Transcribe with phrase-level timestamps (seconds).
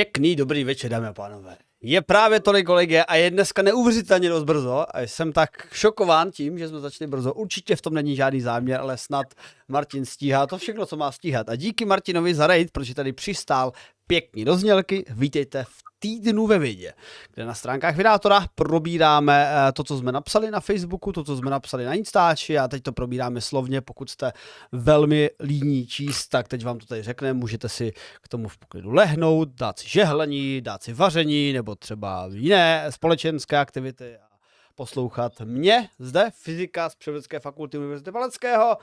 [0.00, 1.56] Pěkný dobrý večer, dámy a pánové.
[1.82, 6.58] Je právě tolik kolegy a je dneska neuvěřitelně dost brzo a jsem tak šokován tím,
[6.58, 7.34] že jsme začali brzo.
[7.34, 9.26] Určitě v tom není žádný záměr, ale snad
[9.68, 11.48] Martin stíhá to všechno, co má stíhat.
[11.48, 13.72] A díky Martinovi za raid, protože tady přistál
[14.06, 15.04] pěkný doznělky.
[15.10, 16.92] Vítejte v týdnu ve vidě,
[17.34, 21.50] kde na stránkách Vydátora probíráme eh, to, co jsme napsali na Facebooku, to, co jsme
[21.50, 24.32] napsali na Instači a teď to probíráme slovně, pokud jste
[24.72, 27.92] velmi líní číst, tak teď vám to tady řekneme, můžete si
[28.22, 33.58] k tomu v poklidu lehnout, dát si žehlení, dát si vaření nebo třeba jiné společenské
[33.58, 34.30] aktivity a
[34.74, 38.76] poslouchat mě zde, fyzika z Převodské fakulty Univerzity Paleckého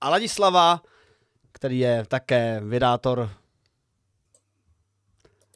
[0.00, 0.82] a Ladislava,
[1.52, 3.30] který je také vydátor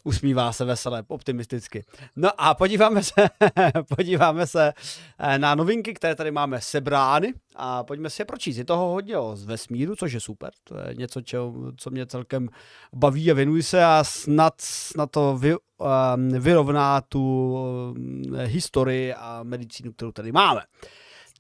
[0.09, 1.85] usmívá se veselé, optimisticky.
[2.17, 3.13] No a podíváme se,
[3.97, 4.73] podíváme se
[5.19, 8.59] eh, na novinky, které tady máme sebrány a pojďme si je pročíst.
[8.59, 10.51] Je toho hodně o z vesmíru, což je super.
[10.65, 12.49] To je něco, čo, co mě celkem
[12.95, 19.43] baví a věnuji se a snad, snad to vy, um, vyrovná tu um, historii a
[19.43, 20.61] medicínu, kterou tady máme.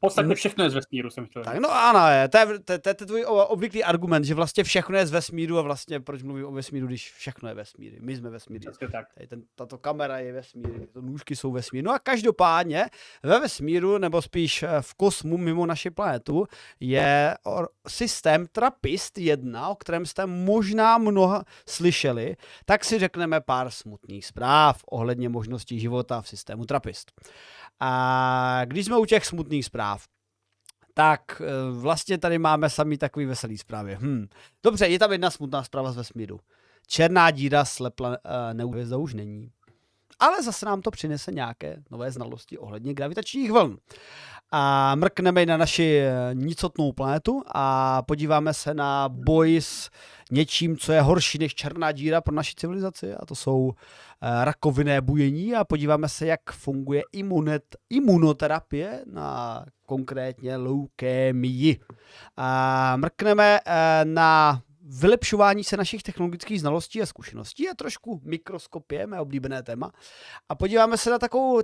[0.01, 1.45] Podstatně všechno je z vesmíru, jsem chtěl.
[1.45, 4.99] Tak no ano, to je, to, je, to je tvůj obvyklý argument, že vlastně všechno
[4.99, 7.93] je z vesmíru a vlastně proč mluvím o vesmíru, když všechno je vesmír.
[8.01, 8.61] My jsme vesmír.
[8.93, 9.07] tak.
[9.15, 11.85] Tady ten, tato kamera je vesmír, to nůžky jsou vesmír.
[11.85, 12.87] No a každopádně
[13.23, 16.47] ve vesmíru, nebo spíš eh, v kosmu mimo naši planetu,
[16.81, 17.35] je
[17.89, 24.85] systém Trappist 1, o kterém jste možná mnoha slyšeli, tak si řekneme pár smutných zpráv
[24.91, 27.13] ohledně možností života v systému Trappist.
[27.81, 30.05] A když jsme u těch smutných zpráv,
[30.95, 31.47] tak eh,
[31.81, 33.97] vlastně tady máme sami takový veselý zprávy.
[34.01, 34.27] Hm.
[34.63, 36.41] Dobře, je tam jedna smutná zpráva z vesmíru.
[36.87, 38.15] Černá díra slepla uh,
[38.53, 39.51] neuvězda už není.
[40.19, 43.79] Ale zase nám to přinese nějaké nové znalosti ohledně gravitačních vln.
[44.53, 49.91] A mrkneme na naši eh, nicotnou planetu a podíváme se na boj s
[50.31, 55.01] něčím, co je horší než černá díra pro naši civilizaci a to jsou eh, rakovinné
[55.01, 61.81] bujení a podíváme se, jak funguje imunet, imunoterapie na konkrétně leukémii.
[62.37, 69.21] A mrkneme eh, na vylepšování se našich technologických znalostí a zkušeností a trošku mikroskopie, mé
[69.21, 69.93] oblíbené téma.
[70.49, 71.61] A podíváme se na takovou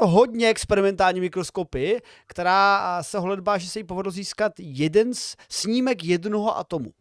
[0.00, 5.10] hodně experimentální mikroskopy, která se holedbá, že se jí povedlo získat jeden
[5.48, 6.92] snímek jednoho atomu.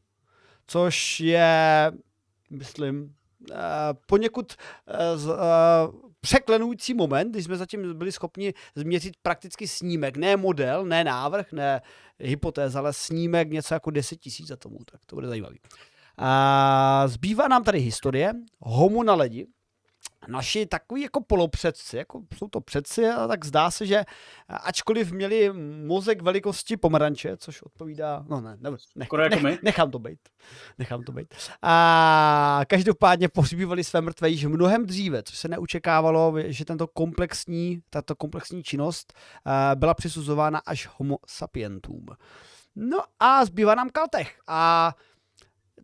[0.67, 1.91] Což je,
[2.49, 3.15] myslím,
[3.51, 3.55] eh,
[4.07, 4.53] poněkud
[4.87, 5.37] eh, eh,
[6.21, 11.81] překlenující moment, když jsme zatím byli schopni změřit prakticky snímek, ne model, ne návrh, ne
[12.19, 15.59] hypotéza, ale snímek něco jako 10 tisíc atomů, tak to bude zajímavý.
[17.05, 19.47] Zbývá nám tady historie, homo na ledi,
[20.27, 24.03] naši takový jako polopředci, jako jsou to předci, a tak zdá se, že
[24.47, 25.53] ačkoliv měli
[25.85, 30.19] mozek velikosti pomeranče, což odpovídá, no ne, ne jako nech, nechám to být,
[30.77, 31.33] nechám to být.
[31.61, 38.15] A každopádně pohřbívali své mrtvé již mnohem dříve, což se neočekávalo, že tento komplexní, tato
[38.15, 39.13] komplexní činnost
[39.75, 42.05] byla přisuzována až homo sapientům.
[42.75, 44.39] No a zbývá nám Kaltech.
[44.47, 44.93] A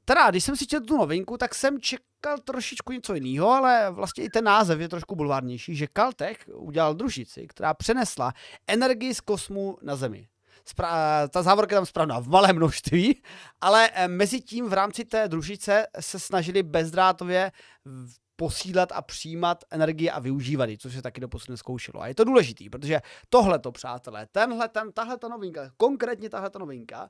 [0.06, 2.07] teda, když jsem si četl tu novinku, tak jsem čekal
[2.44, 7.48] trošičku něco jiného, ale vlastně i ten název je trošku bulvárnější, že Caltech udělal družici,
[7.48, 8.34] která přenesla
[8.68, 10.28] energii z kosmu na Zemi.
[10.68, 13.22] Spra- ta závorka je tam správná v malém množství,
[13.62, 17.52] ale eh, mezi tím v rámci té družice se snažili bezdrátově
[18.36, 22.02] posílat a přijímat energii a využívat ji, což se taky doposud neskoušelo.
[22.02, 26.50] A je to důležitý, protože tohle to, přátelé, tenhle, ten, tahle ta novinka, konkrétně tahle
[26.50, 27.10] ta novinka,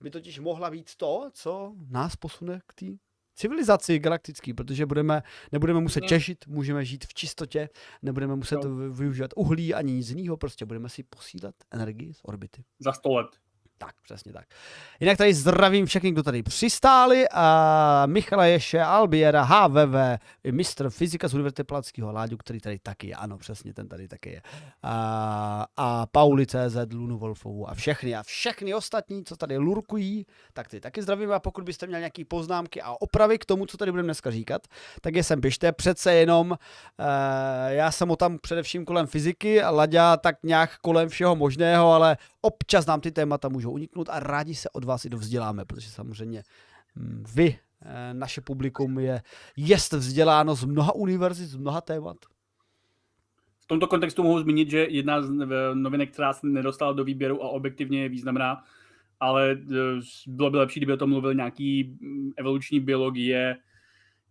[0.00, 2.86] by totiž mohla být to, co nás posune k té
[3.34, 5.22] civilizaci galaktický, protože budeme,
[5.52, 7.68] nebudeme muset těžit, můžeme žít v čistotě,
[8.02, 8.90] nebudeme muset no.
[8.90, 12.64] využívat uhlí ani nic jiného, prostě budeme si posílat energii z orbity.
[12.78, 13.26] Za sto let.
[13.82, 14.44] Tak, přesně tak.
[15.00, 17.24] Jinak tady zdravím všechny, kdo tady přistáli.
[17.32, 23.14] A Michala Ješe, Albiera, HVV, mistr fyzika z Univerzity Palackého Láďu, který tady taky je.
[23.14, 24.42] Ano, přesně, ten tady taky je.
[24.82, 28.16] A, a Pauli CZ, Lunu Wolfovu a všechny.
[28.16, 31.32] A všechny ostatní, co tady lurkují, tak ty taky zdravím.
[31.32, 34.62] A pokud byste měli nějaké poznámky a opravy k tomu, co tady budeme dneska říkat,
[35.00, 35.72] tak je sem pište.
[35.72, 36.56] Přece jenom, uh,
[37.68, 42.16] já jsem o tam především kolem fyziky a Laďa tak nějak kolem všeho možného, ale
[42.40, 46.42] občas nám ty témata můžou uniknout a rádi se od vás i dovzděláme, protože samozřejmě
[46.96, 49.22] hm, vy, eh, naše publikum je
[49.56, 52.16] jest vzděláno z mnoha univerzit, z mnoha témat.
[53.60, 55.30] V tomto kontextu mohu zmínit, že jedna z
[55.74, 58.64] novinek, která se nedostala do výběru a objektivně je významná,
[59.20, 63.56] ale eh, bylo by lepší, kdyby o tom mluvil nějaký hm, evoluční biologie,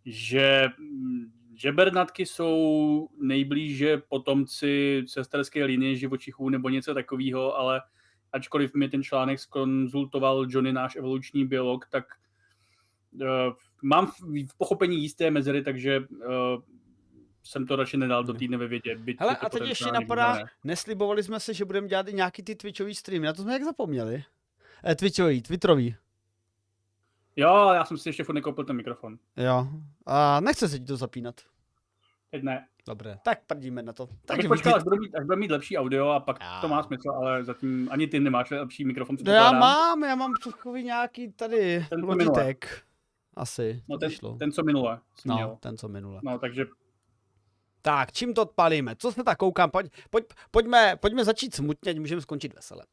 [0.06, 7.82] že hm, Žebernatky jsou nejblíže potomci sesterské linie živočichů nebo něco takového, ale
[8.34, 12.06] ačkoliv mi ten článek skonzultoval Johnny, náš evoluční biolog, tak
[13.14, 13.28] uh,
[13.84, 16.62] mám v, v pochopení jisté mezery, takže uh,
[17.44, 18.98] jsem to radši nedal do týdne ve vědě.
[18.98, 20.46] Byť Hele, a teď ještě napadá, ne.
[20.64, 23.64] neslibovali jsme se, že budeme dělat i nějaký ty Twitchový streamy, na to jsme jak
[23.64, 24.24] zapomněli.
[24.86, 25.96] Eh, Twitchový, Twitterový.
[27.36, 29.18] Jo, já jsem si ještě furt nekoupil ten mikrofon.
[29.38, 29.68] Jo,
[30.06, 31.36] a nechce se ti to zapínat.
[32.32, 32.68] Teď ne.
[32.90, 34.08] Dobře, tak prdíme na to.
[34.26, 36.62] Tak počkal, až budu, mít, až budu mít lepší audio a pak já.
[36.62, 39.18] to má smysl, ale zatím ani ty nemáš lepší mikrofon.
[39.26, 42.84] No já mám, já mám takový nějaký tady ten, logitek.
[43.36, 43.84] Asi.
[43.90, 45.00] No ten, ten, co minule.
[45.26, 45.58] No, měl.
[45.60, 46.20] ten, co minule.
[46.24, 46.66] No, takže
[47.82, 48.96] tak, čím to odpalíme?
[48.96, 49.72] Co se tak koukám?
[49.72, 52.86] Pojď, pojď, pojďme, pojďme začít smutně, můžeme skončit vesele.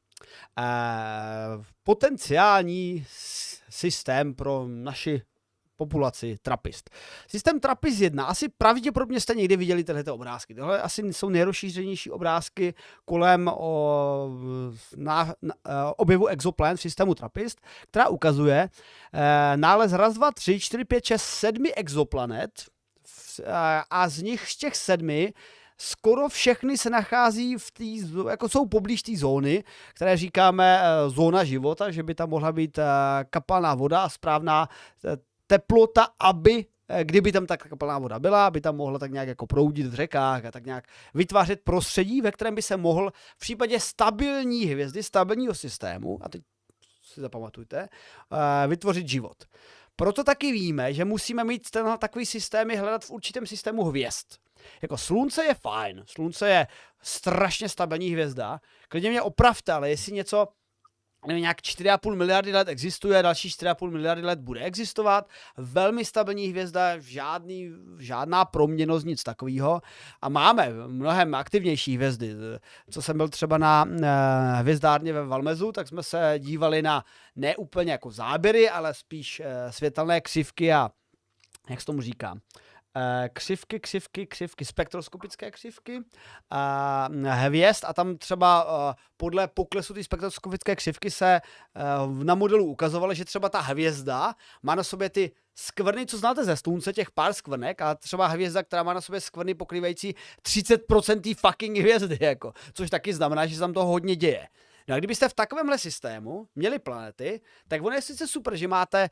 [0.58, 3.04] Uh, potenciální
[3.69, 5.22] systém pro naši
[5.76, 6.90] populaci Trapist.
[7.28, 10.55] Systém Trapist 1, asi pravděpodobně jste někdy viděli tyhle obrázky.
[10.55, 12.75] Tohle asi jsou nejrozšířenější obrázky
[13.05, 14.31] kolem o,
[14.96, 15.55] na, na,
[15.96, 18.69] objevu exoplan v systému Trapist, která ukazuje
[19.12, 22.50] e, nález raz, dva, tři, čtyři, pět, šest, sedmi exoplanet
[23.52, 25.32] a, a z nich z těch sedmi
[25.78, 27.84] skoro všechny se nachází v té,
[28.31, 29.64] jako jsou poblíž té zóny,
[29.94, 32.78] které říkáme e, zóna života, že by tam mohla být
[33.31, 34.69] kapalná voda a správná
[35.46, 36.66] teplota, aby
[37.02, 40.44] kdyby tam tak kapalná voda byla, aby tam mohla tak nějak jako proudit v řekách
[40.44, 40.84] a tak nějak
[41.14, 46.43] vytvářet prostředí, ve kterém by se mohl v případě stabilní hvězdy, stabilního systému, a teď
[47.02, 47.88] si zapamatujte,
[48.66, 49.44] vytvořit život.
[49.96, 54.26] Proto taky víme, že musíme mít tenhle takový systémy hledat v určitém systému hvězd.
[54.82, 56.66] Jako slunce je fajn, slunce je
[57.02, 58.60] strašně stabilní hvězda.
[58.88, 60.49] Klidně mě opravte, ale jestli něco
[61.26, 65.28] nějak 4,5 miliardy let existuje, další 4,5 miliardy let bude existovat.
[65.56, 69.82] Velmi stabilní hvězda, žádný, žádná proměnost, nic takového.
[70.22, 72.34] A máme mnohem aktivnější hvězdy.
[72.90, 74.00] Co jsem byl třeba na uh,
[74.58, 77.04] hvězdárně ve Valmezu, tak jsme se dívali na
[77.36, 80.90] ne úplně jako záběry, ale spíš uh, světelné křivky a
[81.70, 82.65] jak se tomu říká, Eh,
[83.32, 86.00] křivky, křivky, křivky, spektroskopické křivky
[86.52, 91.40] eh, hvězd a tam třeba eh, podle poklesu té spektroskopické křivky se
[92.22, 96.56] na modelu ukazovalo, že třeba ta hvězda má na sobě ty skvrny, co znáte ze
[96.56, 101.34] slunce, těch pár skvrnek, a třeba hvězda, která má na sobě skvrny pokrývající 30% té
[101.34, 104.49] fucking hvězdy, jako, což taky znamená, že se tam toho hodně děje.
[104.88, 109.08] No a kdybyste v takovémhle systému měli planety, tak ono je sice super, že máte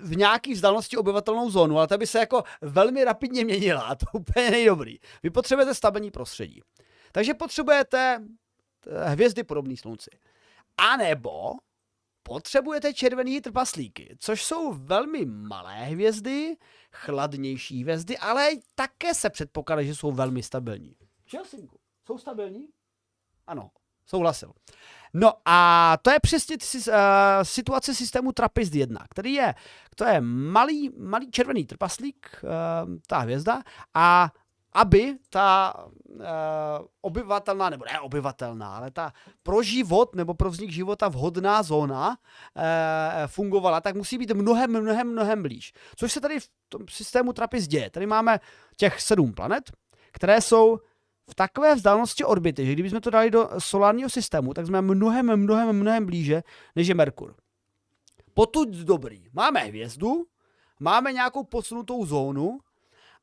[0.00, 4.06] v nějaký vzdálenosti obyvatelnou zónu, ale ta by se jako velmi rapidně měnila a to
[4.12, 4.98] úplně nejdobrý.
[5.22, 6.60] Vy potřebujete stabilní prostředí.
[7.12, 8.24] Takže potřebujete
[8.86, 10.10] eh, hvězdy podobné slunci.
[10.76, 11.50] A nebo
[12.22, 16.56] potřebujete červený trpaslíky, což jsou velmi malé hvězdy,
[16.92, 20.96] chladnější hvězdy, ale také se předpokládá, že jsou velmi stabilní.
[21.24, 22.68] Čelsinku, jsou stabilní?
[23.46, 23.70] Ano,
[24.06, 24.52] souhlasil.
[25.14, 26.94] No a to je přesně uh,
[27.42, 29.54] situace systému Trappist 1, který je,
[29.96, 32.50] to je malý, malý červený trpaslík, uh,
[33.06, 33.62] ta hvězda,
[33.94, 34.32] a
[34.72, 35.74] aby ta
[36.08, 36.24] uh,
[37.00, 42.64] obyvatelná, nebo ne obyvatelná, ale ta pro život nebo pro vznik života vhodná zóna uh,
[43.26, 45.72] fungovala, tak musí být mnohem, mnohem, mnohem blíž.
[45.96, 47.90] Což se tady v tom systému Trappist děje.
[47.90, 48.40] Tady máme
[48.76, 49.72] těch sedm planet,
[50.12, 50.78] které jsou
[51.30, 55.72] v takové vzdálenosti orbity, že kdybychom to dali do solárního systému, tak jsme mnohem, mnohem,
[55.72, 56.42] mnohem blíže,
[56.76, 57.34] než je Merkur.
[58.34, 59.24] Potud dobrý.
[59.32, 60.24] Máme hvězdu,
[60.80, 62.58] máme nějakou posunutou zónu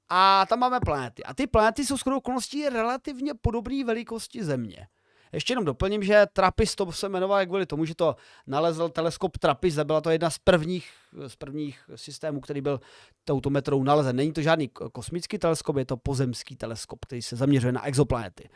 [0.09, 1.23] a tam máme planety.
[1.23, 4.87] A ty planety jsou skoro okolností relativně podobné velikosti Země.
[5.33, 8.15] Ještě jenom doplním, že Trappist to se jmenoval kvůli tomu, že to
[8.47, 10.89] nalezl teleskop Trappist, byla to jedna z prvních,
[11.27, 12.79] z prvních systémů, který byl
[13.23, 14.15] touto metrou nalezen.
[14.15, 18.49] Není to žádný kosmický teleskop, je to pozemský teleskop, který se zaměřuje na exoplanety.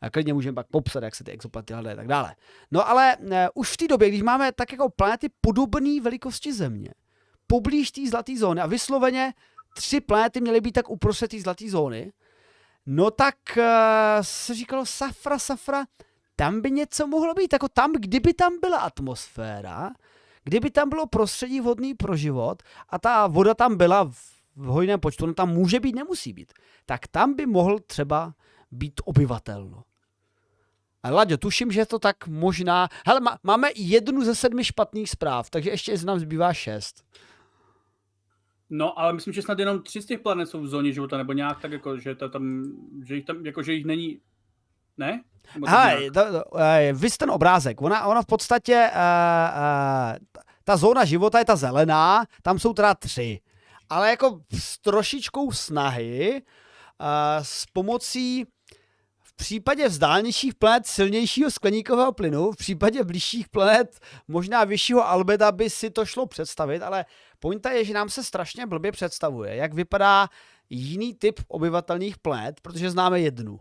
[0.00, 2.34] A klidně můžeme pak popsat, jak se ty exoplanety hledají a tak dále.
[2.70, 6.90] No ale ne, už v té době, když máme tak jako planety podobné velikosti Země,
[7.46, 9.34] poblíž té zlaté zóny a vysloveně
[9.74, 12.12] tři planety měly být tak uprostřed té zlaté zóny,
[12.86, 13.64] no tak uh,
[14.22, 15.84] se říkalo safra, safra,
[16.38, 19.90] tam by něco mohlo být, jako tam, kdyby tam byla atmosféra,
[20.44, 24.04] kdyby tam bylo prostředí vhodný pro život a ta voda tam byla
[24.56, 26.52] v hojném počtu, no tam může být, nemusí být,
[26.86, 28.34] tak tam by mohl třeba
[28.70, 29.82] být obyvatelno.
[31.02, 32.88] A Laďo, tuším, že je to tak možná...
[33.06, 37.04] Hele, má, máme jednu ze sedmi špatných zpráv, takže ještě z nám zbývá šest.
[38.70, 41.32] No, ale myslím, že snad jenom tři z těch planet jsou v zóně života, nebo
[41.32, 42.72] nějak tak, jako, že, to tam,
[43.04, 44.20] že, jich tam, jako, že jich není
[44.98, 45.22] ne?
[45.66, 46.60] Hej, to, to, uh,
[46.92, 52.24] vys ten obrázek, ona, ona v podstatě, uh, uh, ta zóna života je ta zelená,
[52.42, 53.40] tam jsou teda tři.
[53.90, 56.42] Ale jako s trošičkou snahy,
[57.00, 58.46] uh, s pomocí
[59.38, 65.90] případě vzdálenějších planet silnějšího skleníkového plynu, v případě blížších planet možná vyššího albeda by si
[65.90, 67.04] to šlo představit, ale
[67.38, 70.28] pointa je, že nám se strašně blbě představuje, jak vypadá
[70.70, 73.60] jiný typ obyvatelných planet, protože známe jednu.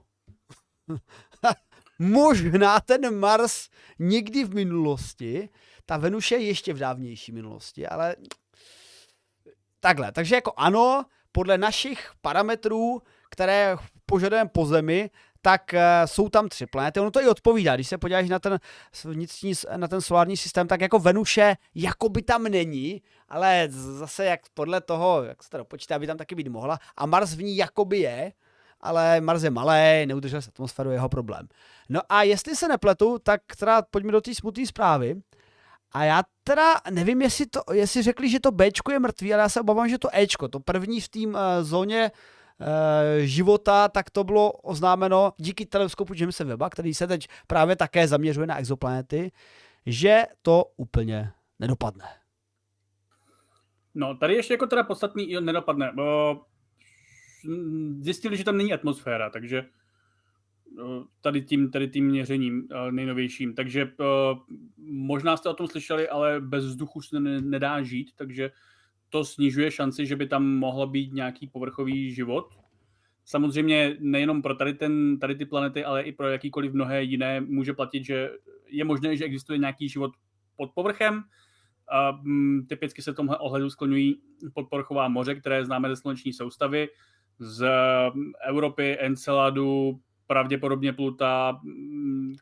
[2.00, 5.50] možná ten Mars někdy v minulosti,
[5.86, 8.16] ta Venuše ještě v dávnější minulosti, ale
[9.80, 10.12] takhle.
[10.12, 13.76] Takže jako ano, podle našich parametrů, které
[14.06, 15.10] požadujeme po Zemi,
[15.42, 17.00] tak uh, jsou tam tři planety.
[17.00, 17.76] Ono to i odpovídá.
[17.76, 18.60] Když se podíváš na ten
[19.04, 24.40] vnitřní, na ten solární systém, tak jako Venuše jako by tam není, ale zase jak
[24.54, 26.80] podle toho, jak se to dopočítá, by tam taky být mohla.
[26.98, 28.34] A Mars v ní jakoby je,
[28.82, 31.48] ale Mars je malý, neudržel se atmosféru, jeho problém.
[31.90, 35.22] No a jestli se nepletu, tak teda pojďme do té smutné zprávy.
[35.92, 39.50] A já teda nevím, jestli, to, jestli řekli, že to Bčko je mrtvý, ale já
[39.50, 42.12] se obávám, že to Ečko, to první v té uh, zóně
[42.60, 42.68] uh,
[43.20, 48.48] života, tak to bylo oznámeno díky teleskopu Jamesa Weba, který se teď právě také zaměřuje
[48.48, 49.32] na exoplanety,
[49.86, 52.06] že to úplně nedopadne.
[53.96, 55.92] No, tady ještě jako teda podstatný nedopadne,
[58.00, 59.66] zjistili, že tam není atmosféra, takže
[60.80, 63.54] Eh, tady tím, tady tím měřením eh, nejnovějším.
[63.54, 64.06] Takže eh,
[64.78, 68.52] možná jste o tom slyšeli, ale bez vzduchu se nedá žít, takže
[69.10, 72.54] to snižuje šanci, že by tam mohl být nějaký povrchový život.
[73.26, 77.74] Samozřejmě nejenom pro tady, ten, tady ty planety, ale i pro jakýkoliv mnohé jiné může
[77.74, 78.30] platit, že
[78.68, 80.12] je možné, že existuje nějaký život
[80.56, 81.24] pod povrchem.
[81.92, 84.22] A, mm, typicky se v tomhle ohledu skloňují
[84.54, 86.88] podpovrchová moře, které známe ze sluneční soustavy,
[87.40, 87.68] z
[88.48, 92.34] Evropy, Enceladu, pravděpodobně Pluta, mm,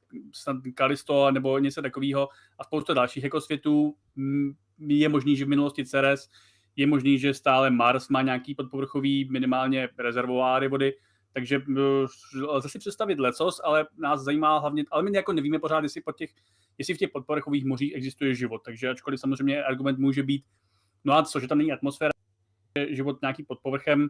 [0.74, 3.96] Kalisto nebo něco takového a spousta dalších ekosvětů.
[4.16, 6.30] Mm, je možný, že v minulosti Ceres,
[6.75, 10.94] je možný, že stále Mars má nějaký podpovrchový minimálně rezervoáry vody,
[11.34, 12.06] takže mm,
[12.48, 16.18] lze si představit lecos, ale nás zajímá hlavně, ale my jako nevíme pořád, jestli, pod
[16.18, 16.30] těch,
[16.78, 20.44] jestli v těch podpovrchových mořích existuje život, takže ačkoliv samozřejmě argument může být,
[21.04, 22.12] no a co, že tam není atmosféra,
[22.90, 24.10] život nějaký pod povrchem,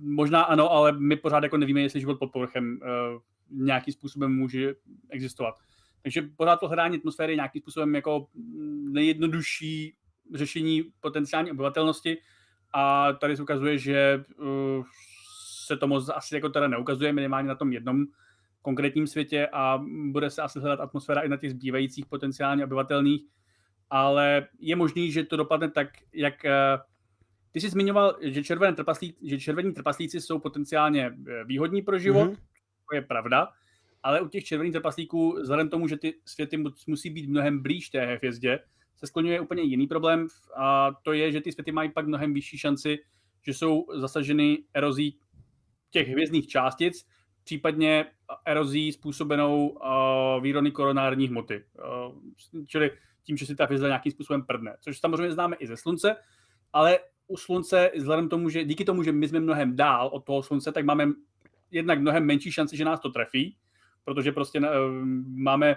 [0.00, 3.20] možná ano, ale my pořád jako nevíme, jestli život pod povrchem uh,
[3.50, 4.74] nějakým způsobem může
[5.10, 5.54] existovat.
[6.02, 8.26] Takže pořád to hledání atmosféry je nějakým způsobem jako
[8.92, 9.94] nejjednodušší
[10.34, 12.18] řešení potenciální obyvatelnosti
[12.72, 14.84] a tady se ukazuje, že uh,
[15.66, 18.04] se to moc asi jako teda neukazuje minimálně na tom jednom
[18.62, 23.22] konkrétním světě a bude se asi hledat atmosféra i na těch zbývajících potenciálně obyvatelných,
[23.90, 26.34] ale je možný, že to dopadne tak, jak
[27.54, 32.30] ty jsi zmiňoval, že, červené trpaslí, že červení trpaslíci jsou potenciálně eh, výhodní pro život,
[32.30, 32.38] mm-hmm.
[32.90, 33.48] to je pravda,
[34.02, 38.16] ale u těch červených trpaslíků, vzhledem tomu, že ty světy musí být mnohem blíž té
[38.16, 38.58] hvězdě,
[38.96, 42.58] se skloňuje úplně jiný problém a to je, že ty světy mají pak mnohem vyšší
[42.58, 42.98] šanci,
[43.42, 45.18] že jsou zasaženy erozí
[45.90, 47.06] těch hvězdných částic,
[47.44, 48.06] případně
[48.44, 51.64] erozí způsobenou uh, výrony koronární hmoty.
[51.78, 52.14] Uh,
[52.66, 52.90] čili
[53.22, 54.76] tím, že si ta hvězda nějakým způsobem prdne.
[54.80, 56.16] Což samozřejmě známe i ze Slunce,
[56.72, 60.42] ale u slunce, vzhledem tomu, že díky tomu, že my jsme mnohem dál od toho
[60.42, 61.12] slunce, tak máme
[61.70, 63.56] jednak mnohem menší šanci, že nás to trefí,
[64.04, 64.66] protože prostě uh,
[65.26, 65.76] máme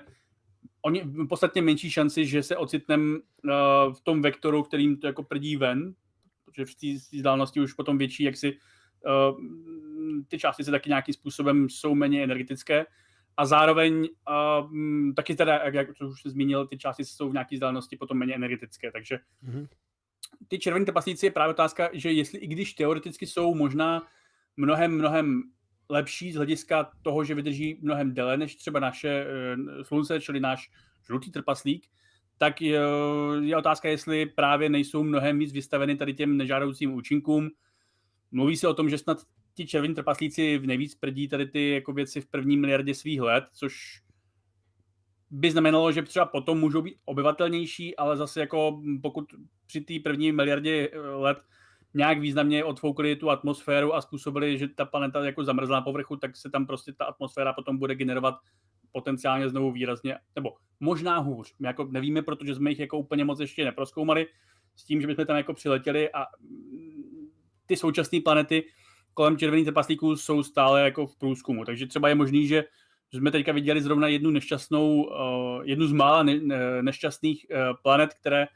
[0.82, 5.58] oni podstatně menší šanci, že se ocitneme uh, v tom vektoru, kterým to jako prdí
[5.58, 5.94] ven,
[6.46, 9.38] protože v té vzdálenosti už potom větší, jak si uh,
[10.28, 12.86] ty částice taky nějakým způsobem jsou méně energetické.
[13.38, 14.72] A zároveň uh,
[15.14, 18.36] taky teda, jak, jak už jsi zmínil, ty částice jsou v nějaké vzdálenosti potom méně
[18.36, 19.68] energetické, takže mm-hmm
[20.48, 24.08] ty červený trpaslíci je právě otázka, že jestli i když teoreticky jsou možná
[24.58, 25.44] mnohem, mnohem
[25.90, 30.72] lepší z hlediska toho, že vydrží mnohem déle než třeba naše e, slunce, čili náš
[31.06, 31.88] žlutý trpaslík,
[32.38, 32.80] tak je,
[33.42, 37.50] je otázka, jestli právě nejsou mnohem víc vystaveny tady těm nežádoucím účinkům.
[38.32, 39.18] Mluví se o tom, že snad
[39.54, 44.02] ti červení trpaslíci nejvíc prdí tady ty jako věci v první miliardě svých let, což
[45.30, 49.26] by znamenalo, že třeba potom můžou být obyvatelnější, ale zase jako pokud
[49.66, 51.38] při té první miliardě eh, let
[51.94, 56.36] nějak významně odfoukli tu atmosféru a způsobili, že ta planeta jako zamrzla na povrchu, tak
[56.36, 58.36] se tam prostě ta atmosféra potom bude generovat
[58.92, 61.56] potenciálně znovu výrazně, nebo možná hůř.
[61.60, 64.28] My jako nevíme, protože jsme jich jako úplně moc ještě neproskoumali
[64.76, 67.30] s tím, že bychom tam jako přiletěli a mm,
[67.66, 68.64] ty současné planety
[69.14, 71.66] kolem červených trpaslíků jsou stále jako v průzkumu.
[71.66, 72.64] Takže třeba je možný, že
[73.14, 77.58] že jsme teďka viděli zrovna jednu nešťastnou, uh, jednu z mála ne, ne, nešťastných uh,
[77.82, 78.48] planet, které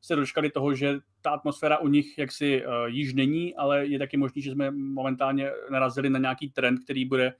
[0.00, 4.16] se dočkali toho, že ta atmosféra u nich jaksi uh, již není, ale je taky
[4.16, 7.34] možný, že jsme momentálně narazili na nějaký trend, který bude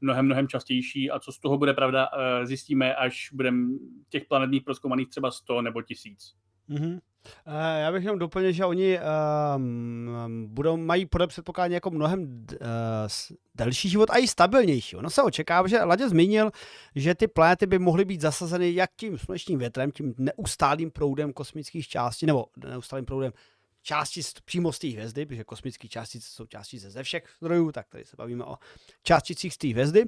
[0.00, 2.08] mnohem, mnohem častější a co z toho bude pravda,
[2.44, 3.68] zjistíme, až budeme
[4.08, 6.34] těch planet mít proskoumaných třeba 100 nebo 1000.
[6.70, 7.00] Mm-hmm.
[7.46, 8.98] Uh, já bych jenom doplnil, že oni
[9.56, 12.58] um, budou, mají podle předpokládání jako mnohem uh,
[13.54, 14.96] delší život a i stabilnější.
[14.96, 16.50] Ono se očekává, že Ladě zmínil,
[16.94, 21.88] že ty planety by mohly být zasazeny jak tím slunečním větrem, tím neustálým proudem kosmických
[21.88, 23.32] částí, nebo neustálým proudem
[23.82, 28.04] části přímo z té hvězdy, protože kosmické částice jsou částice ze všech zdrojů, tak tady
[28.04, 28.56] se bavíme o
[29.02, 30.04] částicích z té hvězdy.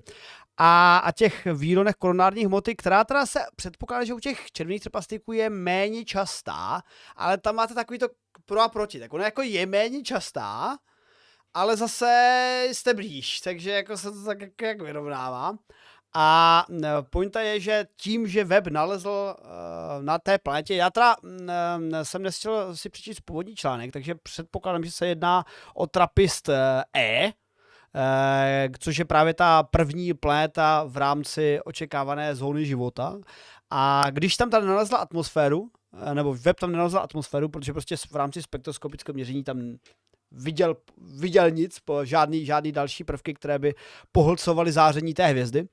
[0.57, 5.33] A, a těch výronech koronárních hmoty, která teda se předpokládá, že u těch červených trpaslíků
[5.33, 6.83] je méně častá,
[7.17, 8.09] ale tam máte takový to
[8.47, 9.01] pro a proti.
[9.01, 10.79] Tak ona jako je méně častá,
[11.55, 15.59] ale zase jste blíž, takže jako se to tak jak, jak vyrovnává.
[16.15, 21.17] A e, pointa je, že tím, že web nalezl uh, na té planetě, já teda
[21.23, 21.31] uh,
[22.03, 26.51] jsem nestihl si přečíst původní článek, takže předpokládám, že se jedná o trapist
[27.95, 33.19] E, což je právě ta první planeta v rámci očekávané zóny života.
[33.71, 35.71] A když tam tady nalezla atmosféru,
[36.15, 39.77] nebo web tam nenalezl atmosféru, protože prostě v rámci spektroskopického měření tam
[40.31, 43.75] viděl, viděl nic, žádný, žádný další prvky, které by
[44.13, 45.69] pohlcovaly záření té hvězdy,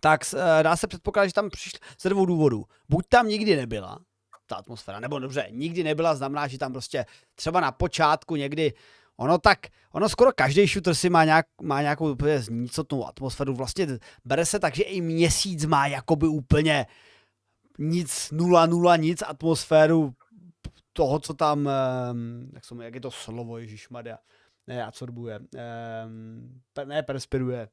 [0.00, 2.64] tak uh, dá se předpokládat, že tam přišli ze dvou důvodů.
[2.88, 3.98] Buď tam nikdy nebyla
[4.46, 8.72] ta atmosféra, nebo dobře, nikdy nebyla, znamená, že tam prostě třeba na počátku někdy
[9.20, 9.58] Ono tak,
[9.92, 13.54] ono skoro každý shooter si má, nějak, má nějakou úplně znicotnou atmosféru.
[13.54, 13.86] Vlastně
[14.24, 16.86] bere se tak, že i měsíc má jakoby úplně
[17.78, 20.14] nic, nula, nula, nic atmosféru
[20.92, 21.70] toho, co tam,
[22.54, 24.18] jak, jsou, jak je to slovo, ježišmarja,
[24.66, 25.40] ne, absorbuje,
[26.84, 27.68] ne, perspiruje,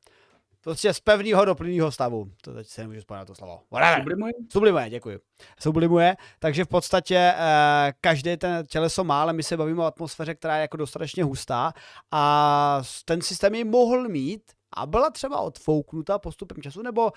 [0.66, 2.32] Prostě z pevného do plného stavu.
[2.42, 3.62] To teď se nemůžu spomínat to slovo.
[3.98, 4.34] Sublimuje?
[4.52, 5.20] Sublimuje, děkuji.
[5.60, 10.36] Sublimuje, takže v podstatě eh, každý ten těleso má, ale my se bavíme o atmosféře,
[10.36, 11.74] která je jako dostatečně hustá
[12.12, 14.42] a ten systém ji mohl mít,
[14.74, 17.12] a byla třeba odfouknuta postupem času, nebo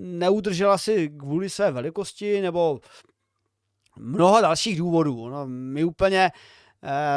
[0.00, 2.80] neudržela si kvůli své velikosti, nebo
[3.96, 5.28] mnoho dalších důvodů.
[5.28, 6.30] No, my úplně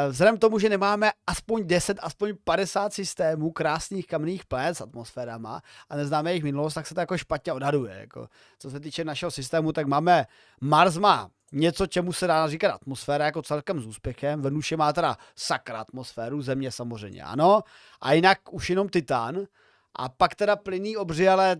[0.08, 5.62] vzhledem k tomu, že nemáme aspoň 10, aspoň 50 systémů krásných kamenných planet s atmosférama
[5.88, 7.96] a neznáme jejich minulost, tak se to jako špatně odhaduje.
[8.00, 8.28] Jako,
[8.58, 10.26] co se týče našeho systému, tak máme
[10.60, 14.42] Mars má něco, čemu se dá říkat atmosféra jako celkem s úspěchem.
[14.42, 17.62] Venuše má teda sakra atmosféru, Země samozřejmě ano.
[18.00, 19.46] A jinak už jenom Titán.
[19.94, 21.56] A pak teda plynný obři, ale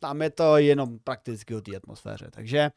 [0.00, 2.28] tam je to jenom prakticky o té atmosféře.
[2.30, 2.70] Takže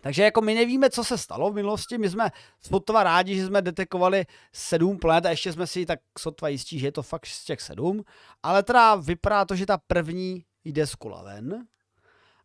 [0.00, 3.62] takže jako my nevíme, co se stalo v minulosti, my jsme sotva rádi, že jsme
[3.62, 7.44] detekovali sedm planet a ještě jsme si tak sotva jistí, že je to fakt z
[7.44, 8.04] těch sedm,
[8.42, 11.66] ale teda vypadá to, že ta první jde z kola ven.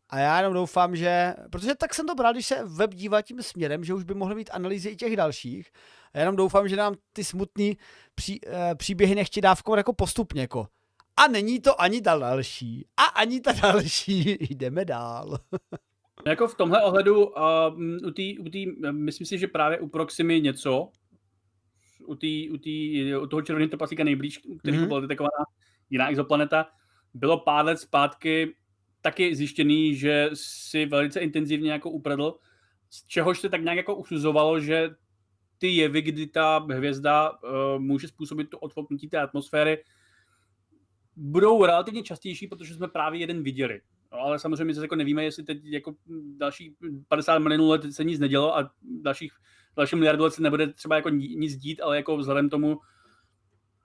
[0.10, 3.44] A já jenom doufám, že, protože tak jsem to bral, když se web dívá tím
[3.44, 5.72] směrem, že už by mohly být analýzy i těch dalších.
[6.14, 7.72] A jenom doufám, že nám ty smutné
[8.16, 10.68] pří, uh, příběhy nechtějí dávkovat jako postupně, jako
[11.18, 12.88] a není to ani ta další.
[12.98, 14.38] A ani ta další.
[14.50, 15.40] Jdeme dál.
[16.26, 20.42] Jako v tomhle ohledu, uh, u tý, u tý, myslím si, že právě u Proximy
[20.42, 20.90] něco,
[22.06, 24.88] u, tý, u, tý, u toho červeného trpaslíka nejblíž, který mm-hmm.
[24.88, 25.46] byla detekovaná
[25.90, 26.66] jiná exoplaneta,
[27.14, 28.56] bylo pár let zpátky
[29.02, 32.36] taky zjištěný, že si velice intenzivně jako upradl,
[32.90, 34.90] z čehož se tak nějak jako usuzovalo, že
[35.58, 37.40] ty jevy, kdy ta hvězda uh,
[37.80, 39.84] může způsobit to odfoknutí té atmosféry,
[41.16, 43.82] budou relativně častější, protože jsme právě jeden viděli.
[44.14, 45.96] No, ale samozřejmě my zase jako nevíme, jestli teď jako
[46.38, 46.76] další
[47.08, 48.72] 50 milionů let se nic nedělo a
[49.02, 49.34] dalších,
[49.78, 52.80] další miliardu let se nebude třeba jako nic dít, ale jako vzhledem tomu,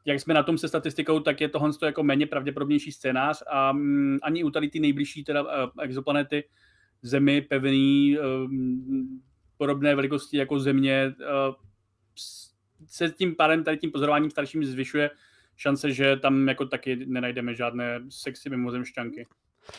[0.04, 4.18] jak jsme na tom se statistikou, tak je tohle jako méně pravděpodobnější scénář a um,
[4.22, 6.44] ani u tady ty nejbližší teda uh, exoplanety
[7.02, 9.22] Zemi, pevný, um,
[9.56, 11.54] podobné velikosti jako Země, uh,
[12.86, 15.10] se tím pádem, tady tím pozorováním starším zvyšuje
[15.56, 19.26] šance, že tam jako taky nenajdeme žádné sexy mimozemšťanky.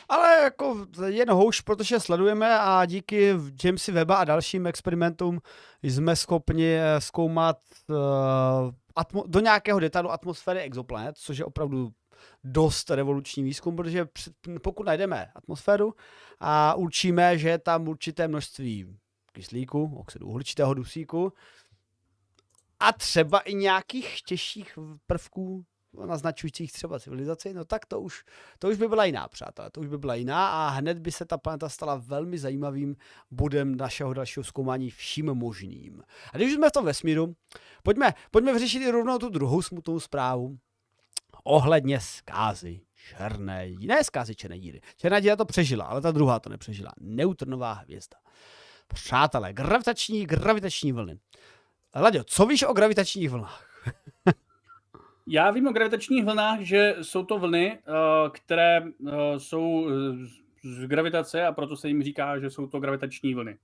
[0.10, 5.42] Ale jako jen houš, protože sledujeme a díky Jamesi Weba a dalším experimentům
[5.84, 7.58] jsme schopni eh, zkoumat
[7.90, 7.96] uh,
[8.98, 11.92] atmo- do nějakého detailu atmosféry exoplanet, což je opravdu
[12.44, 14.08] dost revoluční výzkum, protože
[14.64, 15.94] pokud najdeme atmosféru
[16.40, 18.98] a určíme, že je tam určité množství
[19.32, 21.34] kyslíku, oxidu uhličitého dusíku
[22.80, 25.66] a třeba i nějakých těžších prvků
[26.06, 28.24] naznačujících třeba civilizaci, no tak to už,
[28.60, 31.26] to už by byla jiná, přátelé, to už by byla jiná a hned by se
[31.26, 32.96] ta planeta stala velmi zajímavým
[33.32, 36.04] bodem našeho dalšího zkoumání vším možným.
[36.34, 37.36] A když jsme v tom vesmíru,
[37.84, 40.58] pojďme, pojďme vyřešit i rovnou tu druhou smutnou zprávu
[41.44, 44.82] ohledně zkázy černé, ne zkázy černé díry.
[44.98, 46.92] Černá díra to přežila, ale ta druhá to nepřežila.
[47.00, 48.18] Neutronová hvězda.
[48.88, 51.20] Přátelé, gravitační, gravitační vlny.
[51.96, 53.69] Laďo, co víš o gravitačních vlnách?
[55.32, 59.90] Já vím o gravitačních vlnách, že jsou to vlny, eh, které eh, jsou
[60.64, 63.58] z gravitace a proto se jim říká, že jsou to gravitační vlny.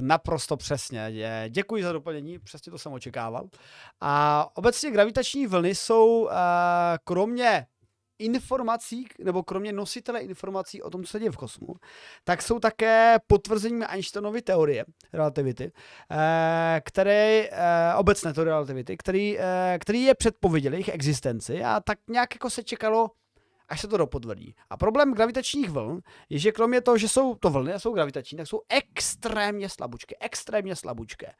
[0.00, 1.12] Naprosto přesně.
[1.48, 3.48] Děkuji za doplnění, přesně to jsem očekával.
[4.00, 6.28] A obecně gravitační vlny jsou
[7.04, 7.66] kromě
[8.18, 11.74] informací, nebo kromě nositele informací o tom, co se děje v kosmu,
[12.24, 15.72] tak jsou také potvrzením Einsteinovy teorie relativity,
[16.10, 21.98] eh, které, eh, obecné teorie relativity, který, eh, který je předpověděl jejich existenci a tak
[22.10, 23.10] nějak jako se čekalo,
[23.68, 24.54] až se to dopotvrdí.
[24.70, 28.38] A problém gravitačních vln je, že kromě toho, že jsou to vlny a jsou gravitační,
[28.38, 31.32] tak jsou extrémně slabučké, extrémně slabučké.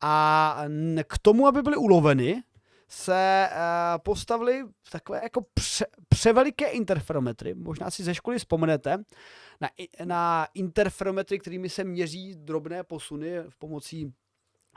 [0.00, 0.64] A
[1.06, 2.42] k tomu, aby byly uloveny,
[2.88, 7.54] se uh, postavili takové jako pře, převeliké interferometry.
[7.54, 9.04] Možná si ze školy vzpomenete
[9.60, 9.68] na,
[10.04, 14.12] na interferometry, kterými se měří drobné posuny v pomocí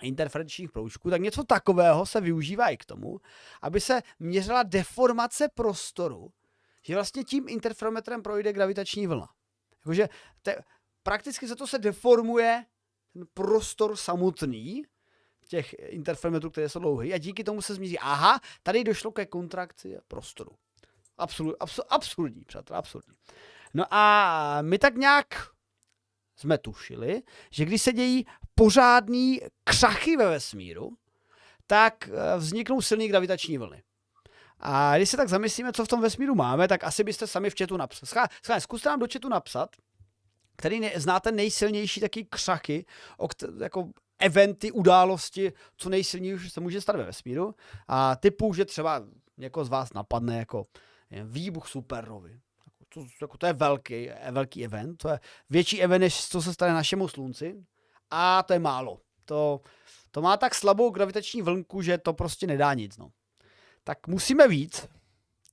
[0.01, 3.19] interferenčních proužků, tak něco takového se využívá i k tomu,
[3.61, 6.31] aby se měřila deformace prostoru,
[6.83, 9.27] že vlastně tím interferometrem projde gravitační vlna.
[9.79, 10.09] Jakože
[10.41, 10.55] te,
[11.03, 12.65] prakticky za to se deformuje
[13.13, 14.83] ten prostor samotný,
[15.47, 19.97] těch interferometrů, které jsou dlouhé a díky tomu se zmíří, aha, tady došlo ke kontrakci
[20.07, 20.51] prostoru.
[21.17, 23.13] Absolut, absur, absurdní, přátelé, absurdní.
[23.73, 25.49] No a my tak nějak
[26.35, 30.97] jsme tušili, že když se dějí pořádný křachy ve vesmíru,
[31.67, 33.83] tak eh, vzniknou silné gravitační vlny.
[34.59, 37.55] A když se tak zamyslíme, co v tom vesmíru máme, tak asi byste sami v
[37.57, 38.27] chatu napsali.
[38.59, 39.75] Zkuste nám do chatu napsat,
[40.55, 42.85] který ne, znáte nejsilnější taky křachy,
[43.19, 43.27] o,
[43.63, 47.55] jako eventy, události, co nejsilnější se může stát ve vesmíru.
[47.87, 49.03] A typu, že třeba
[49.37, 50.65] někoho z vás napadne jako
[51.23, 52.39] výbuch supernovy.
[52.93, 56.73] To, jako to je velký, velký event, to je větší event, než co se stane
[56.73, 57.65] našemu slunci.
[58.11, 59.01] A to je málo.
[59.25, 59.61] To,
[60.11, 62.97] to má tak slabou gravitační vlnku, že to prostě nedá nic.
[62.97, 63.11] No.
[63.83, 64.87] Tak musíme víc.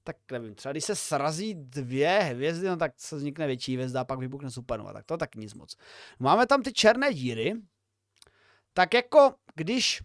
[0.04, 4.04] Tak nevím, třeba když se srazí dvě hvězdy, no tak se vznikne větší hvězda a
[4.04, 4.92] pak vybuchne supernova.
[4.92, 5.76] Tak to tak nic moc.
[6.18, 7.54] Máme tam ty černé díry,
[8.74, 10.02] tak jako když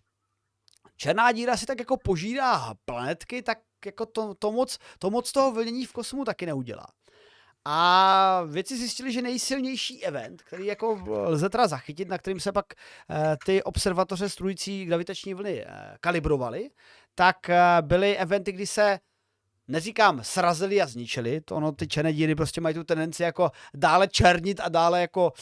[0.98, 5.52] černá díra si tak jako požírá planetky, tak jako to, to, moc, to moc toho
[5.52, 6.86] vlnění v kosmu taky neudělá.
[7.66, 12.66] A věci zjistili, že nejsilnější event, který jako lze teda zachytit, na kterým se pak
[12.74, 15.68] e, ty observatoře strující gravitační vlny e,
[16.02, 16.70] kalibrovaly,
[17.16, 19.00] tak e, byly eventy, kdy se
[19.68, 24.08] neříkám srazili a zničili, to ono, ty černé díry prostě mají tu tendenci jako dále
[24.08, 25.34] černit a dále jako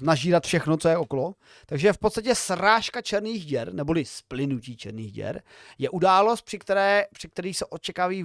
[0.00, 1.34] nažírat všechno, co je okolo.
[1.66, 5.42] Takže v podstatě srážka černých děr, neboli splynutí černých děr,
[5.78, 8.24] je událost, při které, při které se očekávají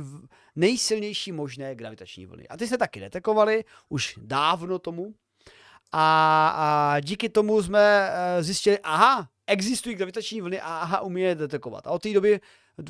[0.56, 2.48] nejsilnější možné gravitační vlny.
[2.48, 5.14] A ty se taky detekovali už dávno tomu.
[5.92, 11.36] A, a díky tomu jsme eh, zjistili, aha, existují gravitační vlny a aha, umí je
[11.36, 11.88] detekovat.
[11.88, 12.40] A od té doby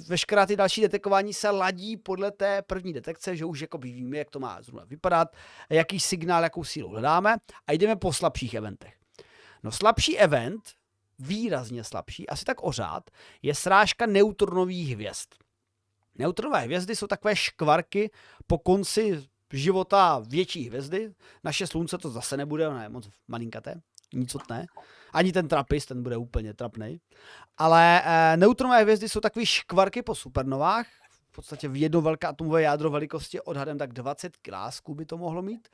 [0.08, 4.30] veškerá ty další detekování se ladí podle té první detekce, že už jako víme, jak
[4.30, 5.36] to má zrovna vypadat,
[5.70, 8.94] jaký signál, jakou sílu hledáme a jdeme po slabších eventech.
[9.64, 10.62] No slabší event,
[11.20, 13.10] výrazně slabší, asi tak ořád,
[13.42, 15.28] je srážka neutronových hvězd.
[16.16, 18.12] Neutronové hvězdy jsou takové škvarky
[18.48, 21.14] po konci života větší hvězdy.
[21.44, 23.82] Naše slunce to zase nebude, ono je moc malinkaté,
[24.14, 24.66] nicotné.
[25.14, 27.02] Ani ten trapist, ten bude úplně trapný.
[27.58, 30.88] Ale e, neutronové hvězdy jsou takové škvarky po supernovách,
[31.32, 35.42] v podstatě v jedno velké atomové jádro velikosti odhadem tak 20 klásků by to mohlo
[35.42, 35.68] mít.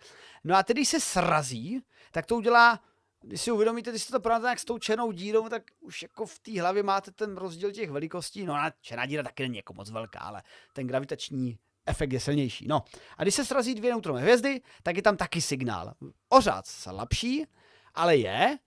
[0.43, 2.79] No a tedy, když se srazí, tak to udělá
[3.25, 6.25] když si uvědomíte, když jste to porovnáte jak s tou černou dírou, tak už jako
[6.25, 8.45] v té hlavě máte ten rozdíl těch velikostí.
[8.45, 10.43] No a černá díra taky není jako moc velká, ale
[10.73, 12.67] ten gravitační efekt je silnější.
[12.67, 12.83] No
[13.17, 15.93] a když se srazí dvě neutronové hvězdy, tak je tam taky signál.
[16.29, 17.45] Ořád slabší,
[17.93, 18.57] ale je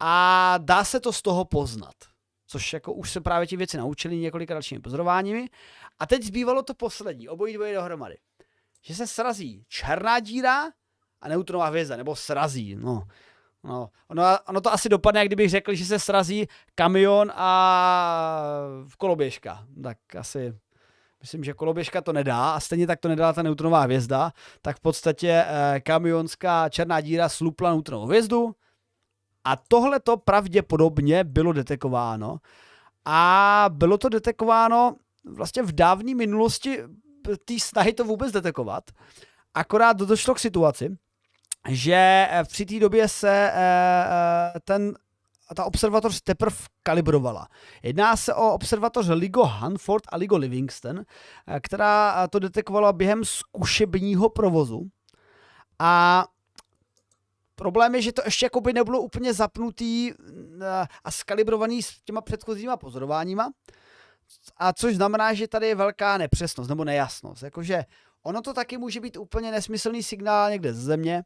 [0.00, 1.94] a dá se to z toho poznat.
[2.46, 5.48] Což jako už se právě ti věci naučili několika dalšími pozorováními.
[5.98, 8.16] A teď zbývalo to poslední, obojí dvoje dohromady.
[8.82, 10.64] Že se srazí černá díra
[11.20, 13.02] a neutronová hvězda, nebo srazí, no.
[13.64, 18.50] No, ono, ono to asi dopadne, jak kdybych řekl, že se srazí kamion a
[18.98, 19.66] koloběžka.
[19.82, 20.54] Tak asi
[21.20, 24.80] myslím, že koloběžka to nedá a stejně tak to nedala ta neutronová hvězda, tak v
[24.80, 28.54] podstatě eh, kamionská černá díra slupla neutronovou hvězdu,
[29.44, 32.38] a tohle to pravděpodobně bylo detekováno.
[33.04, 36.78] A bylo to detekováno vlastně v dávné minulosti
[37.44, 38.84] té snahy to vůbec detekovat.
[39.54, 40.96] Akorát došlo k situaci,
[41.68, 44.06] že eh, při té době se eh,
[44.56, 44.94] eh, ten
[45.56, 47.48] ta observatoř teprve kalibrovala.
[47.82, 51.02] Jedná se o observatoř LIGO Hanford a LIGO Livingston,
[51.60, 54.88] která to detekovala během zkušebního provozu.
[55.78, 56.24] A
[57.54, 62.76] Problém je, že to ještě jakoby nebylo úplně zapnutý eh, a skalibrovaný s těma předchozíma
[62.76, 63.50] pozorováníma,
[64.56, 67.42] a což znamená, že tady je velká nepřesnost nebo nejasnost.
[67.42, 67.84] Jakože
[68.22, 71.22] ono to taky může být úplně nesmyslný signál někde z země,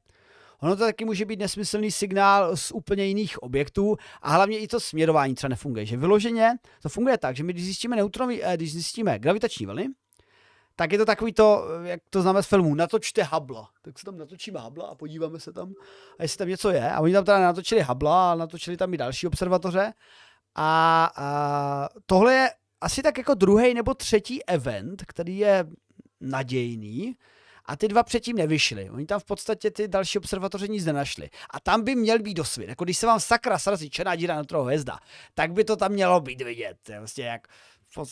[0.60, 4.80] Ono to taky může být nesmyslný signál z úplně jiných objektů a hlavně i to
[4.80, 5.86] směrování třeba nefunguje.
[5.86, 9.88] Že vyloženě to funguje tak, že my když zjistíme neutronový, eh, když zjistíme gravitační vlny,
[10.78, 13.68] tak je to takový to, jak to známe z filmů, natočte Habla.
[13.82, 15.72] Tak se tam natočíme Habla a podíváme se tam,
[16.18, 16.90] a jestli tam něco je.
[16.90, 19.92] A oni tam teda natočili Habla a natočili tam i další observatoře.
[20.54, 25.66] A, a tohle je asi tak jako druhý nebo třetí event, který je
[26.20, 27.16] nadějný,
[27.64, 28.90] a ty dva předtím nevyšly.
[28.90, 31.30] Oni tam v podstatě ty další observatoře nic nenašli.
[31.50, 32.68] A tam by měl být dosvěd.
[32.68, 34.98] Jako když se vám sakra srazí černá díra na toho hvězda,
[35.34, 36.76] tak by to tam mělo být vidět.
[36.98, 37.48] Vlastně jak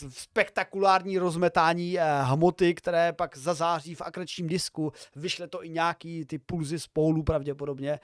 [0.09, 4.91] spektakulární rozmetání eh, hmoty, které pak zazáří v akrečním disku.
[5.15, 7.99] Vyšle to i nějaký ty pulzy spolu pravděpodobně.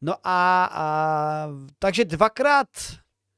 [0.00, 2.68] No a, a takže dvakrát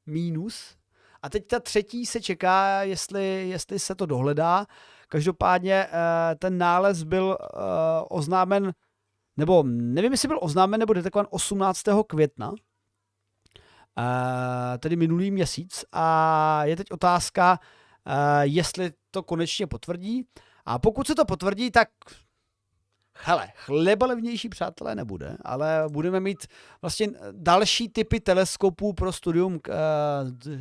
[0.06, 0.76] mínus.
[1.22, 4.66] A teď ta třetí se čeká, jestli, jestli se to dohledá.
[5.08, 7.46] Každopádně eh, ten nález byl eh,
[8.08, 8.72] oznámen,
[9.36, 11.82] nebo nevím, jestli byl oznámen nebo detekovan 18.
[12.06, 12.52] května,
[14.78, 15.84] tedy minulý měsíc.
[15.92, 17.58] A je teď otázka,
[18.42, 20.26] jestli to konečně potvrdí.
[20.66, 21.88] A pokud se to potvrdí, tak
[23.24, 26.46] hele, chleba levnější přátelé nebude, ale budeme mít
[26.82, 29.60] vlastně další typy teleskopů pro studium uh,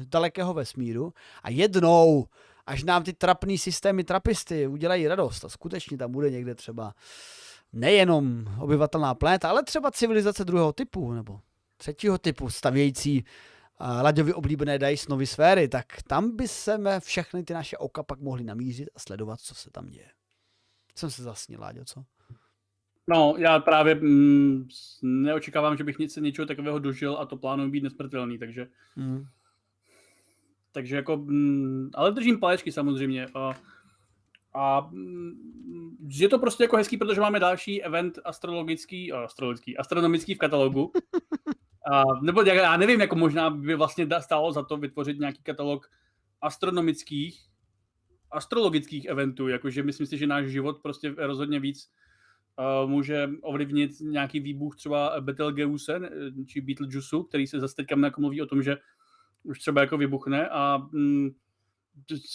[0.09, 2.25] dalekého vesmíru a jednou
[2.65, 6.93] až nám ty trapný systémy trapisty udělají radost a skutečně tam bude někde třeba
[7.73, 11.39] nejenom obyvatelná planeta, ale třeba civilizace druhého typu nebo
[11.77, 13.23] třetího typu stavějící
[13.81, 18.43] uh, Laďovi oblíbené Dysonovy sféry, tak tam by se všechny ty naše oka pak mohly
[18.43, 20.09] namířit a sledovat, co se tam děje.
[20.95, 22.03] Jsem se zasnil, Láďo, co?
[23.07, 24.67] No, já právě mm,
[25.01, 29.25] neočekávám, že bych nic, něčeho takového dožil a to plánuji být nesmrtelný, takže mm.
[30.71, 33.27] Takže jako, mm, ale držím palečky samozřejmě.
[33.35, 33.53] A,
[34.53, 40.37] a mm, je to prostě jako hezký, protože máme další event astrologický, astrologický, astronomický v
[40.37, 40.91] katalogu.
[41.91, 45.89] A, nebo já nevím, jako možná by vlastně stálo za to vytvořit nějaký katalog
[46.41, 47.41] astronomických,
[48.31, 51.91] astrologických eventů, jakože myslím si, že náš život prostě rozhodně víc
[52.83, 55.99] uh, může ovlivnit nějaký výbuch třeba Betelgeuse
[56.47, 58.77] či Beetlejuice, který se zase teďka mluví o tom, že
[59.43, 61.29] už třeba jako vybuchne a mm,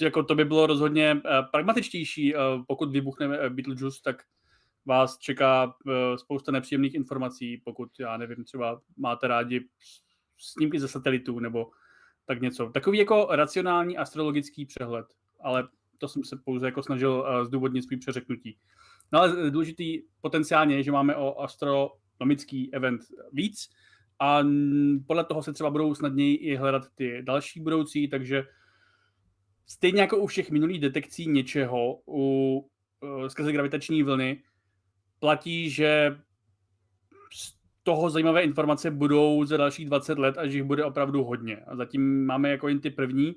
[0.01, 4.23] jako to by bylo rozhodně uh, pragmatičtější, uh, pokud vybuchne uh, Beetlejuice, tak
[4.87, 9.69] vás čeká uh, spousta nepříjemných informací, pokud, já nevím, třeba máte rádi
[10.39, 11.71] snímky ze satelitů nebo
[12.27, 12.71] tak něco.
[12.71, 15.07] Takový jako racionální astrologický přehled,
[15.41, 18.59] ale to jsem se pouze jako snažil uh, zdůvodnit svůj přeřeknutí.
[19.13, 23.01] No ale důležitý potenciálně je, že máme o astronomický event
[23.33, 23.69] víc,
[24.21, 24.43] a
[25.07, 28.45] podle toho se třeba budou snadněji i hledat ty další budoucí, takže
[29.67, 32.69] stejně jako u všech minulých detekcí něčeho u
[33.25, 34.43] eh, skrze gravitační vlny
[35.21, 36.19] platí, že
[37.33, 41.57] z toho zajímavé informace budou za dalších 20 let a že jich bude opravdu hodně.
[41.57, 43.35] A zatím máme jako jen ty první,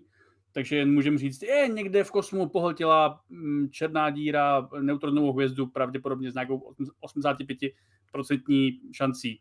[0.51, 6.31] takže jen můžeme říct, je někde v kosmu pohltila mm, černá díra neutronovou hvězdu pravděpodobně
[6.31, 6.73] s nějakou
[7.17, 9.39] 85% šancí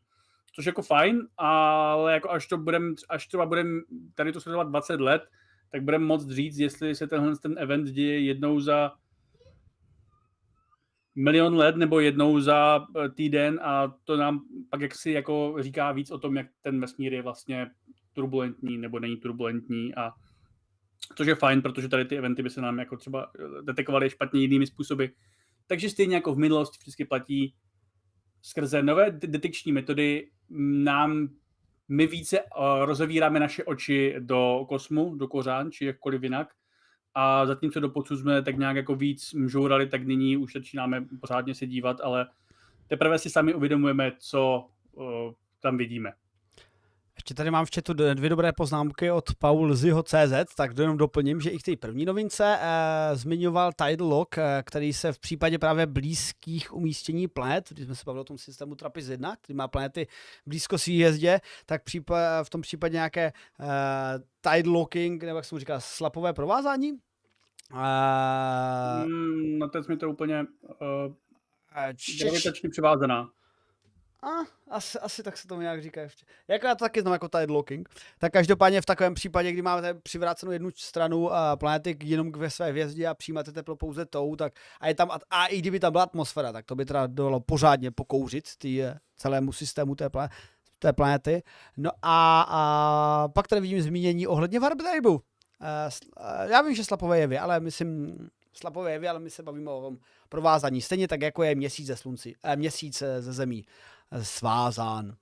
[0.54, 3.82] což jako fajn, ale jako až to budem, až třeba budem
[4.14, 5.22] tady to sledovat 20 let,
[5.70, 8.92] tak budeme moct říct, jestli se tenhle ten event děje jednou za
[11.14, 16.10] milion let nebo jednou za eh, týden a to nám pak jaksi jako říká víc
[16.10, 17.70] o tom, jak ten vesmír je vlastně
[18.12, 20.12] turbulentní nebo není turbulentní a
[21.16, 24.40] což je fajn, protože tady ty eventy by se nám jako třeba eh, detekovaly špatně
[24.40, 25.04] jinými způsoby.
[25.66, 27.54] Takže stejně jako v minulosti vždycky platí,
[28.42, 30.30] skrze nové detekční metody
[30.84, 31.28] nám
[31.88, 36.48] my více uh, rozevíráme naše oči do kosmu, do kořán, či jakkoliv jinak.
[37.14, 41.54] A zatímco do posud jsme tak nějak jako víc mžourali, tak nyní už začínáme pořádně
[41.54, 42.26] se dívat, ale
[42.86, 45.04] teprve si sami uvědomujeme, co uh,
[45.60, 46.12] tam vidíme.
[47.16, 51.40] Ještě tady mám v chatu dvě dobré poznámky od Paul Ziho CZ, tak jenom doplním,
[51.40, 55.58] že i k té první novince eh, zmiňoval Tidal Lock, eh, který se v případě
[55.58, 59.68] právě blízkých umístění planet, když jsme se bavili o tom systému Trappist 1, který má
[59.68, 60.06] planety
[60.46, 65.58] blízko svý jezdě, tak případ, v tom případě nějaké eh, Tidal Locking, nebo jak jsem
[65.58, 66.92] říkal, slapové provázání.
[67.74, 70.46] Eh, mm, no teď mi to úplně
[70.80, 71.12] uh,
[72.70, 73.30] převázaná.
[74.22, 74.28] A,
[74.70, 76.24] asi, asi tak se tomu nějak říká ještě.
[76.48, 77.88] Jak já to taky znám jako tide locking.
[78.18, 82.70] Tak každopádně v takovém případě, kdy máte přivrácenou jednu stranu a planety jenom ve své
[82.70, 86.04] hvězdě a přijímáte teplo pouze tou, tak a je tam, a i kdyby tam byla
[86.04, 90.34] atmosféra, tak to by teda dalo pořádně pokouřit tý, eh, celému systému té, planety,
[90.78, 91.42] té planety.
[91.76, 95.10] No a, a pak tady vidím zmínění ohledně warp drive.
[95.10, 95.20] Uh,
[96.50, 98.16] já vím, že slapové jevy, ale myslím,
[98.52, 100.80] slapové jevy, ale my se bavíme o tom provázání.
[100.80, 103.72] Stejně tak, jako je měsíc ze slunci, eh, měsíc eh, ze zemí eh,
[104.22, 105.16] svázán.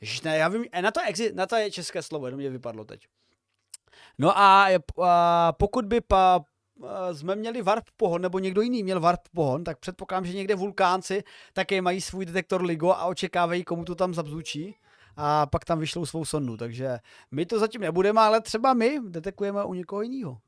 [0.00, 2.84] Ježiš, ne, já vím, na to, exi, na to je české slovo, jenom mě vypadlo
[2.84, 3.06] teď.
[4.18, 4.68] No a,
[5.02, 6.44] a pokud by pa,
[7.12, 11.22] jsme měli warp pohon, nebo někdo jiný měl warp pohon, tak předpokládám, že někde vulkánci
[11.52, 14.76] také mají svůj detektor LIGO a očekávají, komu to tam zabzučí
[15.16, 16.56] a pak tam vyšlou svou sondu.
[16.56, 16.98] Takže
[17.30, 20.38] my to zatím nebudeme, ale třeba my detekujeme u někoho jiného,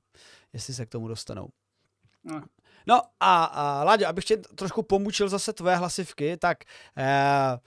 [0.52, 1.48] jestli se k tomu dostanou.
[2.24, 2.42] No.
[2.86, 6.58] No a, a Láďo, abych tě trošku pomučil zase tvé hlasivky, tak
[6.96, 7.58] eh,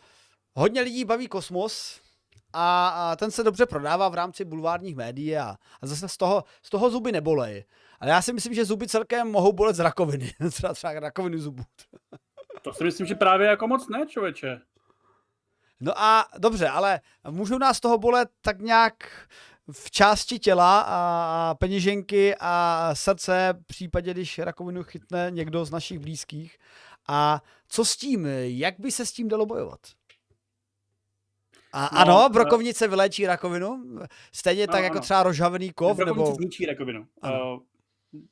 [0.55, 2.01] hodně lidí baví kosmos,
[2.53, 6.43] a, a ten se dobře prodává v rámci bulvárních médií a, a zase z toho,
[6.63, 7.65] z toho zuby nebolej.
[7.99, 10.33] Ale já si myslím, že zuby celkem mohou bolet z rakoviny.
[10.51, 11.63] třeba, třeba rakoviny zubů.
[12.61, 14.61] to si myslím, že právě jako moc ne, člověče.
[15.79, 16.99] No a dobře, ale
[17.29, 19.27] můžou nás toho bolet tak nějak
[19.71, 25.99] v části těla a peněženky a srdce, v případě, když rakovinu chytne někdo z našich
[25.99, 26.57] blízkých.
[27.07, 28.25] A co s tím?
[28.41, 29.79] Jak by se s tím dalo bojovat?
[31.73, 33.83] A no, ano, brokovnice vyléčí rakovinu?
[34.31, 34.95] Stejně no, tak jako ano.
[34.95, 35.97] jako třeba rožhavený kov?
[35.97, 36.35] Brokovnice nebo...
[36.35, 37.07] zničí rakovinu.
[37.23, 37.59] Uh,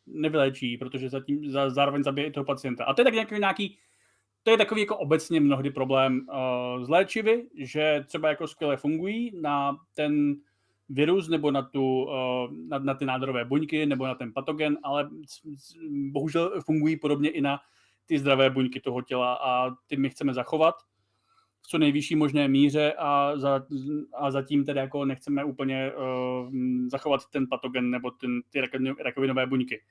[0.06, 2.86] nevyléčí, protože zatím, za, zároveň zabije i toho pacienta.
[2.86, 3.78] A to je tak nějaký, nějaký
[4.44, 9.42] to je takový jako obecně mnohdy problém uh, z léčivy, že třeba jako skvěle fungují
[9.42, 10.36] na ten
[10.90, 12.12] virus nebo na, tu, uh,
[12.68, 15.10] na, na ty nádorové buňky nebo na ten patogen, ale
[16.12, 17.60] bohužel fungují podobně i na
[18.06, 20.76] ty zdravé buňky toho těla a ty my chceme zachovat
[21.62, 23.66] v co nejvyšší možné míře a, za,
[24.14, 26.50] a zatím tedy jako nechceme úplně uh,
[26.88, 28.62] zachovat ten patogen nebo ten, ty
[29.04, 29.82] rakovinové buňky.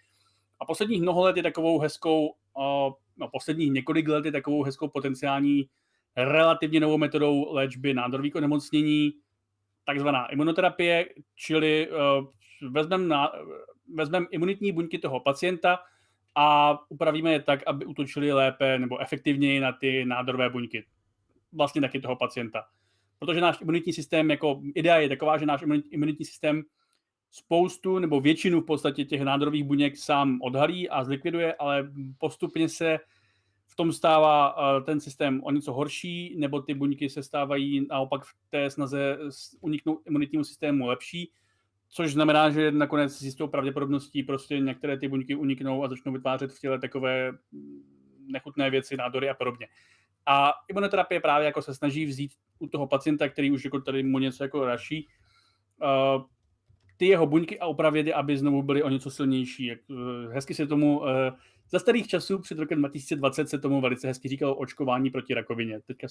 [0.61, 4.89] A posledních mnoho let je takovou hezkou, uh, no posledních několik let je takovou hezkou
[4.89, 5.69] potenciální
[6.17, 9.13] relativně novou metodou léčby nádorových onemocnění,
[9.85, 12.27] takzvaná imunoterapie, čili uh,
[12.71, 13.17] vezmeme
[13.95, 15.79] vezmem imunitní buňky toho pacienta
[16.35, 20.85] a upravíme je tak, aby utočili lépe nebo efektivněji na ty nádorové buňky.
[21.53, 22.65] Vlastně taky toho pacienta.
[23.19, 26.63] Protože náš imunitní systém, jako idea je taková, že náš imunitní systém
[27.31, 32.99] spoustu nebo většinu v podstatě těch nádorových buněk sám odhalí a zlikviduje, ale postupně se
[33.75, 38.25] v tom stává eh, ten systém o něco horší, nebo ty buňky se stávají naopak
[38.25, 39.19] v té snaze
[39.61, 41.33] uniknout imunitnímu systému lepší,
[41.89, 46.53] což znamená, že nakonec s jistou pravděpodobností prostě některé ty buňky uniknou a začnou vytvářet
[46.53, 47.33] v těle takové
[48.27, 49.67] nechutné věci, nádory a podobně.
[50.27, 54.19] A imunoterapie právě jako se snaží vzít u toho pacienta, který už jako tady mu
[54.19, 55.09] něco jako raší,
[55.83, 56.23] uh,
[56.97, 59.73] ty jeho buňky a upravit aby znovu byly o něco silnější.
[59.73, 61.03] Uh, hezky se tomu
[61.71, 65.81] za starých časů před rokem 2020 se tomu velice hezky říkalo očkování proti rakovině.
[65.81, 66.07] Teďka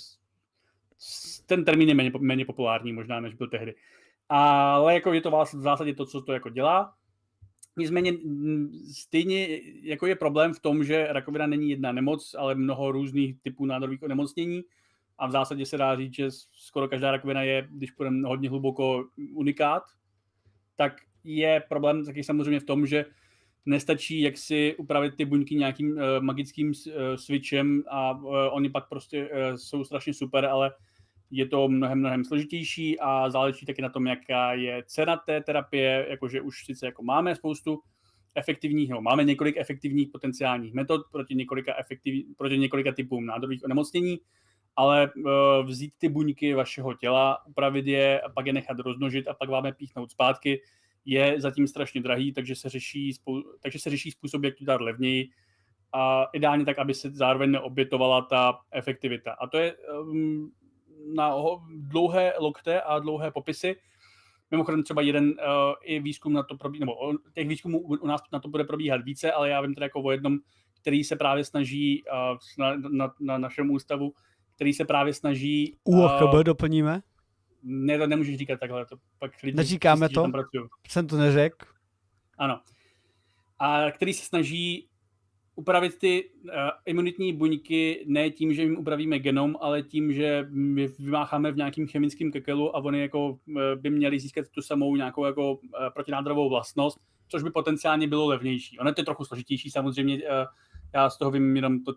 [1.46, 3.76] ten termín je méně, méně populární možná, než byl tehdy.
[4.30, 6.94] Ale jako je to v zásadě to, co to jako dělá.
[7.78, 8.14] Nicméně
[8.94, 13.66] stejně jako je problém v tom, že rakovina není jedna nemoc, ale mnoho různých typů
[13.66, 14.64] nádorových onemocnění
[15.18, 19.06] a v zásadě se dá říct, že skoro každá rakovina je, když půjdeme hodně hluboko,
[19.34, 19.84] unikát,
[20.76, 23.06] tak je problém taky samozřejmě v tom, že
[23.66, 28.90] nestačí jak si upravit ty buňky nějakým uh, magickým uh, switchem a uh, oni pak
[28.90, 30.72] prostě uh, jsou strašně super, ale
[31.32, 36.08] je to mnohem, mnohem složitější a záleží taky na tom, jaká je cena té terapie,
[36.10, 37.80] jakože už sice jako máme spoustu
[38.36, 44.20] efektivních, nebo máme několik efektivních potenciálních metod proti několika, efektiv, proti několika typům nádorových onemocnění,
[44.76, 45.32] ale uh,
[45.66, 49.66] vzít ty buňky vašeho těla, upravit je a pak je nechat rozmnožit a pak vám
[49.66, 50.62] je píchnout zpátky,
[51.06, 53.14] je zatím strašně drahý, takže se řeší,
[53.62, 55.30] takže se řeší způsob, jak to dát levněji
[55.94, 59.32] a ideálně tak, aby se zároveň neobětovala ta efektivita.
[59.32, 60.52] A to je um,
[61.16, 61.36] na
[61.76, 63.76] dlouhé lokte a dlouhé popisy.
[64.52, 65.34] Mimochodem třeba jeden uh,
[65.82, 66.94] i výzkum na to probíhá, nebo
[67.34, 70.12] těch výzkumů u nás na to bude probíhat více, ale já vím teda jako o
[70.12, 70.38] jednom,
[70.82, 74.14] který se právě snaží uh, na, na, na našem ústavu,
[74.56, 75.78] který se právě snaží...
[75.84, 77.02] UOHB uh, doplníme?
[77.64, 81.66] Ne, to nemůžeš říkat takhle, to pak lidi Neříkáme zjistí, to, jsem to neřekl.
[82.38, 82.62] Ano.
[83.60, 84.90] A který se snaží
[85.56, 86.52] upravit ty uh,
[86.86, 91.88] imunitní buňky ne tím, že jim upravíme genom, ale tím, že my vymácháme v nějakým
[91.88, 95.60] chemickém kekelu a oni jako uh, by měli získat tu samou nějakou jako uh,
[95.94, 98.80] protinádorovou vlastnost, což by potenciálně bylo levnější.
[98.80, 100.24] Ono je to trochu složitější samozřejmě, uh,
[100.94, 101.94] já z toho vím jenom to,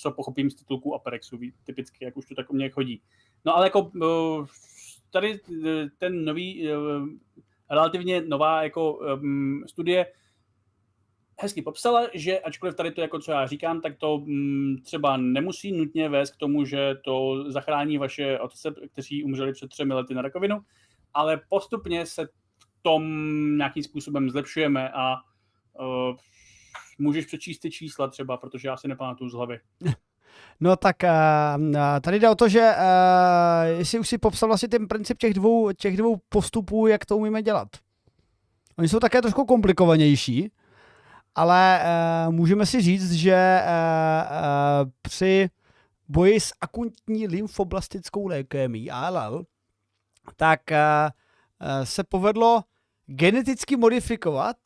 [0.00, 3.02] co pochopím z titulku Aperexu, typicky, jak už to tak u mě chodí.
[3.44, 4.46] No ale jako uh,
[5.10, 5.40] tady
[5.98, 7.08] ten nový, uh,
[7.70, 10.06] relativně nová jako um, studie
[11.40, 15.72] hezky popsala, že ačkoliv tady to, jako co já říkám, tak to mm, třeba nemusí
[15.72, 20.22] nutně vést k tomu, že to zachrání vaše otce, kteří umřeli před třemi lety na
[20.22, 20.60] rakovinu,
[21.14, 23.04] ale postupně se v tom
[23.58, 25.16] nějakým způsobem zlepšujeme a
[25.80, 26.16] uh,
[26.98, 29.60] můžeš přečíst ty čísla třeba, protože já si nepamatuju z hlavy.
[30.60, 34.88] No tak uh, tady jde o to, že uh, jestli už si popsal vlastně ten
[34.88, 37.68] princip těch dvou, těch dvou postupů, jak to umíme dělat.
[38.78, 40.52] Oni jsou také trošku komplikovanější,
[41.34, 41.82] ale
[42.30, 43.62] můžeme si říct, že
[45.02, 45.50] při
[46.08, 49.44] boji s akutní lymfoblastickou lékémí ALL,
[50.36, 50.60] tak
[51.84, 52.62] se povedlo
[53.06, 54.56] geneticky modifikovat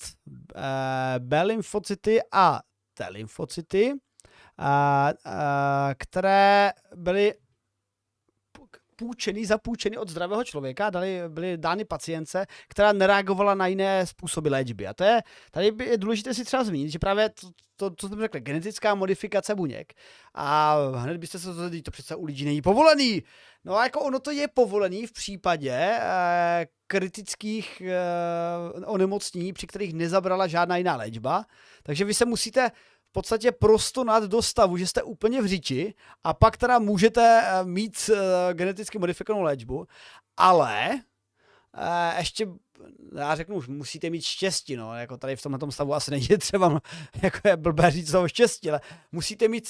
[1.18, 2.60] B lymfocyty a
[2.94, 3.92] T lymfocyty,
[5.98, 7.34] které byly
[8.96, 14.86] půjčený, zapůjčený od zdravého člověka, dali, byly dány pacience, která nereagovala na jiné způsoby léčby.
[14.86, 18.22] A to je, tady je důležité si třeba zmínit, že právě to, to, co jsme
[18.22, 19.92] řekli, genetická modifikace buněk.
[20.34, 23.22] A hned byste se to to přece u lidí není povolený.
[23.64, 29.94] No a jako ono to je povolený v případě eh, kritických eh, onemocnění, při kterých
[29.94, 31.44] nezabrala žádná jiná léčba.
[31.82, 32.70] Takže vy se musíte
[33.12, 35.94] v podstatě prostonat do stavu, že jste úplně v říči
[36.24, 38.16] a pak teda můžete eh, mít uh,
[38.52, 39.86] geneticky modifikovanou léčbu,
[40.36, 40.90] ale
[41.76, 42.46] uh, ještě
[43.16, 46.80] já řeknu, už musíte mít štěstí, no, jako tady v tomhle stavu asi není třeba,
[47.22, 48.80] jako je blbé říct toho štěstí, ale
[49.12, 49.68] musíte mít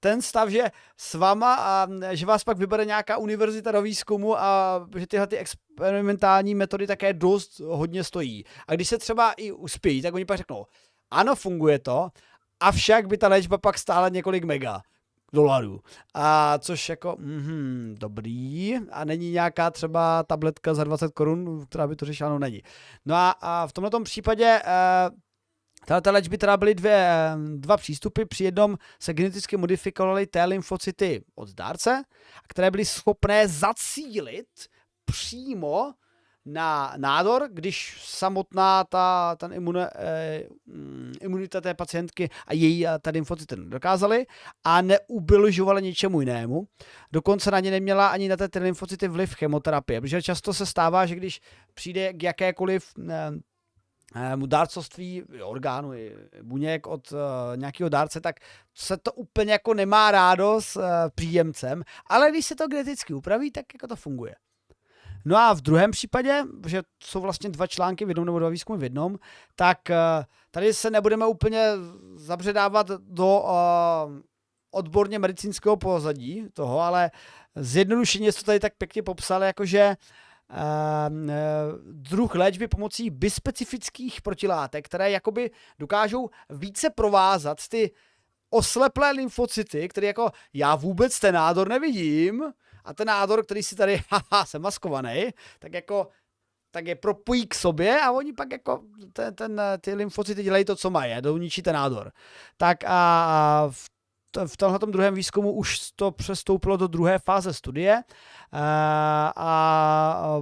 [0.00, 0.64] ten stav, že
[0.96, 5.36] s váma a že vás pak vybere nějaká univerzita do výzkumu a že tyhle ty
[5.36, 8.44] experimentální metody také dost hodně stojí.
[8.68, 10.66] A když se třeba i uspějí, tak oni pak řeknou,
[11.10, 12.08] ano, funguje to,
[12.60, 14.80] avšak by ta léčba pak stála několik mega
[15.32, 15.80] dolarů.
[16.14, 21.96] A což jako, mm, dobrý, a není nějaká třeba tabletka za 20 korun, která by
[21.96, 22.62] to řešila, no není.
[23.06, 27.08] No a, a v tomto případě uh, ta léčby teda byly dvě,
[27.56, 28.24] dva přístupy.
[28.24, 32.02] Při jednom se geneticky modifikovaly T lymfocyty od dárce,
[32.48, 34.48] které byly schopné zacílit
[35.04, 35.92] přímo
[36.46, 42.98] na nádor, když samotná ta, ten imune, eh, mm, imunita té pacientky a její a
[42.98, 44.26] ta lymfocyty nedokázali
[44.64, 46.68] a neubližovali něčemu jinému.
[47.12, 51.14] Dokonce na ně neměla ani na té lymfocyty vliv chemoterapie, protože často se stává, že
[51.14, 51.40] když
[51.74, 53.30] přijde k jakékoliv eh,
[54.16, 55.92] eh dárcovství orgánu,
[56.42, 57.18] buněk od uh,
[57.56, 58.36] nějakého dárce, tak
[58.74, 60.84] se to úplně jako nemá rádo s uh,
[61.14, 64.34] příjemcem, ale když se to geneticky upraví, tak jako to funguje.
[65.28, 68.78] No a v druhém případě, že jsou vlastně dva články v jednom nebo dva výzkumy
[68.78, 69.18] v jednom,
[69.56, 69.96] tak eh,
[70.50, 71.72] tady se nebudeme úplně
[72.14, 73.50] zabředávat do uh,
[74.70, 77.10] odborně medicínského pozadí toho, ale
[77.54, 79.96] zjednodušeně to tady tak pěkně popsal, jakože
[80.50, 80.56] uh,
[81.92, 87.90] druh léčby pomocí bispecifických protilátek, které jakoby dokážou více provázat ty
[88.50, 92.52] osleplé lymfocyty, které jako já vůbec ten nádor nevidím,
[92.86, 96.08] a ten nádor, který si tady, haha, jsem maskovaný, tak jako
[96.70, 98.82] tak je propojí k sobě a oni pak jako
[99.12, 102.12] ten, ten, ty lymfocyty dělají to, co mají, jdou ničí ten nádor.
[102.56, 103.88] Tak a, a v
[104.46, 108.02] v tomhle druhém výzkumu už to přestoupilo do druhé fáze studie
[108.52, 110.40] a, a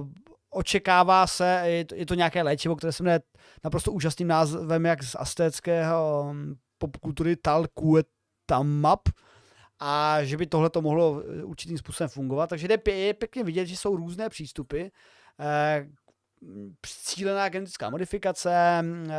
[0.49, 3.19] očekává se, je to, je to nějaké léčivo, které se jmenuje
[3.63, 9.09] naprosto úžasným názvem, jak z aztéckého um, popkultury Talkuetamab,
[9.79, 12.49] a že by tohle to mohlo eh, určitým způsobem fungovat.
[12.49, 14.83] Takže je pěkně vidět, že jsou různé přístupy.
[15.39, 15.87] Eh,
[16.85, 19.13] cílená genetická modifikace, eh,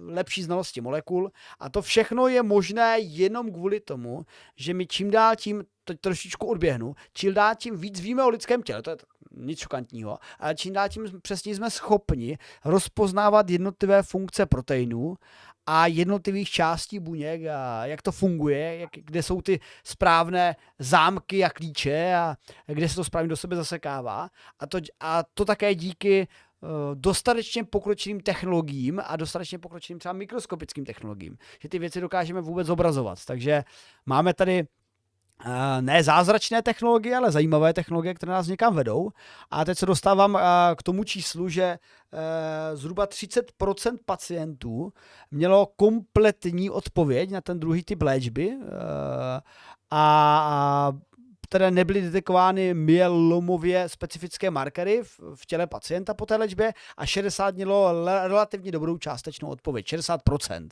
[0.00, 5.36] lepší znalosti molekul a to všechno je možné jenom kvůli tomu, že my čím dál
[5.36, 8.96] tím, to trošičku odběhnu, čím dál tím víc víme o lidském těle, to je
[9.30, 15.16] nic šokantního, ale čím dál tím přesně jsme schopni rozpoznávat jednotlivé funkce proteinů
[15.70, 21.50] a jednotlivých částí buněk a jak to funguje, jak, kde jsou ty správné zámky a
[21.50, 24.28] klíče a kde se to správně do sebe zasekává.
[24.58, 26.28] A to, a to také díky
[26.60, 32.66] uh, dostatečně pokročilým technologiím a dostatečně pokročilým třeba mikroskopickým technologiím, že ty věci dokážeme vůbec
[32.66, 33.24] zobrazovat.
[33.24, 33.64] Takže
[34.06, 34.64] máme tady Eh,
[35.80, 39.10] ne zázračné technologie, ale zajímavé technologie, které nás někam vedou.
[39.50, 40.40] A teď se dostávám eh,
[40.76, 44.92] k tomu číslu, že eh, zhruba 30% pacientů
[45.30, 48.56] mělo kompletní odpověď na ten druhý typ léčby
[49.90, 50.92] a
[51.48, 57.54] které nebyly detekovány myelomově specifické markery v, v těle pacienta po té léčbě a 60
[57.54, 60.68] mělo relativně dobrou částečnou odpověď, 60%.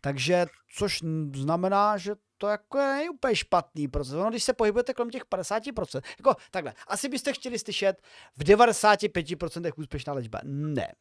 [0.00, 1.02] Takže, což
[1.34, 4.14] znamená, že to jako je úplně špatný proces.
[4.14, 8.02] Ono, když se pohybujete kolem těch 50%, jako takhle, asi byste chtěli slyšet
[8.36, 10.40] v 95% úspěšná léčba.
[10.44, 10.92] Ne.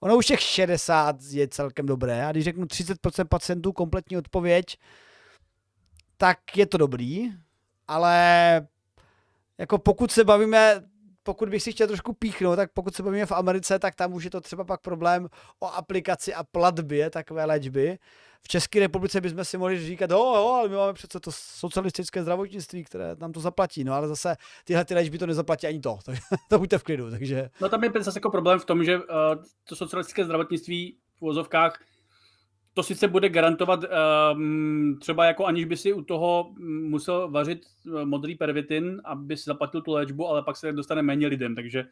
[0.00, 4.76] Ono už těch 60 je celkem dobré a když řeknu 30% pacientů kompletní odpověď,
[6.16, 7.32] tak je to dobrý,
[7.90, 8.66] ale
[9.58, 10.82] jako pokud se bavíme
[11.22, 14.24] pokud bych si chtěl trošku píchnout, tak pokud se bavíme v Americe, tak tam už
[14.24, 15.28] je to třeba pak problém
[15.60, 17.98] o aplikaci a platbě takové léčby.
[18.42, 22.22] V České republice bychom si mohli říkat, jo, jo, ale my máme přece to socialistické
[22.22, 25.98] zdravotnictví, které nám to zaplatí, no ale zase tyhle ty léčby to nezaplatí ani to,
[26.04, 26.18] tak
[26.48, 27.50] to buďte v klidu, takže...
[27.60, 29.04] No tam je zase jako problém v tom, že uh,
[29.64, 31.80] to socialistické zdravotnictví v vozovkách
[32.74, 33.84] to sice bude garantovat
[34.34, 36.54] um, třeba jako aniž by si u toho
[36.88, 41.26] musel vařit eh, modrý pervitin, aby si zaplatil tu léčbu, ale pak se dostane méně
[41.26, 41.84] lidem, takže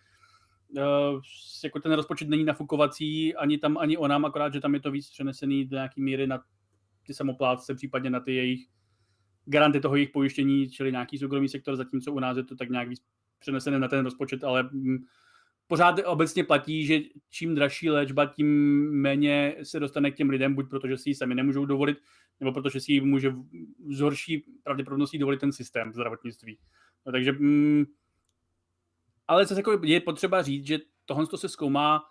[0.71, 1.21] uh,
[1.65, 4.91] jako ten rozpočet není nafukovací ani tam, ani o nám, akorát, že tam je to
[4.91, 6.43] víc přenesený do nějaký míry na
[7.07, 8.67] ty samoplátce, případně na ty jejich
[9.45, 12.89] garanty toho jejich pojištění, čili nějaký soukromý sektor, zatímco u nás je to tak nějak
[12.89, 13.03] víc
[13.39, 14.99] přenesené na ten rozpočet, ale mm,
[15.69, 17.01] pořád obecně platí, že
[17.31, 18.49] čím dražší léčba, tím
[18.91, 21.99] méně se dostane k těm lidem, buď protože si ji sami nemůžou dovolit,
[22.41, 23.35] nebo protože si ji může
[23.91, 26.59] z horší pravděpodobností dovolit ten systém zdravotnictví.
[27.07, 27.85] No, takže, mm,
[29.29, 32.05] ale zase jako je potřeba říct, že tohle se zkoumá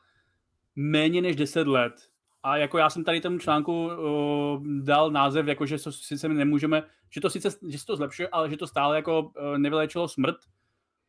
[0.75, 1.93] méně než 10 let.
[2.43, 6.83] A jako já jsem tady tomu článku uh, dal název, jako že to sice nemůžeme,
[7.09, 10.35] že to sice že se to zlepšuje, ale že to stále jako uh, nevyléčilo smrt,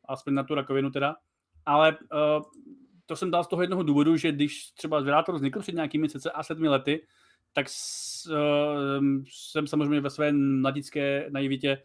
[0.08, 1.16] aspoň na tu rakovinu teda,
[1.68, 2.42] ale uh,
[3.06, 6.42] to jsem dal z toho jednoho důvodu, že když třeba Zvěrátor vznikl před nějakými cca
[6.42, 7.06] sedmi lety,
[7.52, 11.82] tak s, uh, jsem samozřejmě ve své mladické naivitě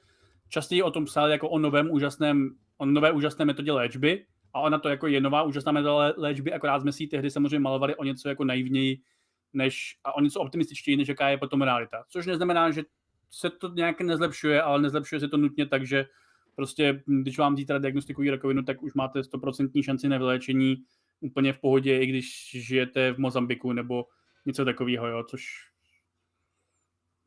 [0.49, 4.79] častěji o tom psal jako o novém úžasném, o nové úžasné metodě léčby a ona
[4.79, 8.29] to jako je nová úžasná metoda léčby, akorát jsme si tehdy samozřejmě malovali o něco
[8.29, 9.01] jako naivněji
[9.53, 12.03] než, a o něco optimističtěji, než jaká je potom realita.
[12.09, 12.83] Což neznamená, že
[13.31, 16.05] se to nějak nezlepšuje, ale nezlepšuje se to nutně tak, že
[16.55, 20.75] Prostě, když vám zítra diagnostikují rakovinu, tak už máte 100% šanci na vyléčení
[21.19, 24.05] úplně v pohodě, i když žijete v Mozambiku nebo
[24.45, 25.45] něco takového, jo, což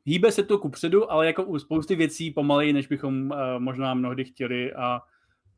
[0.04, 4.24] hýbe se to kupředu, ale jako u spousty věcí pomaleji, než bychom uh, možná mnohdy
[4.24, 5.00] chtěli a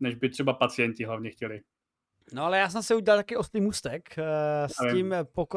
[0.01, 1.61] než by třeba pacienti hlavně chtěli.
[2.33, 4.25] No ale já jsem se udělal taky ostrý můstek uh,
[4.67, 5.55] s tím uh,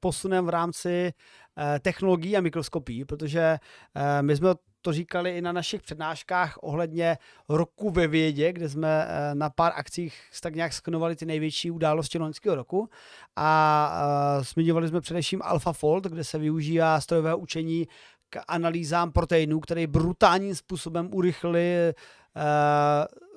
[0.00, 1.12] posunem v rámci
[1.56, 3.56] uh, technologií a mikroskopí, protože
[3.96, 7.18] uh, my jsme to říkali i na našich přednáškách ohledně
[7.48, 12.18] roku ve vědě, kde jsme uh, na pár akcích tak nějak sknovali ty největší události
[12.18, 12.88] loňského roku.
[13.36, 13.92] A
[14.38, 17.88] uh, zmiňovali jsme především AlphaFold, kde se využívá strojové učení
[18.30, 21.94] k analýzám proteinů, které brutálním způsobem urychlili
[22.36, 22.42] uh,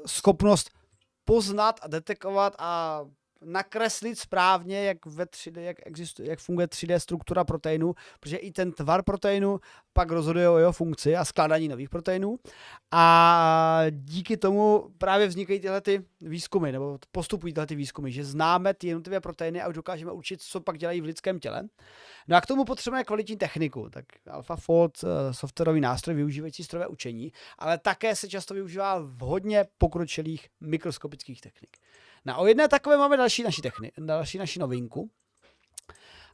[0.05, 0.69] schopnost
[1.25, 3.01] poznat a detekovat a
[3.45, 8.71] nakreslit správně, jak, ve 3D, jak, existuje, jak funguje 3D struktura proteinu, protože i ten
[8.71, 9.59] tvar proteinu
[9.93, 12.39] pak rozhoduje o jeho funkci a skládání nových proteinů.
[12.91, 18.73] A díky tomu právě vznikají tyhle ty výzkumy, nebo postupují tyhle ty výzkumy, že známe
[18.73, 21.63] ty jednotlivé proteiny a už dokážeme učit, co pak dělají v lidském těle.
[22.27, 23.89] No a k tomu potřebujeme kvalitní techniku.
[23.89, 29.65] Tak AlphaFold, eh, softwarový nástroj využívající strojové učení, ale také se často využívá v hodně
[29.77, 31.77] pokročilých mikroskopických technik.
[32.25, 35.09] Na o jedné takové máme další naši, techni- další naši novinku.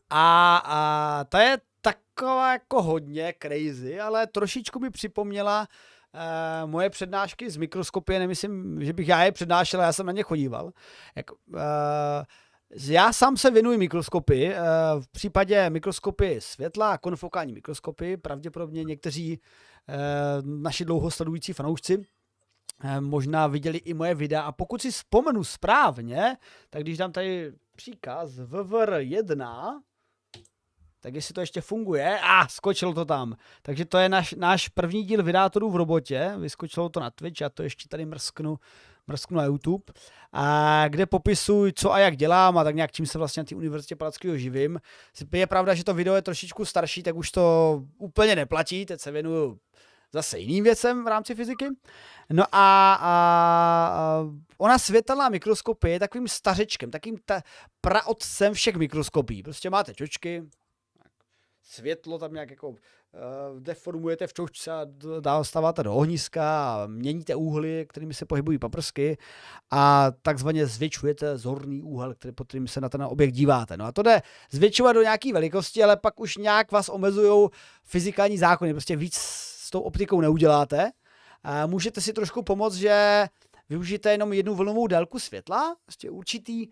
[0.10, 5.68] A, a ta je taková jako hodně crazy, ale trošičku mi připomněla
[6.14, 10.24] uh, moje přednášky z mikroskopie, nemyslím, že bych já je přednášel, já jsem na ně
[10.24, 10.72] chodíval.
[11.16, 11.60] Jak, uh,
[12.80, 14.54] já sám se věnuji mikroskopy.
[15.00, 19.40] V případě mikroskopy světla a konfokální mikroskopy, pravděpodobně někteří
[20.44, 22.21] naši dlouhosledující fanoušci Eh,
[23.00, 26.38] možná viděli i moje videa a pokud si vzpomenu správně,
[26.70, 29.80] tak když dám tady příkaz VVR1,
[31.00, 33.38] tak jestli to ještě funguje, a ah, skočilo to tam.
[33.62, 37.50] Takže to je naš, náš první díl vydátorů v robotě, vyskočilo to na Twitch, já
[37.50, 38.60] to ještě tady mrsknu,
[39.08, 39.84] mrsknu na YouTube,
[40.34, 43.56] a kde popisuji, co a jak dělám a tak nějak čím se vlastně na té
[43.56, 44.80] univerzitě Palackého živím.
[45.34, 49.12] Je pravda, že to video je trošičku starší, tak už to úplně neplatí, teď se
[49.12, 49.60] věnuju
[50.14, 51.66] zase jiným věcem v rámci fyziky.
[52.32, 54.26] No a, a, a
[54.58, 57.42] ona světelná mikroskopie je takovým stařečkem, takým ta
[57.82, 59.44] praotcem všech mikroskopí.
[59.44, 60.44] Prostě máte čočky,
[61.64, 62.76] světlo tam nějak jako uh,
[63.60, 64.86] deformujete v čočce a
[65.20, 69.18] dostáváte do ohniska a měníte úhly, kterými se pohybují paprsky
[69.72, 73.78] a takzvaně zvětšujete zorný úhel, který, pod kterým se na ten objekt díváte.
[73.78, 74.22] No a to jde
[74.52, 77.50] zvětšovat do nějaké velikosti, ale pak už nějak vás omezují
[77.84, 79.20] fyzikální zákony, prostě víc
[79.72, 80.92] tou optikou neuděláte.
[81.66, 83.26] Můžete si trošku pomoct, že
[83.70, 86.68] využijete jenom jednu vlnovou délku světla, prostě určitý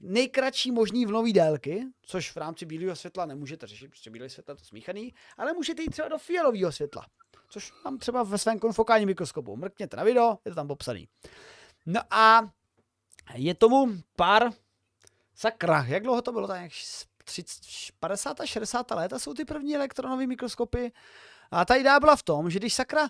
[0.00, 4.56] nejkratší možný vlnový délky, což v rámci bílého světla nemůžete řešit, protože bílé světlo je
[4.56, 7.06] to smíchaný, ale můžete jít třeba do fialového světla,
[7.48, 9.56] což mám třeba ve svém konfokálním mikroskopu.
[9.56, 11.08] Mrkněte na video, je to tam popsaný.
[11.86, 12.50] No a
[13.34, 13.86] je tomu
[14.16, 14.50] pár
[15.34, 16.70] sakra, jak dlouho to bylo, tak
[18.00, 20.92] 50 a 60 let a jsou ty první elektronové mikroskopy,
[21.50, 23.08] a ta idea byla v tom, že když sakra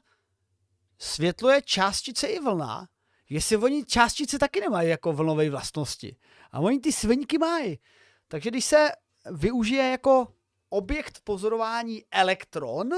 [0.98, 2.88] světlo je částice i vlna,
[3.30, 6.16] jestli oni částice taky nemají jako vlnové vlastnosti.
[6.52, 7.78] A oni ty svinky mají.
[8.28, 8.88] Takže když se
[9.30, 10.28] využije jako
[10.68, 12.88] objekt pozorování elektron,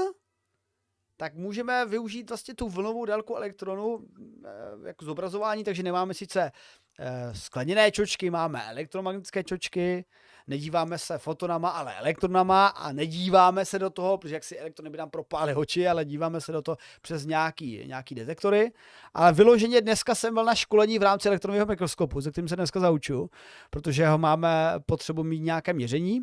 [1.17, 4.07] tak můžeme využít vlastně tu vlnovou délku elektronu
[4.45, 6.51] eh, jako zobrazování, takže nemáme sice
[6.99, 10.05] eh, skleněné čočky, máme elektromagnetické čočky,
[10.47, 14.97] nedíváme se fotonama, ale elektronama a nedíváme se do toho, protože jak si elektrony by
[14.97, 18.71] nám propály oči, ale díváme se do toho přes nějaký, nějaký detektory.
[19.13, 22.79] Ale vyloženě dneska jsem byl na školení v rámci elektronového mikroskopu, se kterým se dneska
[22.79, 23.29] zauču,
[23.69, 26.21] protože ho máme potřebu mít nějaké měření.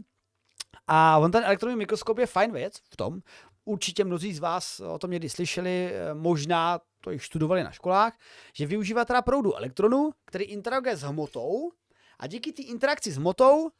[0.87, 3.20] A on ten elektronový mikroskop je fajn věc v tom,
[3.64, 8.18] určitě mnozí z vás o tom někdy slyšeli, možná to jich studovali na školách,
[8.55, 11.70] že využívá teda proudu elektronu, který interaguje s hmotou
[12.18, 13.70] a díky té interakci s hmotou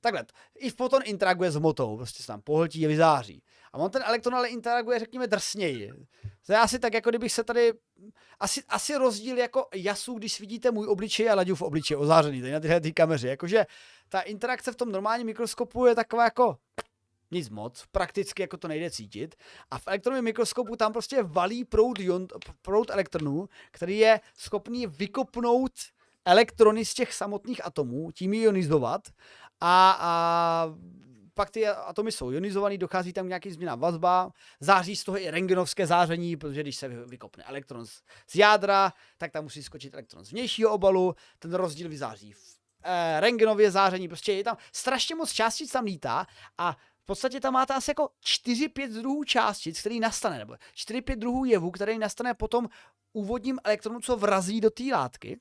[0.00, 0.24] takhle,
[0.58, 3.42] i foton interaguje s hmotou, prostě se tam pohltí a vyzáří.
[3.72, 5.92] A on ten elektron ale interaguje, řekněme, drsněji.
[6.46, 7.72] To je asi tak, jako kdybych se tady,
[8.40, 12.60] asi, asi rozdíl jako jasu, když vidíte můj obličej a Laďův obličej ozářený, tady na
[12.60, 13.28] téhle tý kameře.
[13.28, 13.66] Jakože
[14.08, 16.56] ta interakce v tom normálním mikroskopu je taková jako
[17.30, 19.34] nic moc, prakticky jako to nejde cítit.
[19.70, 22.26] A v elektronovém mikroskopu tam prostě valí proud, ion,
[22.62, 25.72] proud elektronů, který je schopný vykopnout
[26.24, 29.02] elektrony z těch samotných atomů, tím ionizovat
[29.60, 30.68] a, a
[31.34, 34.30] pak ty atomy jsou ionizovaný, dochází tam nějaký změna vazba,
[34.60, 39.32] září z toho i rengenovské záření, protože když se vykopne elektron z, z jádra, tak
[39.32, 44.32] tam musí skočit elektron z vnějšího obalu, ten rozdíl vyzáří v eh, rengenově záření, prostě
[44.32, 46.26] je tam strašně moc částic tam lítá
[46.58, 51.44] a v podstatě tam máte asi jako 4-5 druhů částic, který nastane, nebo 4-5 druhů
[51.44, 52.68] jevů, který nastane potom
[53.12, 55.40] úvodním elektronu, co vrazí do té látky.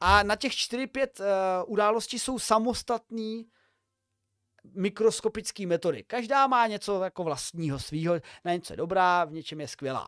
[0.00, 3.46] A na těch 4-5 uh, eh, událostí jsou samostatný
[4.74, 6.02] mikroskopické metody.
[6.02, 10.06] Každá má něco jako vlastního svýho, na něco je dobrá, v něčem je skvělá.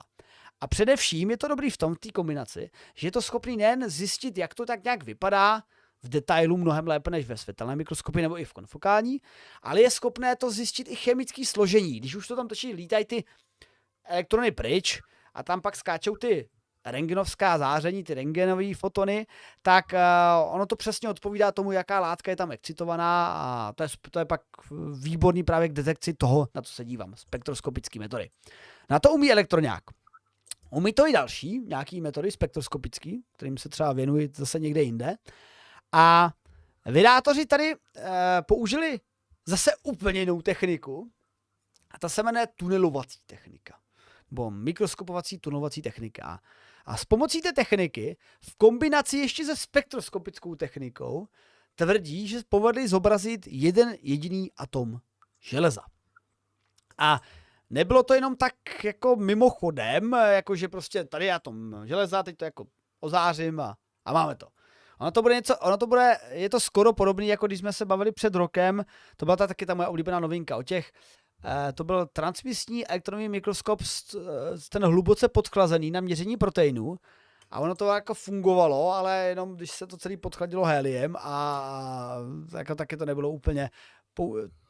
[0.61, 4.39] A především je to dobrý v tom, té kombinaci, že je to schopný nejen zjistit,
[4.39, 5.63] jak to tak nějak vypadá,
[6.03, 9.21] v detailu mnohem lépe než ve světelné mikroskopii nebo i v konfokální,
[9.63, 12.01] ale je schopné to zjistit i chemické složení.
[12.01, 13.25] Když už to tam točí, lítají ty
[14.05, 15.01] elektrony pryč
[15.35, 16.49] a tam pak skáčou ty
[16.85, 19.27] rengenovská záření, ty rengenové fotony,
[19.63, 23.89] tak uh, ono to přesně odpovídá tomu, jaká látka je tam excitovaná a to je,
[24.11, 24.41] to je pak
[25.01, 28.31] výborný právě k detekci toho, na co se dívám, spektroskopické metody.
[28.91, 29.83] Na to umí elektroňák.
[30.71, 35.17] Umí to i další, nějaký metody spektroskopický, kterým se třeba věnují zase někde jinde.
[35.93, 36.31] A
[36.87, 38.03] vydátoři tady uh,
[38.49, 39.01] použili
[39.47, 41.11] zase úplně jinou techniku
[41.91, 43.81] a ta se jmenuje tunelovací technika
[44.31, 46.41] nebo mikroskopovací tunelovací technika.
[46.91, 51.29] A s pomocí té techniky, v kombinaci ještě se spektroskopickou technikou,
[51.75, 55.01] tvrdí, že povedli zobrazit jeden jediný atom
[55.41, 55.83] železa.
[56.99, 57.21] A
[57.71, 62.45] nebylo to jenom tak jako mimochodem, jako že prostě tady je atom železa, teď to
[62.45, 62.67] jako
[63.01, 64.49] ozářím a, a máme to.
[65.01, 67.85] Ono to bude něco, ono to bude, je to skoro podobné, jako když jsme se
[67.85, 68.85] bavili před rokem,
[69.17, 70.93] to byla ta taky ta moje oblíbená novinka o těch
[71.75, 73.81] to byl transmisní elektronový mikroskop,
[74.69, 76.97] ten hluboce podchlazený na měření proteinů.
[77.51, 82.17] A ono to jako fungovalo, ale jenom když se to celý podchladilo heliem a
[82.59, 83.71] jako taky to nebylo úplně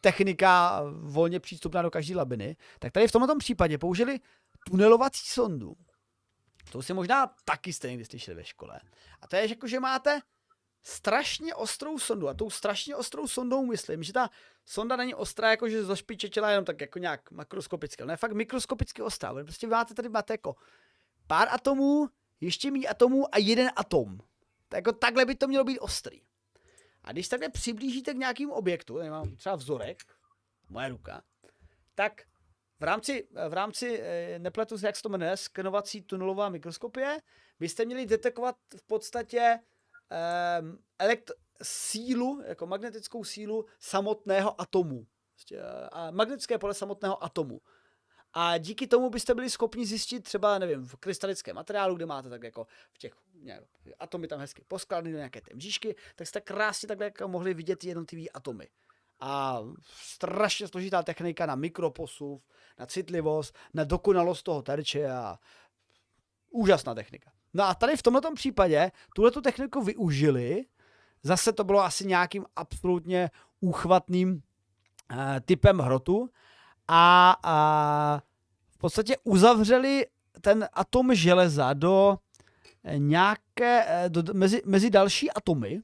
[0.00, 4.20] technika volně přístupná do každé labiny, tak tady v tomto případě použili
[4.70, 5.76] tunelovací sondu.
[6.72, 8.80] To si možná taky jste někdy slyšeli ve škole.
[9.22, 10.20] A to je, jako, že máte
[10.82, 12.28] strašně ostrou sondu.
[12.28, 14.30] A tou strašně ostrou sondou myslím, že ta
[14.64, 18.02] sonda není ostrá, jako že zašpičetila jenom tak jako nějak makroskopicky.
[18.10, 19.34] Je fakt mikroskopicky ostrá.
[19.34, 20.56] Prostě máte tady máte jako
[21.26, 22.08] pár atomů,
[22.40, 24.18] ještě méně atomů a jeden atom.
[24.68, 26.22] Tak jako takhle by to mělo být ostrý.
[27.04, 30.02] A když takhle přiblížíte k nějakému objektu, tady mám třeba vzorek,
[30.68, 31.22] moje ruka,
[31.94, 32.22] tak
[32.80, 37.20] v rámci, v rámci eh, nepletu jak se to jmenuje, skenovací tunelová mikroskopie,
[37.60, 39.58] byste měli detekovat v podstatě
[40.60, 41.32] um, elekt-
[41.62, 45.06] sílu, jako magnetickou sílu samotného atomu.
[45.34, 47.60] Prostě, a magnetické pole samotného atomu.
[48.32, 52.42] A díky tomu byste byli schopni zjistit třeba, nevím, v krystalickém materiálu, kde máte tak
[52.42, 53.64] jako v těch nějak,
[53.98, 57.84] atomy tam hezky poskladny do nějaké té mřížky, tak jste krásně takhle jako mohli vidět
[57.84, 58.68] jednotlivé atomy.
[59.20, 62.42] A strašně složitá technika na mikroposuv,
[62.78, 65.38] na citlivost, na dokonalost toho terče a
[66.50, 67.32] úžasná technika.
[67.54, 70.64] No a tady v tomto případě tuhle tu techniku využili,
[71.22, 73.30] zase to bylo asi nějakým absolutně
[73.60, 76.30] úchvatným uh, typem hrotu.
[76.88, 78.22] A, a
[78.70, 80.06] v podstatě uzavřeli
[80.40, 82.18] ten atom železa do
[82.96, 85.82] nějaké, do, mezi, mezi další atomy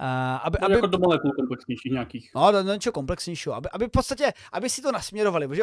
[0.00, 0.06] Uh,
[0.42, 2.30] aby, no, aby, jako do molekul komplexnějších nějakých.
[2.34, 5.62] No, do, do něčeho komplexnějšího, aby, aby v podstatě, aby si to nasměrovali, protože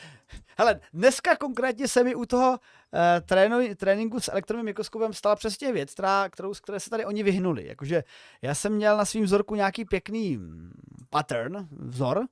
[0.58, 2.58] hele, dneska konkrétně se mi u toho uh,
[3.26, 7.66] trénu, tréninku s elektronovým mikroskopem stala přesně věc, která, kterou, které se tady oni vyhnuli.
[7.66, 8.04] Jakože
[8.42, 10.40] já jsem měl na svým vzorku nějaký pěkný
[11.10, 12.26] pattern, vzor,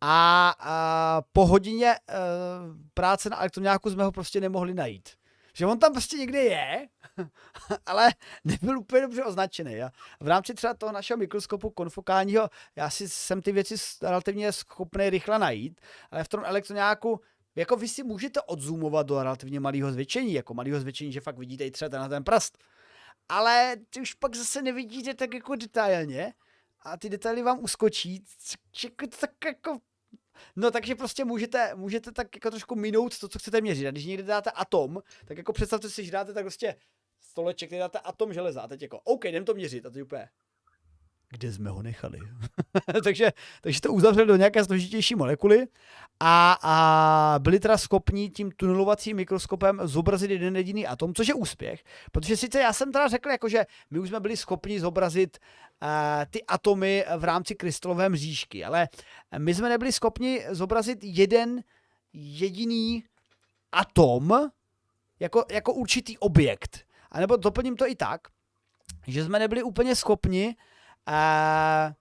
[0.00, 5.08] a, a po hodině uh, práce na elektroňáku jsme ho prostě nemohli najít.
[5.54, 6.88] Že on tam prostě někde je,
[7.86, 8.08] ale
[8.44, 9.82] nebyl úplně dobře označený.
[9.82, 9.90] A
[10.20, 15.38] v rámci třeba toho našeho mikroskopu konfokálního, já si jsem ty věci relativně schopný rychle
[15.38, 17.20] najít, ale v tom elektroňáku
[17.56, 21.64] jako vy si můžete odzoomovat do relativně malého zvětšení, jako malého zvětšení, že fakt vidíte
[21.64, 22.58] i třeba na ten prst.
[23.28, 26.32] Ale ty už pak zase nevidíte tak jako detailně
[26.82, 28.24] a ty detaily vám uskočí,
[29.20, 29.78] tak jako
[30.56, 33.86] No takže prostě můžete, můžete tak jako trošku minout to, co chcete měřit.
[33.86, 36.76] A když někde dáte atom, tak jako představte si, že dáte tak prostě
[37.38, 40.28] stoleček, kde dáte atom železa a teď jako, OK, jdem to měřit a teď úplně,
[41.30, 42.18] kde jsme ho nechali.
[43.04, 45.66] takže, takže to uzavřeli do nějaké složitější molekuly
[46.20, 51.84] a, a byli teda schopni tím tunelovacím mikroskopem zobrazit jeden jediný atom, což je úspěch,
[52.12, 55.38] protože sice já jsem teda řekl, jako, že my už jsme byli schopni zobrazit
[55.82, 55.88] uh,
[56.30, 58.88] ty atomy v rámci krystalové mřížky, ale
[59.38, 61.62] my jsme nebyli schopni zobrazit jeden
[62.12, 63.04] jediný
[63.72, 64.50] atom
[65.20, 66.87] jako, jako určitý objekt.
[67.10, 68.20] A nebo doplním to i tak,
[69.06, 70.56] že jsme nebyli úplně schopni
[71.08, 71.92] uh,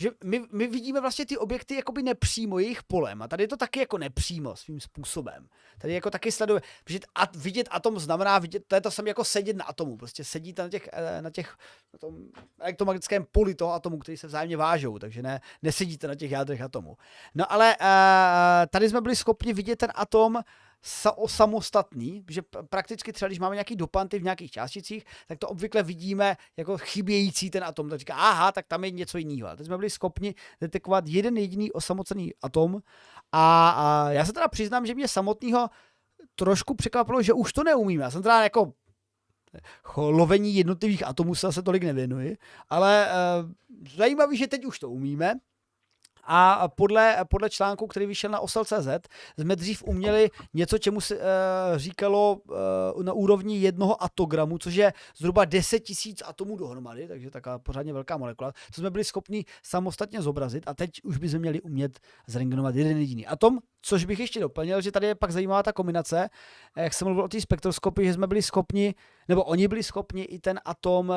[0.00, 3.56] že my, my vidíme vlastně ty objekty jakoby nepřímo jejich polem a tady je to
[3.56, 5.48] taky jako nepřímo svým způsobem.
[5.78, 9.24] Tady jako taky sleduje, protože at, vidět atom znamená vidět, to je to samé jako
[9.24, 11.56] sedět na atomu, prostě sedíte na těch, eh, na těch
[11.92, 12.18] na tom
[12.60, 16.96] elektromagnetickém poli toho atomu, který se vzájemně vážou, takže ne, nesedíte na těch jádrech atomu.
[17.34, 17.86] No ale uh,
[18.70, 20.38] tady jsme byli schopni vidět ten atom
[21.26, 26.36] samostatný, že prakticky třeba, když máme nějaký dopanty v nějakých částicích, tak to obvykle vidíme
[26.56, 27.88] jako chybějící ten atom.
[27.88, 29.56] Tak říká, aha, tak tam je něco jiného.
[29.56, 32.82] teď jsme byli schopni detekovat jeden jediný osamocený atom
[33.32, 35.70] a, a já se teda přiznám, že mě samotného
[36.34, 38.04] trošku překvapilo, že už to neumíme.
[38.04, 38.72] Já jsem teda jako
[39.96, 42.36] lovení jednotlivých atomů se zase tolik nevěnuji,
[42.70, 43.50] ale uh,
[43.96, 45.34] zajímavý, že teď už to umíme
[46.26, 49.08] a podle, podle článku, který vyšel na osel.cz,
[49.38, 51.22] jsme dřív uměli něco, čemu se uh,
[51.76, 52.36] říkalo
[52.94, 57.92] uh, na úrovni jednoho atogramu, což je zhruba 10 tisíc atomů dohromady, takže taková pořádně
[57.92, 62.74] velká molekula, co jsme byli schopni samostatně zobrazit a teď už bychom měli umět zrengenovat
[62.74, 66.30] jeden jediný atom, což bych ještě doplnil, že tady je pak zajímavá ta kombinace,
[66.76, 68.94] jak jsem mluvil o té spektroskopii, že jsme byli schopni,
[69.28, 71.14] nebo oni byli schopni i ten atom uh,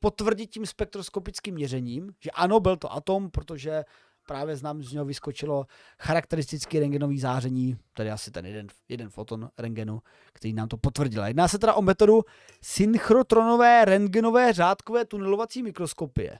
[0.00, 3.84] potvrdit tím spektroskopickým měřením, že ano, byl to atom, protože
[4.26, 5.66] právě znám, z něho vyskočilo
[6.00, 10.02] charakteristický rengenový záření, tedy asi ten jeden, jeden foton rengenu,
[10.32, 11.24] který nám to potvrdil.
[11.24, 12.22] Jedná se teda o metodu
[12.62, 16.38] synchrotronové rengenové řádkové tunelovací mikroskopie.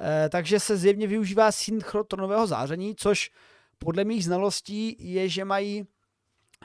[0.00, 3.30] E, takže se zjevně využívá synchrotronového záření, což
[3.78, 5.86] podle mých znalostí je, že mají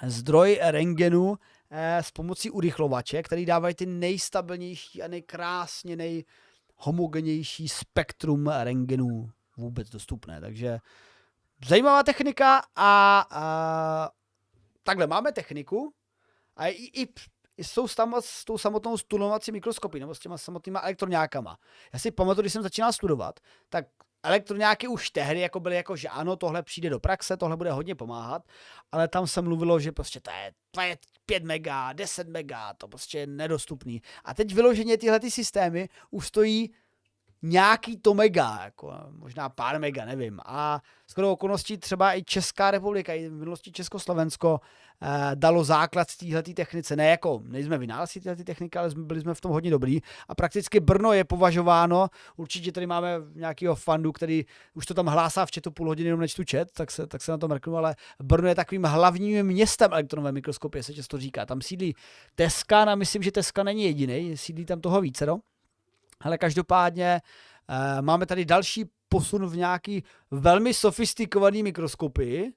[0.04, 1.36] zdroj rengenu
[1.70, 10.42] e, s pomocí urychlovače, který dávají ty nejstabilnější a nejkrásně nejhomogenější spektrum rengenů vůbec dostupné.
[10.42, 10.80] Takže
[11.68, 14.10] zajímavá technika a, a
[14.84, 15.94] takhle máme techniku
[16.56, 17.08] a i, i,
[17.58, 17.88] i s, tou,
[18.20, 21.58] s tou samotnou studovací mikroskopy nebo s těma samotnýma elektroňákama.
[21.94, 23.40] Já si pamatuju, když jsem začínal studovat,
[23.70, 23.86] tak
[24.24, 27.96] elektroňáky už tehdy jako byly jako, že ano, tohle přijde do praxe, tohle bude hodně
[27.96, 28.44] pomáhat,
[28.92, 32.88] ale tam se mluvilo, že prostě to je, to je 5 mega, 10 mega, to
[32.88, 34.02] prostě je nedostupný.
[34.26, 36.74] A teď vyloženě tyhle ty systémy už stojí
[37.42, 40.40] nějaký to mega, jako možná pár mega, nevím.
[40.46, 44.60] A skoro okolností třeba i Česká republika, i v minulosti Československo
[45.02, 46.96] eh, dalo základ z téhle technice.
[46.96, 50.00] Ne jako, nejsme vynálezci téhle techniky, ale byli jsme v tom hodně dobrý.
[50.28, 55.46] A prakticky Brno je považováno, určitě tady máme nějakého fandu, který už to tam hlásá
[55.46, 57.96] v chatu půl hodiny, jenom nečtu chat, tak se, tak se na to mrknu, ale
[58.24, 61.46] Brno je takovým hlavním městem elektronové mikroskopie, se často říká.
[61.46, 61.96] Tam sídlí
[62.36, 65.40] Teska, a myslím, že Teska není jediný, sídlí tam toho více, no?
[66.22, 67.22] Ale každopádně
[67.70, 72.54] uh, máme tady další posun v nějaký velmi sofistikovaný mikroskopii,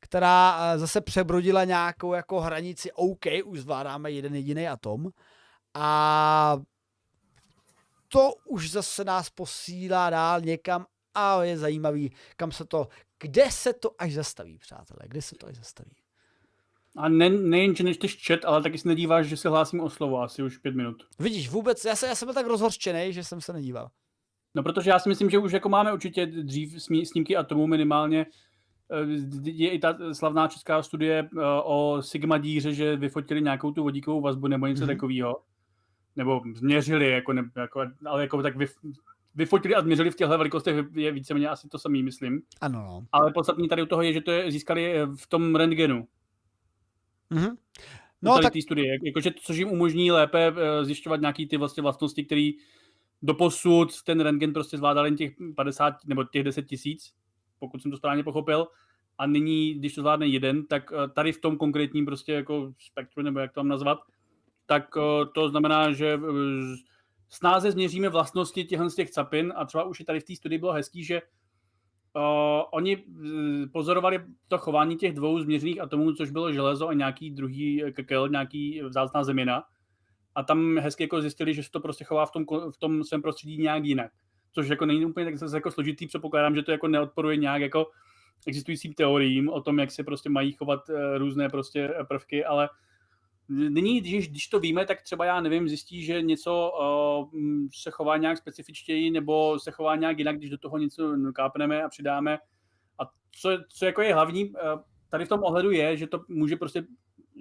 [0.00, 5.08] která uh, zase přebrodila nějakou jako hranici OK, už zvládáme jeden jediný atom.
[5.74, 6.56] A
[8.08, 12.88] to už zase nás posílá dál někam a je zajímavý, kam se to,
[13.18, 15.96] kde se to až zastaví, přátelé, kde se to až zastaví.
[16.96, 20.22] A ne, nejen, že nečteš chat, ale taky se nedíváš, že se hlásím o slovo
[20.22, 21.02] asi už pět minut.
[21.18, 23.90] Vidíš, vůbec, já, se, já jsem byl tak rozhorčený, že jsem se nedíval.
[24.54, 28.26] No protože já si myslím, že už jako máme určitě dřív snímky atomů minimálně,
[28.90, 29.06] eh,
[29.42, 34.20] je i ta slavná česká studie eh, o Sigma díře, že vyfotili nějakou tu vodíkovou
[34.20, 34.86] vazbu nebo něco mm-hmm.
[34.86, 35.42] takového.
[36.16, 38.66] nebo změřili, jako, ne, jako, ale jako tak vy,
[39.34, 42.42] vyfotili a změřili v těchto velikostech je víceméně asi to samý, myslím.
[42.60, 42.78] Ano.
[42.78, 43.06] No.
[43.12, 46.08] Ale podstatní tady u toho je, že to je, získali eh, v tom rentgenu.
[47.30, 47.56] Mm-hmm.
[48.22, 48.52] No, tak...
[48.62, 52.50] studie, jakože, což jim umožní lépe eh, zjišťovat nějaké ty vlastně vlastnosti, které
[53.22, 57.14] doposud ten rentgen prostě zvládal jen těch 50 nebo těch 10 tisíc,
[57.58, 58.66] pokud jsem to správně pochopil.
[59.18, 63.22] A nyní, když to zvládne jeden, tak eh, tady v tom konkrétním prostě jako spektru,
[63.22, 63.98] nebo jak to mám nazvat,
[64.66, 64.88] tak
[65.34, 66.20] to znamená, že
[67.28, 70.58] snáze změříme vlastnosti těchto z těch capin a třeba už i tady v té studii
[70.58, 71.22] bylo hezký, že
[72.16, 73.04] uh, oni
[73.72, 78.82] pozorovali to chování těch dvou změřených atomů, což bylo železo a nějaký druhý kekel, nějaký
[78.82, 79.64] vzácná zemina.
[80.34, 83.22] A tam hezky jako zjistili, že se to prostě chová v tom, v tom svém
[83.22, 84.10] prostředí nějak jinak.
[84.52, 87.86] Což jako není úplně tak jako složitý, předpokládám, že to jako neodporuje nějak jako
[88.46, 90.80] existujícím teoriím o tom, jak se prostě mají chovat
[91.16, 92.68] různé prostě prvky, ale
[93.48, 96.72] Nyní, když, když to víme, tak třeba já nevím, zjistí, že něco
[97.32, 97.40] uh,
[97.74, 101.88] se chová nějak specifičtěji nebo se chová nějak jinak, když do toho něco kápneme a
[101.88, 102.38] přidáme.
[102.98, 104.58] A co, co jako je hlavní uh,
[105.08, 106.84] tady v tom ohledu je, že to může prostě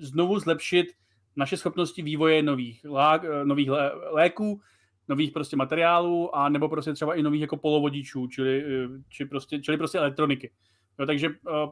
[0.01, 0.87] znovu zlepšit
[1.35, 4.61] naše schopnosti vývoje nových, lák, uh, nových lé, léků,
[5.07, 8.63] nových prostě materiálů a nebo prostě třeba i nových jako polovodičů, čili,
[9.09, 10.51] či prostě, čili prostě elektroniky.
[10.99, 11.71] Jo, takže uh,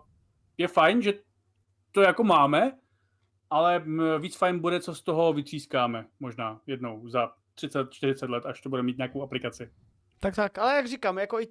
[0.57, 1.13] je fajn, že
[1.91, 2.71] to jako máme,
[3.53, 3.83] ale
[4.19, 8.83] víc fajn bude, co z toho vytřískáme možná jednou za 30-40 let, až to bude
[8.83, 9.71] mít nějakou aplikaci.
[10.23, 11.47] Tak tak, ale jak říkám, jako i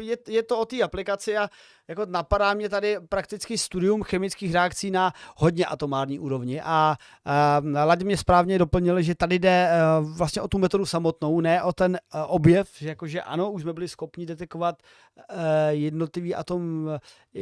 [0.00, 1.48] je, je to o té aplikaci a
[1.88, 8.04] jako napadá mě tady prakticky studium chemických reakcí na hodně atomární úrovni a, a Ladě
[8.04, 9.70] mě správně doplnil, že tady jde
[10.00, 13.72] uh, vlastně o tu metodu samotnou, ne o ten uh, objev, jakože ano, už jsme
[13.72, 14.82] byli schopni detekovat
[15.16, 15.36] uh,
[15.68, 16.88] jednotlivý atom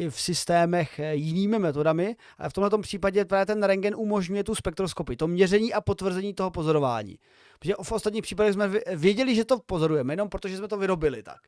[0.08, 5.28] v systémech jinými metodami, ale v tomto případě právě ten rengen umožňuje tu spektroskopii, to
[5.28, 7.18] měření a potvrzení toho pozorování.
[7.62, 11.40] Protože v ostatních případech jsme věděli, že to pozorujeme, jenom protože jsme to vyrobili tak.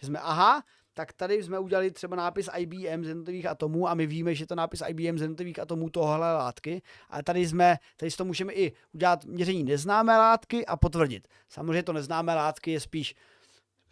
[0.00, 0.62] Že jsme, aha,
[0.94, 4.54] tak tady jsme udělali třeba nápis IBM z jednotlivých atomů a my víme, že to
[4.54, 8.72] nápis IBM z jednotlivých atomů tohle látky, ale tady jsme, tady si to můžeme i
[8.92, 11.28] udělat měření neznámé látky a potvrdit.
[11.48, 13.14] Samozřejmě to neznámé látky je spíš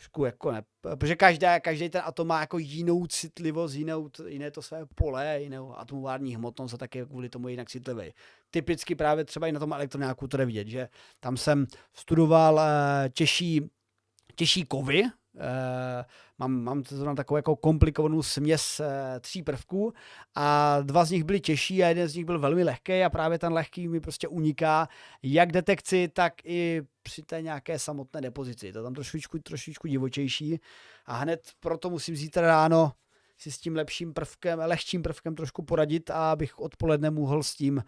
[0.01, 4.62] trošku jako ne, protože každá, každý ten atom má jako jinou citlivost, jinou, jiné to
[4.62, 8.12] své pole, jinou atomovární hmotnost a taky kvůli tomu je jinak citlivý.
[8.51, 10.88] Typicky právě třeba i na tom elektronáku to jde vidět, že
[11.20, 12.61] tam jsem studoval uh,
[13.12, 13.70] těžší,
[14.34, 15.03] těžší kovy,
[16.39, 18.87] mám, mám to takovou jako komplikovanou směs uh,
[19.20, 19.93] tří prvků
[20.35, 23.39] a dva z nich byly těžší a jeden z nich byl velmi lehký a právě
[23.39, 24.89] ten lehký mi prostě uniká
[25.22, 28.66] jak detekci, tak i při té nějaké samotné depozici.
[28.66, 30.61] Je to tam trošičku, trošičku divočejší
[31.07, 32.93] a hned proto musím zítra ráno
[33.39, 37.85] si s tím lepším prvkem, lehčím prvkem trošku poradit a abych odpoledne mohl s tím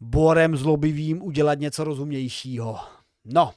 [0.00, 2.80] borem zlobivým udělat něco rozumnějšího.
[3.24, 3.52] No,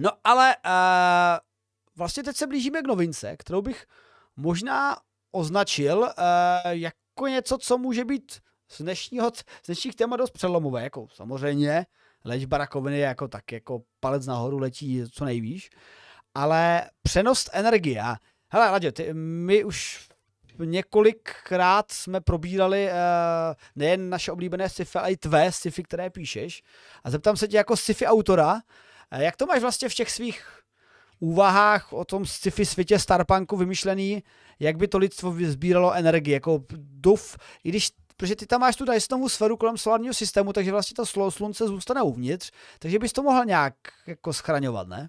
[0.00, 1.53] no ale uh,
[1.96, 3.86] vlastně teď se blížíme k novince, kterou bych
[4.36, 4.96] možná
[5.32, 6.08] označil uh,
[6.70, 9.32] jako něco, co může být z dnešního,
[9.62, 11.86] z dnešních témat dost přelomové, jako samozřejmě
[12.24, 15.70] léčba rakoviny je jako tak, jako palec nahoru letí co nejvíš,
[16.34, 18.04] ale přenost energie.
[18.50, 20.08] Hele, Ladě, ty, my už
[20.58, 22.94] několikrát jsme probírali uh,
[23.76, 26.62] nejen naše oblíbené sci-fi, ale i tvé sci-fi, které píšeš.
[27.04, 30.63] A zeptám se tě jako sci-fi autora, uh, jak to máš vlastně v těch svých
[31.20, 34.22] úvahách o tom sci-fi světě Starpunku vymyšlený,
[34.60, 38.84] jak by to lidstvo sbíralo energii, jako duf, i když protože ty tam máš tu
[38.84, 43.44] Dysonovu sféru kolem solárního systému, takže vlastně to slunce zůstane uvnitř, takže bys to mohl
[43.44, 43.74] nějak
[44.06, 45.08] jako schraňovat, ne?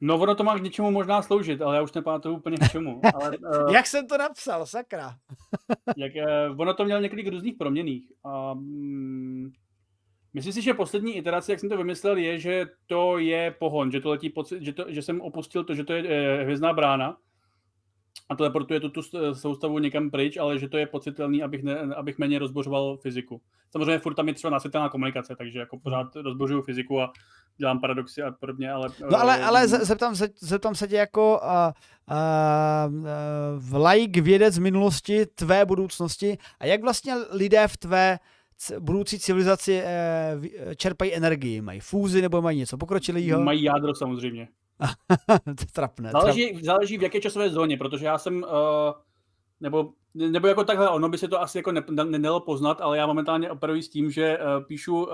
[0.00, 3.00] No, ono to má k něčemu možná sloužit, ale já už nepamatuju úplně k čemu.
[3.14, 5.16] Ale, uh, jak jsem to napsal, sakra?
[5.96, 6.12] jak,
[6.50, 8.12] uh, ono to mělo několik různých proměných.
[8.52, 9.52] Um,
[10.34, 14.00] myslím si, že poslední iterace, jak jsem to vymyslel, je, že to je pohon, že
[14.00, 17.16] to letí pocit, že, to, že jsem opustil to, že to je uh, hvězdná brána
[18.28, 19.02] a teleportuje tu, tu
[19.34, 23.40] soustavu někam pryč, ale že to je pocitelný, abych, ne, abych méně rozbořoval fyziku.
[23.70, 27.12] Samozřejmě furt tam je třeba nasvětelná komunikace, takže jako pořád rozbořuju fyziku a
[27.56, 28.88] dělám paradoxy a podobně, ale...
[29.10, 31.72] No ale, eh, ale zeptám, se, zeptám se tě jako uh,
[32.10, 33.02] uh,
[33.58, 38.18] v like vědec z minulosti, tvé budoucnosti a jak vlastně lidé v tvé
[38.78, 41.60] budoucí civilizaci uh, čerpají energii?
[41.60, 43.42] Mají fúzi nebo mají něco pokročilého?
[43.42, 44.48] Mají jádro samozřejmě.
[45.44, 46.10] to trapné.
[46.10, 46.62] Záleží, trap...
[46.64, 48.92] záleží v jaké časové zóně, protože já jsem, uh,
[49.60, 52.98] nebo, nebo jako takhle, ono by se to asi jako ne, ne, nedalo poznat, ale
[52.98, 55.10] já momentálně operuji s tím, že uh, píšu uh,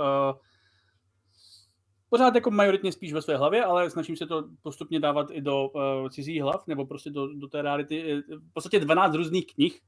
[2.09, 5.69] pořád jako majoritně spíš ve své hlavě, ale snažím se to postupně dávat i do
[5.69, 8.23] uh, cizích hlav, nebo prostě do, do té reality.
[8.29, 9.81] V podstatě 12 různých knih.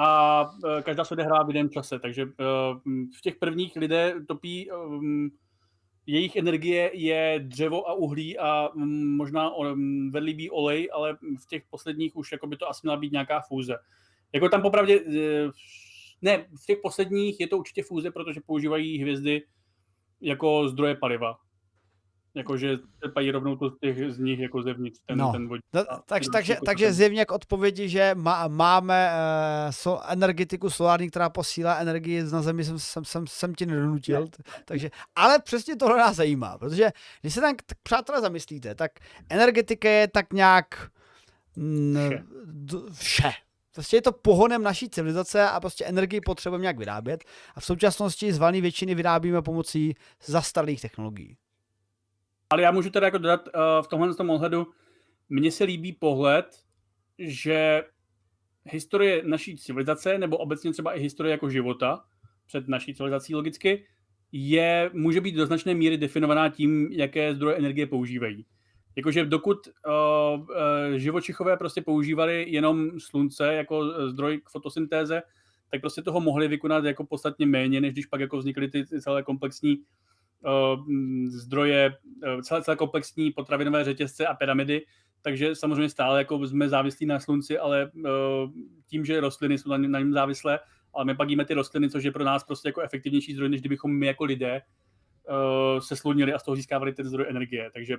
[0.00, 2.30] A uh, každá se odehrává v jiném čase, takže uh,
[3.18, 5.30] v těch prvních lidé topí um,
[6.06, 8.68] jejich energie je dřevo a uhlí a
[9.16, 9.50] možná
[10.10, 13.76] vedlivý olej, ale v těch posledních už jako by to asi měla být nějaká fúze.
[14.32, 15.00] Jako tam popravdě,
[16.22, 19.42] ne, v těch posledních je to určitě fúze, protože používají hvězdy
[20.20, 21.38] jako zdroje paliva.
[22.38, 25.32] Jakože čerpají rovnou to z, těch, z nich jako zevnitř, ten, no.
[25.32, 25.64] ten vodík.
[25.72, 31.10] No, tak, takže, jako takže zjevně k odpovědi, že má, máme uh, so, energetiku solární,
[31.10, 34.20] která posílá energii na zemi, jsem, jsem, jsem, jsem ti nedonutil.
[34.20, 34.28] Ne.
[34.64, 38.92] Takže, ale přesně tohle nás zajímá, protože když se tam, tak, přátelé, zamyslíte, tak
[39.30, 40.90] energetika je tak nějak
[41.56, 41.98] mm,
[42.92, 42.92] vše.
[42.92, 43.30] vše.
[43.74, 47.24] Prostě je to pohonem naší civilizace a prostě energii potřebujeme nějak vyrábět
[47.54, 51.36] a v současnosti z valné většiny vyrábíme pomocí zastaralých technologií.
[52.50, 54.66] Ale já můžu teda jako dodat uh, v tomhle tom ohledu,
[55.28, 56.46] mně se líbí pohled,
[57.18, 57.84] že
[58.64, 62.04] historie naší civilizace, nebo obecně třeba i historie jako života,
[62.46, 63.86] před naší civilizací logicky,
[64.32, 68.46] je, může být do značné míry definovaná tím, jaké zdroje energie používají.
[68.96, 70.46] Jakože dokud uh, uh,
[70.96, 75.22] živočichové prostě používali jenom slunce jako zdroj k fotosyntéze,
[75.70, 79.22] tak prostě toho mohli vykonat jako podstatně méně, než když pak jako vznikly ty celé
[79.22, 79.76] komplexní
[81.28, 81.96] zdroje,
[82.34, 84.86] uh, celé, celé komplexní potravinové řetězce a pyramidy,
[85.22, 88.02] takže samozřejmě stále jako jsme závislí na slunci, ale uh,
[88.86, 90.60] tím, že rostliny jsou na, na něm závislé,
[90.94, 93.60] ale my pak jíme ty rostliny, což je pro nás prostě jako efektivnější zdroj, než
[93.60, 94.62] kdybychom my jako lidé
[95.78, 97.70] se slunili a z toho získávali ten zdroj energie.
[97.74, 97.96] Takže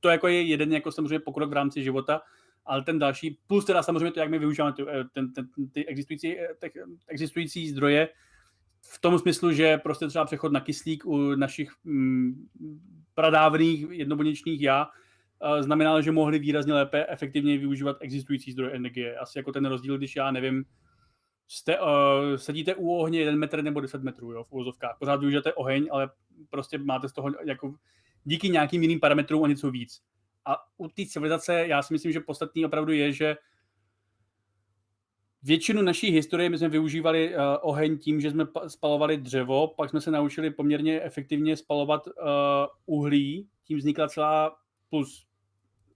[0.00, 2.20] to jako je jeden jako samozřejmě pokrok v rámci života,
[2.66, 6.36] ale ten další, plus teda samozřejmě to, jak my využíváme ty, ten, ten, ty existující,
[6.58, 6.72] ty
[7.08, 8.08] existující zdroje,
[8.82, 12.46] v tom smyslu, že prostě třeba přechod na kyslík u našich mm,
[13.14, 19.18] pradávných jednobuněčných já uh, znamenalo, že mohli výrazně lépe, efektivně využívat existující zdroje energie.
[19.18, 20.64] Asi jako ten rozdíl, když já nevím,
[21.48, 21.86] jste, uh,
[22.36, 24.96] sedíte u ohně 1 metr nebo 10 metrů jo, v úvozovkách.
[24.98, 26.10] Pořád využijete oheň, ale
[26.50, 27.74] prostě máte z toho jako
[28.24, 30.00] díky nějakým jiným parametrům o něco víc.
[30.46, 33.36] A u té civilizace já si myslím, že podstatný opravdu je, že
[35.42, 40.00] většinu naší historie my jsme využívali uh, oheň tím, že jsme spalovali dřevo, pak jsme
[40.00, 42.12] se naučili poměrně efektivně spalovat uh,
[42.86, 44.56] uhlí, tím vznikla celá
[44.90, 45.26] plus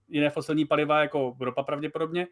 [0.07, 2.27] jiné fosilní paliva jako ropa pravděpodobně,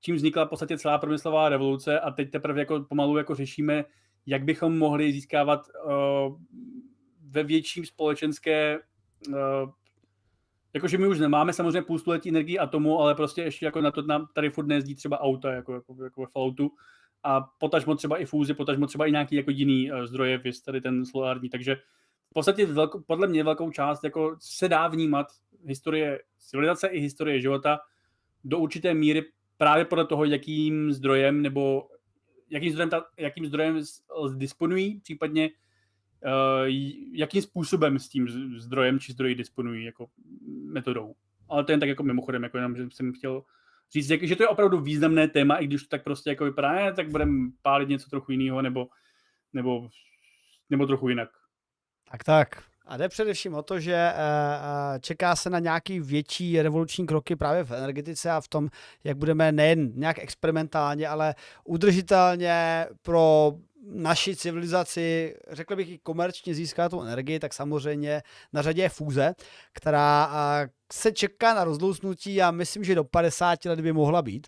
[0.00, 3.84] čím vznikla v podstatě celá průmyslová revoluce a teď teprve jako pomalu jako řešíme,
[4.26, 6.40] jak bychom mohli získávat uh,
[7.30, 8.78] ve větším společenské
[9.28, 9.34] uh,
[10.74, 14.02] jakože my už nemáme samozřejmě půl století energii atomu, ale prostě ještě jako na to
[14.02, 16.70] nám tady furt nejezdí třeba auta, jako, jako, jako ve Falloutu.
[17.22, 20.80] A potažmo třeba i fúzi, potažmo třeba i nějaký jako jiný uh, zdroje, vys tady
[20.80, 21.76] ten solární, takže
[22.30, 25.26] v podstatě velko, podle mě velkou část jako se dá vnímat
[25.64, 27.78] historie civilizace i historie života
[28.44, 29.24] do určité míry
[29.56, 31.88] právě podle toho, jakým zdrojem nebo
[32.50, 33.82] jakým zdrojem, ta, jakým zdrojem
[34.36, 35.50] disponují, případně
[37.12, 40.06] jakým způsobem s tím zdrojem či zdroji disponují jako
[40.72, 41.14] metodou.
[41.48, 43.42] Ale to jen tak jako mimochodem, jako jenom, že jsem chtěl
[43.92, 46.92] říct, že to je opravdu významné téma, i když to tak prostě jako vypadá, ne,
[46.92, 48.88] tak budeme pálit něco trochu jiného, nebo,
[49.52, 49.88] nebo,
[50.70, 51.28] nebo trochu jinak.
[52.10, 52.62] Tak, tak.
[52.88, 57.36] A jde především o to, že eh, eh, čeká se na nějaký větší revoluční kroky
[57.36, 58.68] právě v energetice a v tom,
[59.04, 63.52] jak budeme nejen nějak experimentálně, ale udržitelně pro
[63.82, 68.22] naši civilizaci, řekl bych i komerčně získat tu energii, tak samozřejmě
[68.52, 69.34] na řadě je fúze,
[69.72, 70.30] která
[70.92, 74.46] se čeká na rozlousnutí a myslím, že do 50 let by mohla být.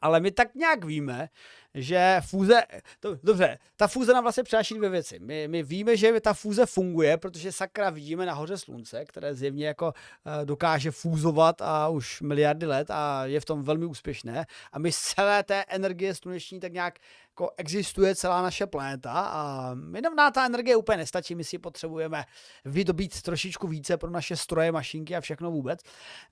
[0.00, 1.28] Ale my tak nějak víme,
[1.74, 2.62] že fúze,
[3.00, 5.18] to, dobře, ta fúze nám vlastně přináší dvě věci.
[5.18, 9.86] My, my víme, že ta fúze funguje, protože sakra vidíme nahoře slunce, které zjevně jako
[9.86, 14.46] uh, dokáže fúzovat a už miliardy let a je v tom velmi úspěšné.
[14.72, 16.98] A my z celé té energie sluneční tak nějak
[17.32, 22.24] jako existuje celá naše planeta a jenom na ta energie úplně nestačí, my si potřebujeme
[22.64, 25.80] vydobít trošičku více pro naše stroje, mašinky a všechno vůbec.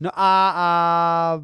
[0.00, 1.40] No a, a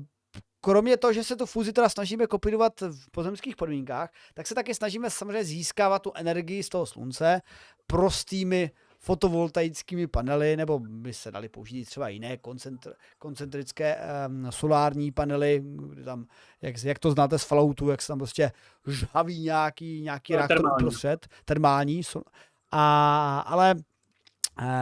[0.67, 4.75] kromě toho, že se tu fúzi teda snažíme kopírovat v pozemských podmínkách, tak se taky
[4.75, 7.43] snažíme samozřejmě získávat tu energii z toho slunce
[7.87, 13.97] prostými fotovoltaickými panely, nebo by se dali použít třeba jiné koncentr, koncentrické
[14.29, 16.27] um, solární panely, kde tam,
[16.63, 18.53] jak, jak to znáte z Falloutu, jak se tam prostě
[18.87, 20.85] žhaví nějaký, nějaký no, reaktor termální.
[20.85, 22.03] uprostřed, termální.
[22.73, 23.75] A, ale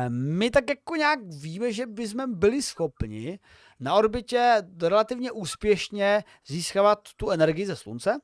[0.08, 3.38] my tak jako nějak víme, že bychom byli schopni
[3.80, 8.18] na orbitě relativně úspěšně získávat tu energii ze slunce,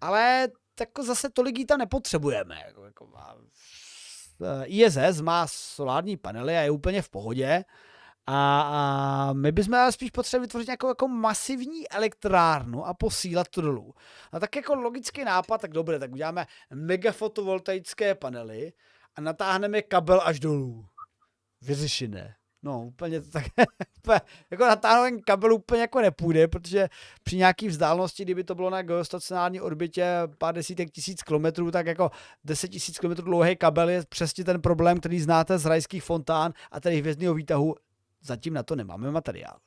[0.00, 0.48] ale
[0.80, 2.62] jako zase tolik ji tam nepotřebujeme.
[2.66, 3.08] Jako, jako
[4.64, 7.64] ISS má solární panely a je úplně v pohodě.
[8.26, 13.94] A, a my bychom spíš potřebovali vytvořit nějakou jako masivní elektrárnu a posílat to dolů.
[14.32, 18.72] A tak jako logický nápad, tak dobré, tak uděláme megafotovoltaické panely
[19.14, 20.86] a natáhneme kabel až dolů.
[21.60, 22.34] Vyřešené.
[22.68, 23.44] No, úplně to tak,
[24.50, 26.88] jako natáhnout kabel úplně jako nepůjde, protože
[27.22, 30.06] při nějaký vzdálenosti, kdyby to bylo na geostacionární orbitě
[30.38, 32.10] pár desítek tisíc kilometrů, tak jako
[32.44, 36.80] deset tisíc kilometrů dlouhý kabel je přesně ten problém, který znáte z rajských fontán a
[36.80, 37.74] tedy hvězdného výtahu.
[38.22, 39.58] Zatím na to nemáme materiál.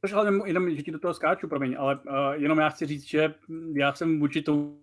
[0.00, 2.02] Což ale jenom, že ti do toho skáču, promiň, ale uh,
[2.34, 3.34] jenom já chci říct, že
[3.72, 4.78] já jsem vůči tomu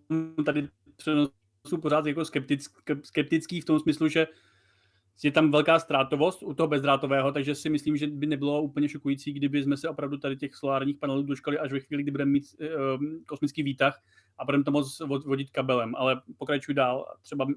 [0.46, 4.28] tady přenosu pořád jako skeptický, skeptický v tom smyslu, že
[5.24, 9.34] je tam velká ztrátovost u toho bezdrátového, takže si myslím, že by nebylo úplně šokující,
[9.34, 12.44] kdyby jsme se opravdu tady těch solárních panelů dočkali až ve chvíli, kdy budeme mít
[12.60, 12.68] uh,
[13.26, 14.02] kosmický výtah
[14.38, 15.96] a budeme to moct vodit kabelem.
[15.96, 17.48] Ale pokračuj dál, třeba,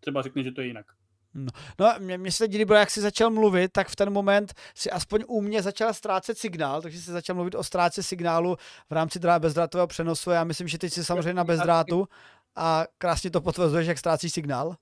[0.00, 0.86] třeba řekne, že to je jinak.
[1.34, 1.46] No,
[1.78, 5.24] no mě, mě se líbilo, jak jsi začal mluvit, tak v ten moment si aspoň
[5.28, 8.56] u mě začal ztrácet signál, takže jsi začal mluvit o ztráce signálu
[8.88, 10.30] v rámci bezdrátového přenosu.
[10.30, 12.08] Já myslím, že teď jsi samozřejmě na bezdrátu
[12.56, 14.76] a krásně to potvrzuješ, jak ztrácíš signál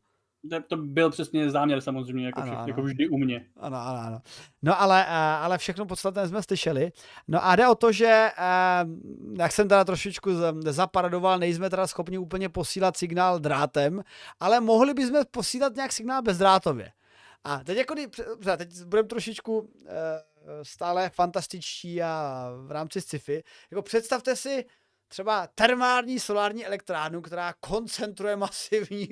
[0.68, 2.68] to byl přesně záměr samozřejmě, jako, ano, ano.
[2.68, 3.46] jako vždy u mě.
[3.56, 4.20] Ano, ano, ano.
[4.62, 6.92] No ale, eh, ale všechno podstatné jsme slyšeli.
[7.28, 8.86] No a jde o to, že eh,
[9.38, 10.30] jak jsem teda trošičku
[10.60, 14.02] zaparadoval, nejsme teda schopni úplně posílat signál drátem,
[14.40, 16.92] ale mohli bychom posílat nějak signál bezdrátově.
[17.44, 17.94] A teď jako,
[18.56, 23.42] teď budeme trošičku eh, stále fantastičtí a v rámci sci-fi.
[23.70, 24.64] Jako představte si,
[25.08, 29.08] třeba termální solární elektrárnu, která koncentruje masivní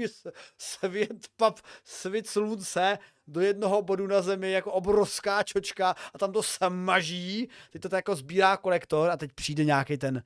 [0.58, 6.42] svět, pap, svět slunce do jednoho bodu na zemi jako obrovská čočka a tam to
[6.42, 10.22] smaží, teď to tak jako sbírá kolektor a teď přijde nějaký ten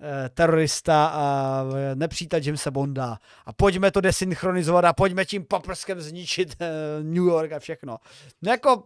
[0.00, 6.00] eh, terorista a eh, nepřítel Jamesa Bonda a pojďme to desynchronizovat a pojďme tím paprskem
[6.00, 6.68] zničit eh,
[7.02, 7.98] New York a všechno.
[8.42, 8.84] No jako,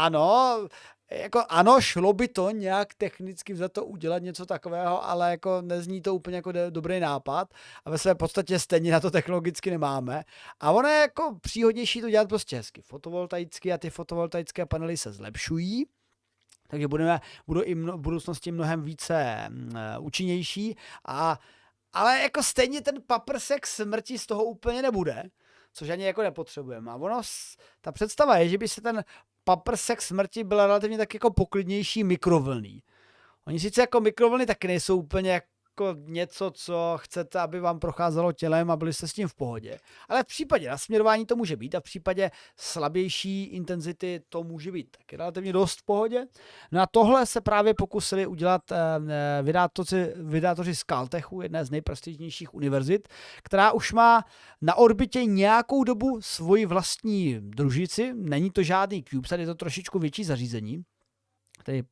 [0.00, 0.68] ano,
[1.14, 6.00] jako ano, šlo by to nějak technicky za to udělat něco takového, ale jako nezní
[6.00, 7.54] to úplně jako dobrý nápad
[7.84, 10.24] a ve své podstatě stejně na to technologicky nemáme.
[10.60, 15.12] A ono je jako příhodnější to dělat prostě hezky fotovoltaicky a ty fotovoltaické panely se
[15.12, 15.86] zlepšují,
[16.68, 20.76] takže budeme, budou i mno, v budoucnosti mnohem více uh, účinnější,
[21.08, 21.38] a,
[21.92, 25.22] ale jako stejně ten paprsek smrti z toho úplně nebude,
[25.72, 26.90] což ani jako nepotřebujeme.
[26.90, 27.22] A ono,
[27.80, 29.04] ta představa je, že by se ten
[29.44, 32.82] paprsek smrti byl relativně tak jako poklidnější mikrovlný.
[33.46, 35.30] Oni sice jako mikrovlny taky nejsou úplně
[35.72, 39.78] jako něco, co chcete, aby vám procházelo tělem a byli jste s tím v pohodě.
[40.08, 44.96] Ale v případě nasměrování to může být a v případě slabější intenzity to může být
[44.98, 46.26] taky relativně dost v pohodě.
[46.72, 48.76] No a tohle se právě pokusili udělat eh,
[49.08, 53.08] eh, vydátoři, vydátoři z Caltechu, jedné z nejprestižnějších univerzit,
[53.42, 54.24] která už má
[54.60, 58.12] na orbitě nějakou dobu svoji vlastní družici.
[58.14, 60.82] Není to žádný CubeSat, je to trošičku větší zařízení.
[61.64, 61.82] Tady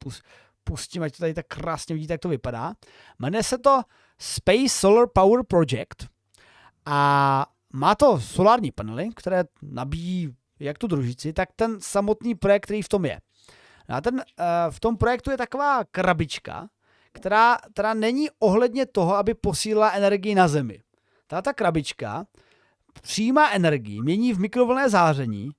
[0.70, 2.74] pustím, ať to tady tak krásně vidíte, jak to vypadá.
[3.18, 3.82] Jmenuje se to
[4.18, 6.06] Space Solar Power Project
[6.86, 12.82] a má to solární panely, které nabíjí jak tu družici, tak ten samotný projekt, který
[12.82, 13.20] v tom je.
[13.88, 14.22] No a ten, uh,
[14.70, 16.68] v tom projektu je taková krabička,
[17.12, 20.82] která, která není ohledně toho, aby posílala energii na Zemi.
[21.26, 22.26] Ta, ta krabička
[23.02, 25.50] přijímá energii, mění v mikrovlné záření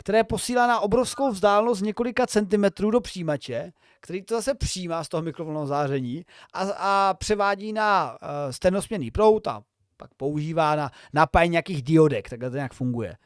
[0.00, 5.22] které posílá na obrovskou vzdálenost několika centimetrů do přijímače, který to zase přijímá z toho
[5.22, 9.62] mikrovlnného záření a, a převádí na uh, stenosměrný prout a
[9.96, 13.16] pak používá na napájení nějakých diodek, takhle to nějak funguje.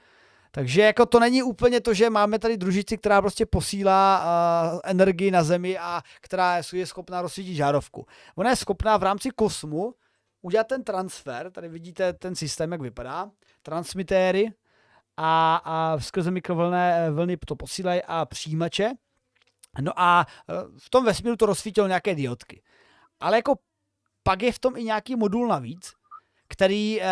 [0.50, 4.24] Takže jako to není úplně to, že máme tady družici, která prostě posílá
[4.74, 8.06] uh, energii na Zemi a která je schopná rozsvítit žárovku.
[8.36, 9.94] Ona je schopná v rámci kosmu
[10.42, 13.30] udělat ten transfer, tady vidíte ten systém, jak vypadá,
[13.62, 14.52] transmitéry,
[15.16, 18.90] a, a skrze mikrovlné eh, vlny to posílají a přijímače.
[19.80, 22.62] No a eh, v tom vesmíru to rozsvítilo nějaké diodky.
[23.20, 23.54] Ale jako
[24.22, 25.92] pak je v tom i nějaký modul navíc,
[26.48, 27.06] který e,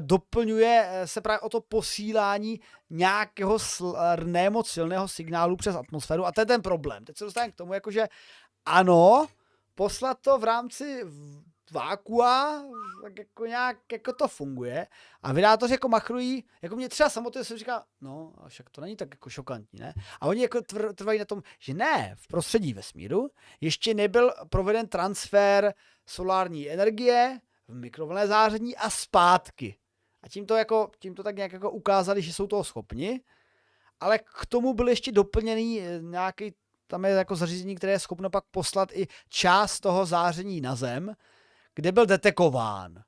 [0.00, 2.60] doplňuje se právě o to posílání
[2.90, 6.26] nějakého sl, nemoc silného signálu přes atmosféru.
[6.26, 7.04] A to je ten problém.
[7.04, 8.08] Teď se dostaneme k tomu, jakože
[8.66, 9.26] ano,
[9.74, 11.04] poslat to v rámci
[11.70, 12.64] vákua,
[13.02, 14.86] tak jako nějak jako to funguje.
[15.22, 18.96] A vydátoři jako machrují, jako mě třeba samotně jsem říká, no, a však to není
[18.96, 19.94] tak jako šokantní, ne?
[20.20, 20.60] A oni jako
[20.94, 23.30] trvají na tom, že ne, v prostředí vesmíru
[23.60, 25.74] ještě nebyl proveden transfer
[26.06, 29.76] solární energie v mikrovlné záření a zpátky.
[30.22, 33.20] A tím to, jako, tím to tak nějak jako ukázali, že jsou toho schopni,
[34.00, 36.54] ale k tomu byl ještě doplněný eh, nějaký
[36.86, 41.14] tam je jako zařízení, které je schopno pak poslat i část toho záření na Zem,
[41.74, 43.02] kde byl detekován.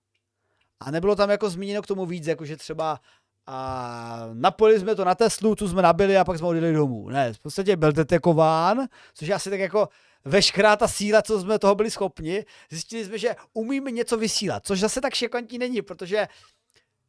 [0.81, 3.01] A nebylo tam jako zmíněno k tomu víc, jako že třeba
[3.47, 7.09] a napojili jsme to na Teslu, tu jsme nabili a pak jsme odjeli domů.
[7.09, 9.89] Ne, v podstatě byl detekován, což je asi tak jako
[10.25, 12.45] veškerá ta síla, co jsme toho byli schopni.
[12.71, 16.29] Zjistili jsme, že umíme něco vysílat, což zase tak šokantní není, protože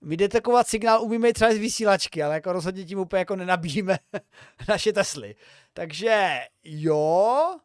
[0.01, 3.99] my detekovat signál umíme třeba z vysílačky, ale jako rozhodně tím úplně jako nenabíjíme
[4.69, 5.35] naše Tesly.
[5.73, 7.55] Takže jo,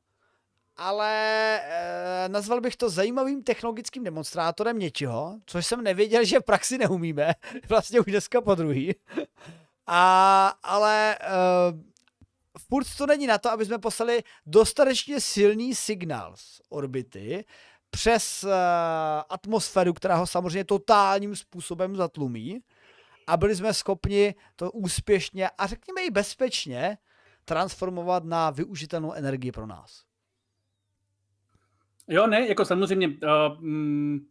[0.83, 1.11] ale
[1.61, 7.35] e, nazval bych to zajímavým technologickým demonstrátorem něčeho, což jsem nevěděl, že v praxi neumíme,
[7.69, 8.95] vlastně už dneska po druhý.
[9.87, 11.19] A, ale e,
[12.69, 17.45] furt to není na to, aby jsme poslali dostatečně silný signál z orbity
[17.91, 18.51] přes uh,
[19.29, 22.61] atmosféru, která ho samozřejmě totálním způsobem zatlumí
[23.27, 26.99] a byli jsme schopni to úspěšně a řekněme i bezpečně
[27.45, 30.12] transformovat na využitelnou energii pro nás.
[32.13, 34.27] Jo, ne, jako samozřejmě, uh, mm,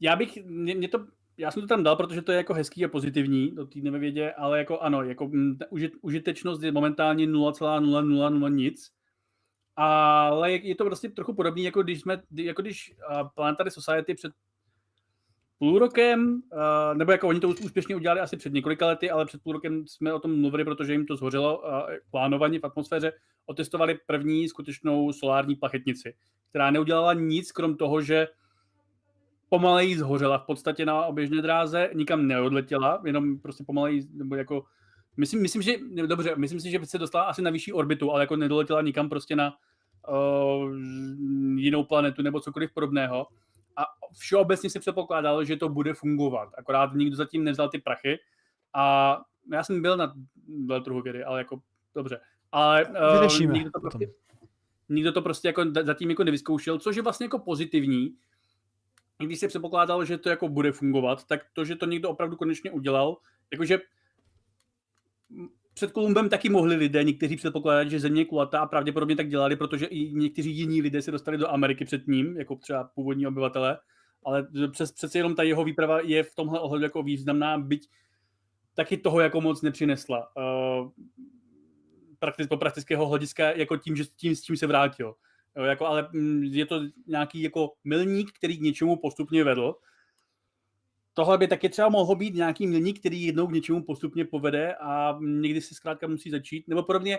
[0.00, 1.06] já bych, mě, mě to,
[1.36, 4.32] já jsem to tam dal, protože to je jako hezký a pozitivní do té nevědě,
[4.32, 8.90] ale jako ano, jako mm, užit, užitečnost je momentálně 0,000 nic,
[9.76, 14.32] ale je to prostě trochu podobné, jako když jsme, jako když uh, Planetary Society před
[15.58, 19.42] půl rokem, uh, nebo jako oni to úspěšně udělali asi před několika lety, ale před
[19.42, 21.64] půl rokem jsme o tom mluvili, protože jim to zhořelo uh,
[22.10, 23.12] plánovaně v atmosféře,
[23.46, 26.14] otestovali první skutečnou solární plachetnici,
[26.50, 28.28] která neudělala nic, krom toho, že
[29.48, 34.64] pomaleji zhořela v podstatě na oběžné dráze, nikam neodletěla, jenom prostě pomaleji, nebo jako
[35.16, 35.72] Myslím, myslím, že,
[36.06, 39.36] dobře, myslím si, že se dostala asi na vyšší orbitu, ale jako nedoletěla nikam prostě
[39.36, 39.54] na
[40.08, 40.76] uh,
[41.56, 43.26] jinou planetu nebo cokoliv podobného.
[43.76, 43.82] A
[44.18, 46.48] všeobecně se předpokládalo, že to bude fungovat.
[46.58, 48.18] Akorát nikdo zatím nevzal ty prachy.
[48.74, 49.16] A
[49.52, 50.14] já jsem byl na
[50.66, 51.60] veltrhu vědy, ale jako
[51.94, 52.20] dobře.
[52.52, 54.12] Ale uh, nikdo, to prostě,
[54.88, 58.16] nikdo to prostě jako zatím jako nevyzkoušel, což je vlastně jako pozitivní.
[59.18, 62.70] Když se předpokládalo, že to jako bude fungovat, tak to, že to někdo opravdu konečně
[62.70, 63.16] udělal,
[63.50, 63.78] jakože
[65.74, 69.56] před Kolumbem taky mohli lidé, někteří předpokládat, že země je kulatá a pravděpodobně tak dělali,
[69.56, 73.78] protože i někteří jiní lidé se dostali do Ameriky před ním, jako třeba původní obyvatele,
[74.24, 77.88] ale přes, přece jenom ta jeho výprava je v tomhle ohledu jako významná, byť
[78.74, 80.28] taky toho jako moc nepřinesla.
[80.36, 80.90] Uh,
[82.18, 85.14] praktic, po praktického hlediska jako tím, že tím, s tím se vrátil.
[85.56, 89.74] Jo, jako, ale mm, je to nějaký jako milník, který k něčemu postupně vedl
[91.14, 95.18] tohle by taky třeba mohlo být nějaký milník, který jednou k něčemu postupně povede a
[95.20, 96.68] někdy si zkrátka musí začít.
[96.68, 97.18] Nebo podobně,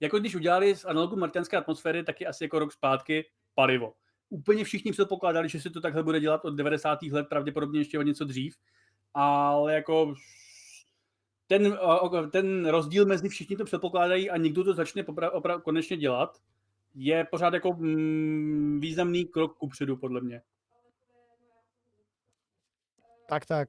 [0.00, 3.24] jako když udělali z analogu martianské atmosféry, taky asi jako rok zpátky
[3.54, 3.92] palivo.
[4.28, 7.02] Úplně všichni předpokládali, že se to takhle bude dělat od 90.
[7.02, 8.56] let, pravděpodobně ještě o něco dřív,
[9.14, 10.14] ale jako
[11.46, 11.78] ten,
[12.32, 16.38] ten rozdíl mezi všichni to předpokládají a někdo to začne popra- opra- konečně dělat,
[16.94, 20.42] je pořád jako mm, významný krok kupředu, podle mě.
[23.26, 23.68] Tak, tak.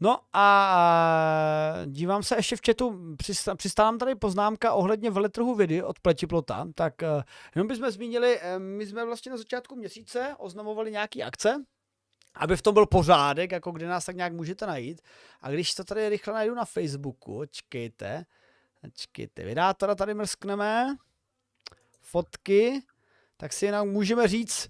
[0.00, 3.16] No a dívám se ještě v chatu,
[3.56, 7.22] přistávám tady poznámka ohledně veletrhu vědy od Pletiplota, tak eh,
[7.54, 11.64] jenom bychom zmínili, eh, my jsme vlastně na začátku měsíce oznamovali nějaký akce,
[12.34, 15.00] aby v tom byl pořádek, jako kde nás tak nějak můžete najít.
[15.40, 18.24] A když to tady rychle najdu na Facebooku, čekejte,
[18.94, 20.96] čekejte, vydátora tady mrskneme,
[22.00, 22.82] fotky,
[23.36, 24.68] tak si jenom můžeme říct,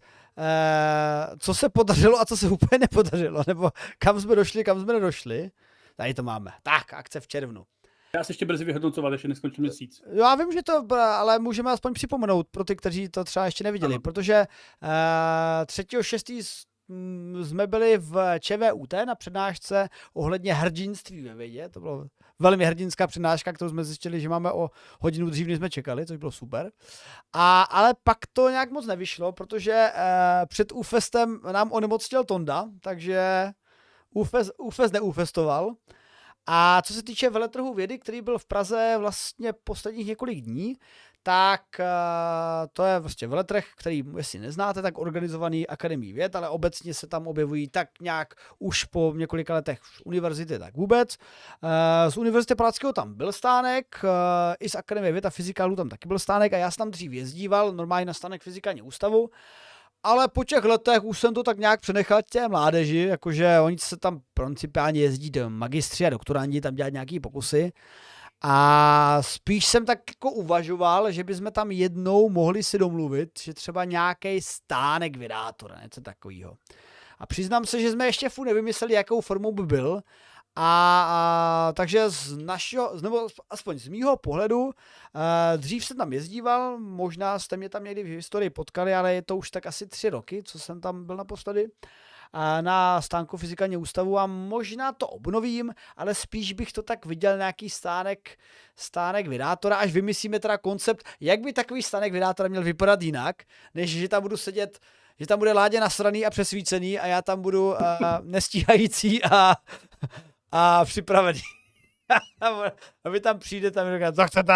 [1.38, 5.50] co se podařilo a co se úplně nepodařilo, nebo kam jsme došli, kam jsme nedošli.
[5.96, 6.50] Tady to máme.
[6.62, 7.64] Tak, akce v červnu.
[8.14, 10.02] Já se ještě brzy vyhodnocovat, ještě neskončil měsíc.
[10.12, 13.94] Já vím, že to, ale můžeme aspoň připomenout pro ty, kteří to třeba ještě neviděli,
[13.94, 14.00] ano.
[14.00, 14.46] protože
[14.82, 14.88] uh,
[15.62, 16.67] eh, 3.6.
[17.42, 21.68] jsme byli v ČVUT na přednášce ohledně hrdinství ve vědě.
[21.68, 22.06] To bylo
[22.38, 24.70] velmi hrdinská přednáška, kterou jsme zjistili, že máme o
[25.00, 26.72] hodinu dřív, než jsme čekali, což bylo super.
[27.32, 33.50] A, ale pak to nějak moc nevyšlo, protože eh, před UFEStem nám onemocněl Tonda, takže
[34.14, 35.74] UFES, UFES neufestoval.
[36.50, 40.76] A co se týče veletrhu vědy, který byl v Praze vlastně posledních několik dní,
[41.28, 41.86] tak uh,
[42.72, 47.26] to je vlastně veletrh, který, jestli neznáte, tak organizovaný Akademii věd, ale obecně se tam
[47.26, 51.16] objevují tak nějak už po několika letech univerzity, tak vůbec.
[51.62, 54.10] Uh, z Univerzity Palackého tam byl stánek, uh,
[54.60, 57.12] i z Akademie věd a fyzikálu tam taky byl stánek a já jsem tam dřív
[57.12, 59.30] jezdíval, normálně na stánek fyzikální ústavu.
[60.02, 63.96] Ale po těch letech už jsem to tak nějak přenechal té mládeži, jakože oni se
[63.96, 67.72] tam principiálně jezdí do magistři a doktoranti tam dělat nějaký pokusy.
[68.42, 73.84] A spíš jsem tak jako uvažoval, že bychom tam jednou mohli si domluvit, že třeba
[73.84, 76.56] nějaký stánek vydátora, něco takového.
[77.18, 80.00] A přiznám se, že jsme ještě furt nevymysleli, jakou formou by byl.
[80.56, 84.70] A, a takže z našeho, nebo aspoň z mýho pohledu,
[85.14, 89.22] a, dřív jsem tam jezdíval, možná jste mě tam někdy v historii potkali, ale je
[89.22, 91.68] to už tak asi tři roky, co jsem tam byl naposledy.
[92.60, 97.70] Na stánku fyzikálně ústavu a možná to obnovím, ale spíš bych to tak viděl nějaký
[97.70, 98.38] stánek,
[98.76, 103.36] stánek vydátora, až vymyslíme teda koncept, jak by takový stánek vydátora měl vypadat jinak,
[103.74, 104.78] než že tam budu sedět
[105.20, 107.76] že tam bude ládě nasraný a přesvícený a já tam budu uh,
[108.22, 109.54] nestíhající a,
[110.52, 111.40] a připravený.
[113.04, 114.52] a vy tam přijdete a mi říkáte, co chcete?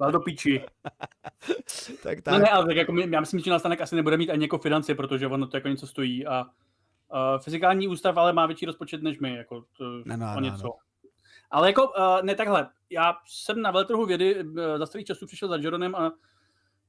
[0.00, 0.64] Má do píči.
[2.02, 2.32] tak, tak.
[2.32, 4.94] No ne, ale tak jako já myslím, že nastanek asi nebude mít ani jako finance,
[4.94, 9.18] protože ono to jako něco stojí a uh, fyzikální ústav ale má větší rozpočet než
[9.18, 10.62] my, jako to, no, no, o něco.
[10.62, 10.74] No, no.
[11.50, 15.48] Ale jako, uh, ne takhle, já jsem na veletrhu vědy uh, za starých časů přišel
[15.48, 16.12] za Jeronem a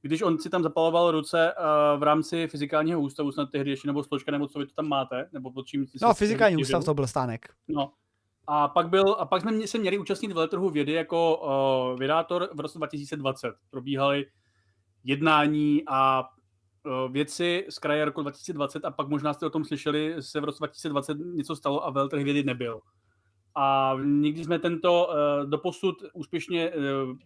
[0.02, 4.04] když on si tam zapaloval ruce uh, v rámci fyzikálního ústavu, snad tehdy ještě, nebo
[4.04, 7.06] složka, nebo co vy to tam máte, nebo pod čím No, fyzikální ústav to byl
[7.06, 7.54] stánek.
[7.68, 7.92] No.
[8.52, 12.60] A pak, byl, a pak jsme se měli účastnit veletrhu vědy jako uh, vydátor v
[12.60, 13.54] roce 2020.
[13.70, 14.26] Probíhaly
[15.04, 16.28] jednání a
[16.86, 20.44] uh, věci z kraje roku 2020 a pak možná jste o tom slyšeli, se v
[20.44, 22.80] roce 2020 něco stalo a veletrh vědy nebyl.
[23.54, 27.16] A nikdy jsme tento uh, doposud úspěšně uh,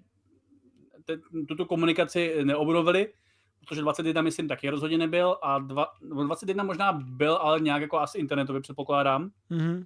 [1.05, 1.19] te,
[1.49, 3.13] tuto komunikaci neobnovili,
[3.61, 8.19] protože 21 myslím taky rozhodně nebyl a dva, 21 možná byl, ale nějak jako asi
[8.19, 9.31] internetově předpokládám.
[9.51, 9.85] Mm-hmm.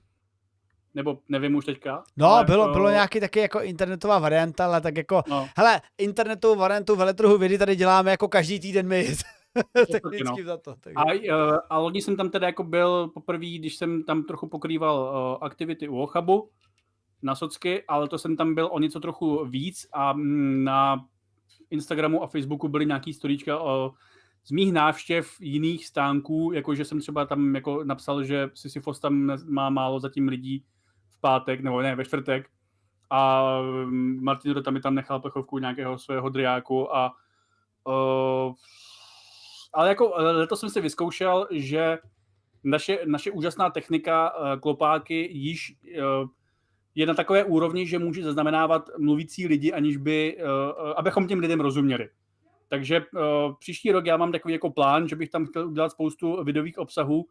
[0.99, 2.03] Nebo nevím už teďka.
[2.17, 2.73] No, bylo, to...
[2.73, 5.49] bylo nějaký taky jako internetová varianta, ale tak jako, no.
[5.57, 9.09] hele, internetovou variantu veletrhu vědy tady děláme jako každý týden my.
[9.93, 10.45] Technicky no.
[10.45, 10.75] za to.
[10.81, 10.93] Tak...
[10.97, 15.01] A, uh, a loni jsem tam teda jako byl poprvé, když jsem tam trochu pokrýval
[15.01, 16.51] uh, aktivity u Ochabu,
[17.23, 21.05] na Socky, ale to jsem tam byl o něco trochu víc a mm, na
[21.71, 23.93] Instagramu a Facebooku byly nějaký storíčka o
[24.45, 29.71] z mých návštěv jiných stánků, jakože jsem třeba tam jako napsal, že Sisyfos tam má
[29.71, 30.65] málo zatím lidí
[31.21, 32.51] pátek, nebo ne, ve čtvrtek,
[33.11, 33.43] a
[33.85, 37.13] mm, Martin Rota mi tam nechal plechovku nějakého svého driáku a
[37.85, 38.55] uh,
[39.73, 41.99] ale jako letos jsem si vyzkoušel, že
[42.65, 46.29] naše, naše úžasná technika uh, klopáky již uh,
[46.95, 50.39] je na takové úrovni, že může zaznamenávat mluvící lidi, aniž by,
[50.97, 52.09] abychom těm lidem rozuměli.
[52.69, 53.05] Takže
[53.59, 57.27] příští rok já mám takový jako plán, že bych tam chtěl udělat spoustu videových obsahů,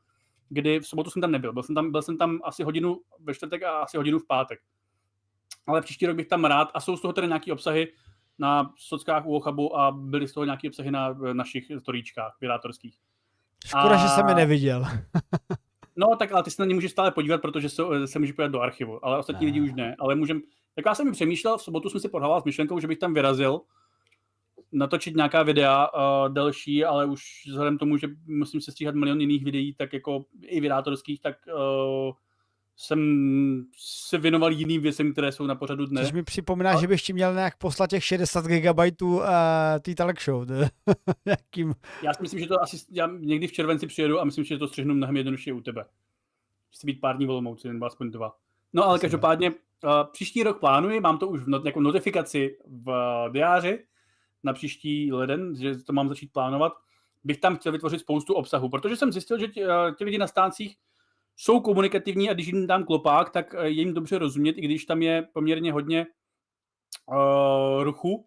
[0.50, 1.54] kdy v sobotu jsem tam nebyl.
[1.54, 4.60] Byl jsem tam, byl jsem tam asi hodinu ve čtvrtek a asi hodinu v pátek.
[5.68, 7.88] Ale příští rok bych tam rád, a jsou z toho tedy nějaké obsahy
[8.40, 12.98] na sockách u Ochabu a byly z toho nějaké obsahy na našich storíčkách vydátorských.
[13.66, 13.98] Škoda, a...
[13.98, 14.86] že jsem je neviděl.
[16.00, 18.52] No, tak ale ty se na ně můžeš stále podívat, protože se, se může podívat
[18.52, 19.96] do archivu, ale ostatní lidi už ne.
[20.00, 20.42] Ale můžem,
[20.76, 23.14] tak já jsem mi přemýšlel, v sobotu jsem si podhával s myšlenkou, že bych tam
[23.14, 23.62] vyrazil,
[24.78, 29.44] natočit nějaká videa uh, delší, ale už vzhledem tomu, že musím se stříhat milion jiných
[29.44, 32.12] videí, tak jako i vydátorských, tak uh,
[32.80, 33.00] jsem
[33.78, 36.02] se věnoval jiným věcem, které jsou na pořadu dne.
[36.02, 36.82] Což mi připomíná, a...
[36.82, 39.22] že bych ti měl nějak poslat těch 60 GB uh,
[39.82, 40.48] tý talk show.
[41.26, 41.74] Jakým...
[42.04, 44.68] Já si myslím, že to asi já někdy v červenci přijedu a myslím, že to
[44.68, 45.86] střihnu mnohem jednodušší u tebe.
[46.74, 48.36] Chci být pár dní volomouci, nebo aspoň dva.
[48.74, 49.56] No ale každopádně uh,
[50.12, 53.80] příští rok plánuji, mám to už v not, jako notifikaci v uh, diáři
[54.44, 56.74] na příští leden, že to mám začít plánovat,
[57.24, 59.64] bych tam chtěl vytvořit spoustu obsahu, protože jsem zjistil, že ti,
[59.98, 60.78] ti lidi na stáncích
[61.36, 65.02] jsou komunikativní a když jim dám klopák, tak je jim dobře rozumět, i když tam
[65.02, 66.08] je poměrně hodně
[67.06, 68.26] uh, ruchu,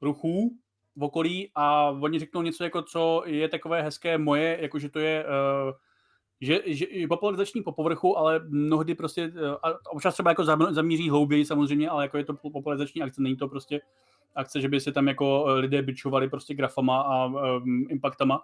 [0.00, 0.56] ruchů
[0.96, 4.98] v okolí a oni řeknou něco jako, co je takové hezké moje, jako že to
[4.98, 5.72] je uh,
[6.40, 11.88] že, že popularizační po povrchu, ale mnohdy prostě, uh, občas třeba jako zamíří hlouběji samozřejmě,
[11.88, 13.80] ale jako je to popularizační akce, není to prostě
[14.34, 18.42] akce, že by se tam jako lidé byčovali prostě grafama a um, impactama.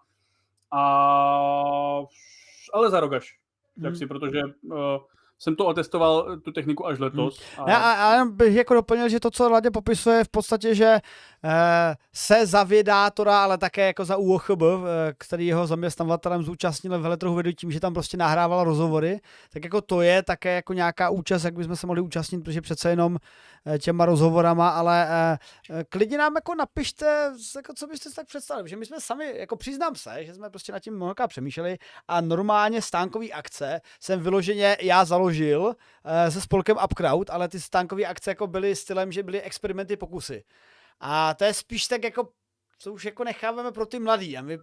[0.70, 2.02] A,
[2.73, 3.39] ale za rogaš
[3.82, 4.77] jak si, protože uh,
[5.39, 7.40] jsem to otestoval, tu techniku až letos.
[7.56, 7.65] Hmm.
[7.65, 7.70] A...
[7.70, 10.98] Já, a, a bych jako doplnil, že to, co Ladě popisuje, v podstatě, že
[11.38, 11.38] Eh,
[12.12, 17.52] se za vědátora, ale také jako za UOCHB, eh, který jeho zaměstnavatelem zúčastnil veletrhu vedu
[17.52, 19.20] tím, že tam prostě nahrával rozhovory,
[19.52, 22.90] tak jako to je také jako nějaká účast, jak bychom se mohli účastnit, protože přece
[22.90, 23.16] jenom
[23.66, 25.09] eh, těma rozhovorama, ale
[25.89, 29.56] klidně nám jako napište, jako co byste si tak představili, že my jsme sami, jako
[29.56, 31.78] přiznám se, že jsme prostě nad tím mnohokrát přemýšleli
[32.09, 35.74] a normálně stánkový akce jsem vyloženě já založil
[36.28, 40.44] se spolkem Upcrowd, ale ty stánkové akce jako byly stylem, že byly experimenty, pokusy.
[41.01, 42.29] A to je spíš tak jako,
[42.79, 44.37] co už jako necháváme pro ty mladý.
[44.37, 44.59] A my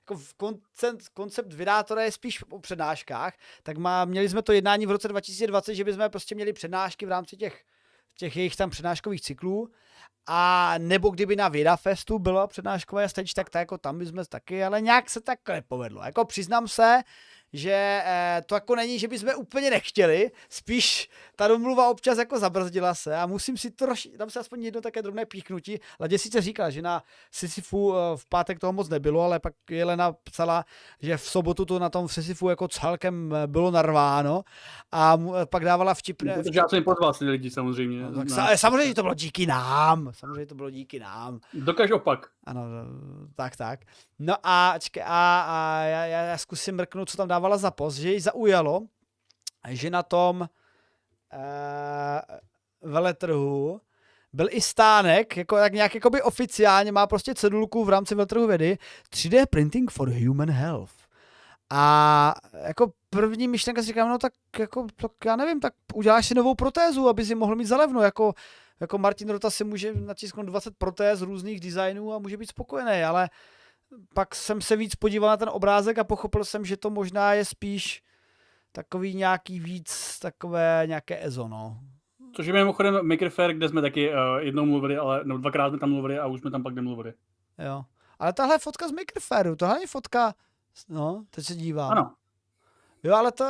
[0.00, 4.90] jako koncept, koncept vydátora je spíš o přednáškách, tak má, měli jsme to jednání v
[4.90, 7.64] roce 2020, že bychom prostě měli přednášky v rámci těch,
[8.14, 9.70] těch jejich tam přednáškových cyklů.
[10.26, 14.64] A nebo kdyby na Věda Festu bylo přednáškové stage, tak, tak jako tam bychom taky,
[14.64, 16.02] ale nějak se tak nepovedlo.
[16.02, 17.02] Jako přiznám se,
[17.52, 22.94] že eh, to jako není, že bychom úplně nechtěli, spíš ta domluva občas jako zabrzdila
[22.94, 24.08] se a musím si to roš...
[24.18, 25.78] tam se aspoň jedno také drobné píchnutí.
[26.00, 30.12] Ladě sice říkala, že na Sisyfu eh, v pátek toho moc nebylo, ale pak Jelena
[30.12, 30.64] psala,
[31.00, 34.42] že v sobotu to na tom Sisyfu jako celkem eh, bylo narváno
[34.92, 36.34] a pak dávala vtipné...
[36.34, 38.02] Protože já jsem pozval si lidi samozřejmě.
[38.02, 38.56] No, tak na...
[38.56, 41.40] samozřejmě to bylo díky nám, samozřejmě to bylo díky nám.
[41.54, 42.26] Dokáž opak.
[42.44, 42.62] Ano,
[43.34, 43.80] tak, tak.
[44.22, 48.12] No a, čekaj, a, a já, já, zkusím mrknout, co tam dávala za post, že
[48.12, 48.82] ji zaujalo,
[49.68, 50.48] že na tom uh,
[52.82, 53.80] veletrhu
[54.32, 58.78] byl i stánek, jako jak nějak jakoby oficiálně má prostě cedulku v rámci veletrhu vědy
[59.12, 60.94] 3D printing for human health.
[61.70, 62.34] A
[62.66, 66.54] jako první myšlenka si říkám, no tak jako, tak já nevím, tak uděláš si novou
[66.54, 68.34] protézu, aby si mohl mít zalevno, jako
[68.80, 73.30] jako Martin Rota si může natisknout 20 protéz různých designů a může být spokojený, ale
[74.14, 77.44] pak jsem se víc podíval na ten obrázek a pochopil jsem, že to možná je
[77.44, 78.02] spíš
[78.72, 81.80] takový nějaký víc, takové nějaké EZO, no.
[82.32, 85.78] Což je mimochodem Maker Fair, kde jsme taky uh, jednou mluvili, ale no, dvakrát jsme
[85.78, 87.14] tam mluvili a už jsme tam pak nemluvili.
[87.58, 87.84] Jo.
[88.18, 90.34] Ale tahle fotka z Maker Fairu, tohle je fotka,
[90.88, 91.90] no, teď se dívám.
[91.90, 92.14] Ano.
[93.02, 93.44] Jo, ale to,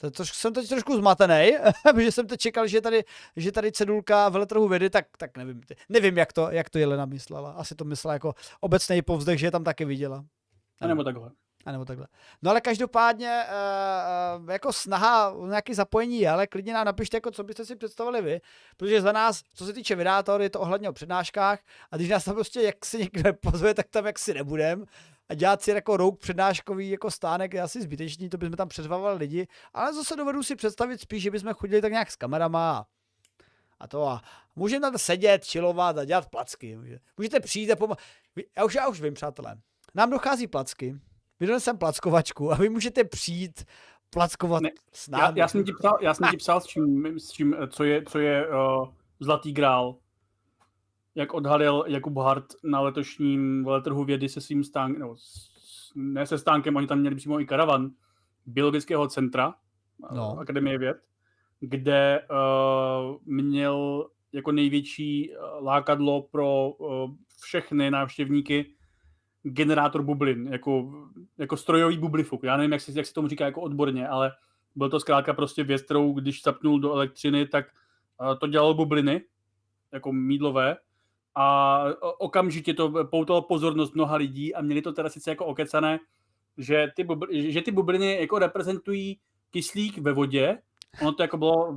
[0.00, 1.52] to, to, jsem teď trošku zmatený,
[1.92, 3.04] protože jsem teď čekal, že tady,
[3.36, 7.50] že tady cedulka veletrhu vědy, tak, tak nevím, nevím jak, to, jak to Jelena myslela.
[7.50, 10.24] Asi to myslela jako obecný povzdech, že je tam taky viděla.
[10.80, 11.30] A nebo takhle.
[11.66, 12.06] A nebo takhle.
[12.42, 13.42] No ale každopádně
[14.40, 18.22] uh, jako snaha o nějaké zapojení ale klidně nám napište, jako co byste si představili
[18.22, 18.40] vy,
[18.76, 21.60] protože za nás, co se týče vydátor, je to ohledně o přednáškách
[21.90, 24.86] a když nás tam prostě jak si někdo pozve, tak tam jak si nebudem
[25.30, 29.18] a dělat si jako rouk přednáškový jako stánek je asi zbytečný, to bychom tam přeřvávali
[29.18, 32.86] lidi, ale zase dovedu si představit spíš, že bychom chodili tak nějak s kamerama
[33.80, 34.22] a to a
[34.56, 36.78] můžeme tam sedět, chillovat a dělat placky.
[37.16, 37.96] Můžete přijít a pomo-
[38.56, 39.56] já už, já už vím, přátelé.
[39.94, 40.96] Nám dochází placky,
[41.40, 43.64] vydal jsem plackovačku a vy můžete přijít
[44.10, 45.38] plackovat ne, s námi.
[45.38, 48.02] Já, já, jsem ti psal, já jsem ti psal s čím, s čím co je,
[48.02, 48.88] co je uh,
[49.20, 49.96] zlatý grál
[51.14, 55.14] jak odhalil Jakub Hart na letošním veletrhu vědy se svým stánkem, no,
[55.94, 57.90] ne se stánkem, oni tam měli přímo i karavan
[58.46, 59.54] biologického centra,
[60.14, 60.38] no.
[60.38, 60.96] Akademie věd,
[61.60, 67.10] kde uh, měl jako největší eh, lákadlo pro uh,
[67.42, 68.74] všechny návštěvníky
[69.42, 70.92] generátor bublin, jako,
[71.38, 72.42] jako strojový bublifuk.
[72.44, 74.32] Já nevím, jak se, jak se tomu říká jako odborně, ale
[74.74, 77.66] byl to zkrátka prostě věc, kterou když zapnul do elektřiny, tak
[78.20, 79.22] uh, to dělalo bubliny,
[79.92, 80.76] jako mídlové,
[81.34, 81.84] a
[82.18, 85.98] okamžitě to poutalo pozornost mnoha lidí a měli to teda sice jako okecané,
[86.58, 89.18] že ty, bubl- že ty bubliny jako reprezentují
[89.50, 90.58] kyslík ve vodě,
[91.02, 91.72] ono to jako bylo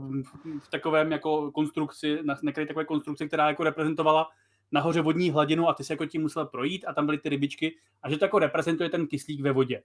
[0.60, 4.28] v takovém jako konstrukci, na některé takové konstrukci, která jako reprezentovala
[4.72, 7.76] nahoře vodní hladinu a ty se jako tím musel projít a tam byly ty rybičky
[8.04, 9.84] a že to jako reprezentuje ten kyslík ve vodě.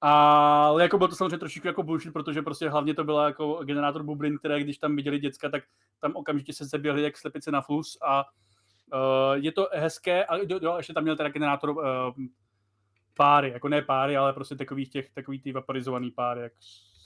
[0.00, 4.02] Ale jako bylo to samozřejmě trošičku jako bullshit, protože prostě hlavně to byla jako generátor
[4.02, 5.62] bublin, které když tam viděli děcka, tak
[6.00, 8.24] tam okamžitě se zaběhli jak slepice na flus a
[9.34, 11.84] je to hezké, a jo, ještě tam měl teda generátor uh,
[13.16, 16.52] páry, jako ne páry, ale prostě takový těch, takový ty vaporizovaný páry, jak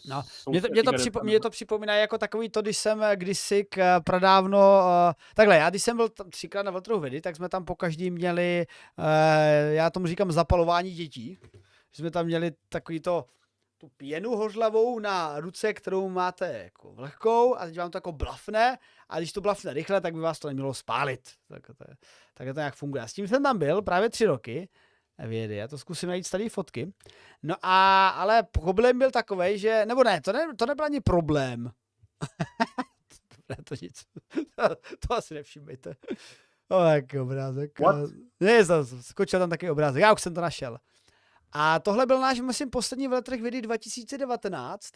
[0.06, 3.16] No, mě to, mě, to připo, mě to připomíná jako takový to, když jsem eh,
[3.16, 7.36] kdysi k pradávno, uh, takhle, já když jsem byl tam třikrát na Veltrhu Vedy, tak
[7.36, 8.66] jsme tam po každý měli,
[8.98, 9.04] uh,
[9.72, 11.38] já tomu říkám zapalování dětí,
[11.92, 13.24] jsme tam měli takový to,
[13.78, 18.78] tu pěnu hořlavou na ruce, kterou máte jako lehkou a teď vám to jako blafne
[19.08, 21.30] a když to blafne rychle, tak by vás to nemělo spálit.
[21.48, 21.84] Tak to,
[22.34, 23.02] tak to nějak funguje.
[23.02, 24.68] A s tím jsem tam byl právě tři roky
[25.26, 25.56] vědy.
[25.56, 26.92] Já to zkusím najít tady fotky.
[27.42, 31.70] No a, ale problém byl takový, že, nebo ne, to, ne, to nebyl ani problém.
[33.48, 34.04] ne, to nic.
[35.08, 35.94] to asi nevšimejte.
[36.68, 37.80] O, jaký obrázek.
[37.80, 38.10] What?
[38.40, 38.64] Ne,
[39.00, 40.02] skočil tam taky obrázek.
[40.02, 40.78] Já už jsem to našel.
[41.52, 44.90] A tohle byl náš, myslím, poslední veletrh vědy 2019.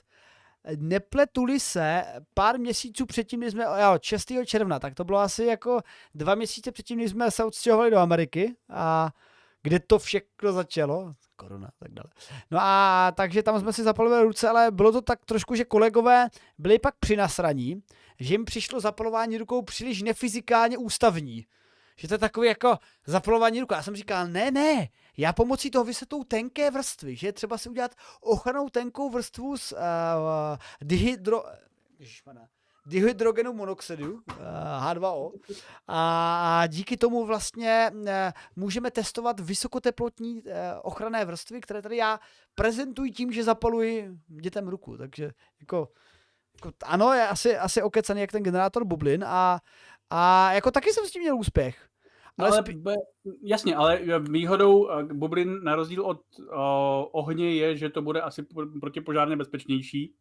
[0.77, 4.33] Nepletuli se pár měsíců předtím, než jsme, jo, 6.
[4.47, 5.81] června, tak to bylo asi jako
[6.15, 9.11] dva měsíce předtím, než jsme se odstěhovali do Ameriky a
[9.63, 12.09] kde to všechno začalo, korona a tak dále.
[12.51, 16.29] No a takže tam jsme si zapalili ruce, ale bylo to tak trošku, že kolegové
[16.59, 17.83] byli pak při nasraní,
[18.21, 21.47] že jim přišlo zapalování rukou příliš nefyzikálně ústavní.
[22.03, 23.75] Že to je takový jako zapalování rukou.
[23.75, 27.95] Já jsem říkal, ne, ne, já pomocí toho vysvětlou tenké vrstvy, že třeba si udělat
[28.21, 29.79] ochranou tenkou vrstvu z uh,
[30.81, 31.45] dihydro...
[31.99, 32.49] Ježišmana
[32.87, 34.21] dihydrogenu monoxidu,
[34.81, 35.33] H2O,
[35.89, 42.21] a díky tomu vlastně eh, můžeme testovat vysokoteplotní eh, ochranné vrstvy, které tady já
[42.55, 44.97] prezentuji tím, že zapaluji dětem ruku.
[44.97, 45.89] Takže jako,
[46.55, 49.61] jako ano, je asi, asi okecaný jak ten generátor bublin a,
[50.11, 51.92] a jako taky jsem s tím měl úspěch.
[52.39, 52.83] No, ale spí...
[53.43, 56.47] jasně, ale výhodou eh, bublin na rozdíl od uh,
[57.13, 58.47] ohně je, že to bude asi
[58.81, 60.15] protipožárně bezpečnější.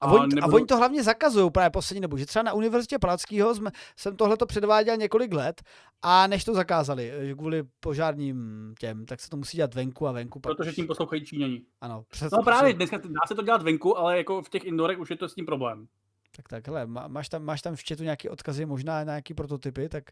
[0.00, 0.54] A, a, oni, nebudu...
[0.54, 3.54] a oni to hlavně zakazují právě poslední dobu, že třeba na Univerzitě Palackého
[3.96, 5.62] jsem tohle to předváděl několik let
[6.02, 10.12] a než to zakázali, že kvůli požárním těm, tak se to musí dělat venku a
[10.12, 10.40] venku.
[10.40, 11.62] Pak Protože tím poslouchají Číňani.
[11.80, 12.04] Ano.
[12.10, 15.10] Přes, no právě, dneska dá se to dělat venku, ale jako v těch indorech už
[15.10, 15.86] je to s tím problém.
[16.36, 19.88] Tak tak, hele, máš tam, máš tam v chatu nějaké odkazy, možná na nějaký prototypy,
[19.88, 20.04] tak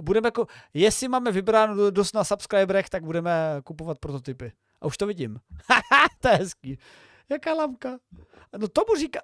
[0.00, 4.52] budeme jako, jestli máme vybráno dost na subscriberech, tak budeme kupovat prototypy.
[4.80, 5.40] A už to vidím.
[6.20, 6.78] to je hezký.
[7.28, 7.98] Jaká lamka.
[8.58, 9.20] No tomu říká,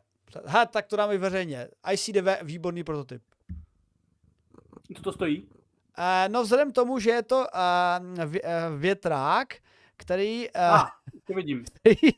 [0.47, 1.69] ha, tak to dáme veřejně.
[1.93, 3.23] ICDV, výborný prototyp.
[4.97, 5.43] Co to stojí?
[5.43, 8.49] Uh, no vzhledem k tomu, že je to uh, vě, uh,
[8.79, 9.55] větrák,
[9.97, 10.49] který...
[10.49, 10.89] Uh, ah,
[11.27, 11.65] to vidím.
[11.83, 12.13] Který,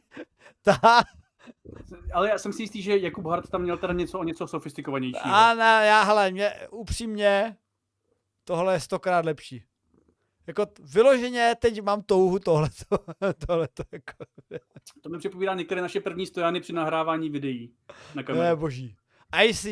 [0.63, 0.81] ta,
[2.13, 5.35] ale já jsem si jistý, že Jakub Hart tam měl teda něco o něco sofistikovanějšího.
[5.35, 7.57] A ne, já hele, mě, upřímně,
[8.45, 9.65] tohle je stokrát lepší.
[10.47, 12.69] Jako vyloženě teď mám touhu tohle.
[13.47, 14.13] tohleto jako.
[15.03, 17.75] To mi připomíná některé naše první stojany při nahrávání videí
[18.15, 18.47] na kameru.
[18.47, 18.97] Je boží.
[19.45, 19.67] IC,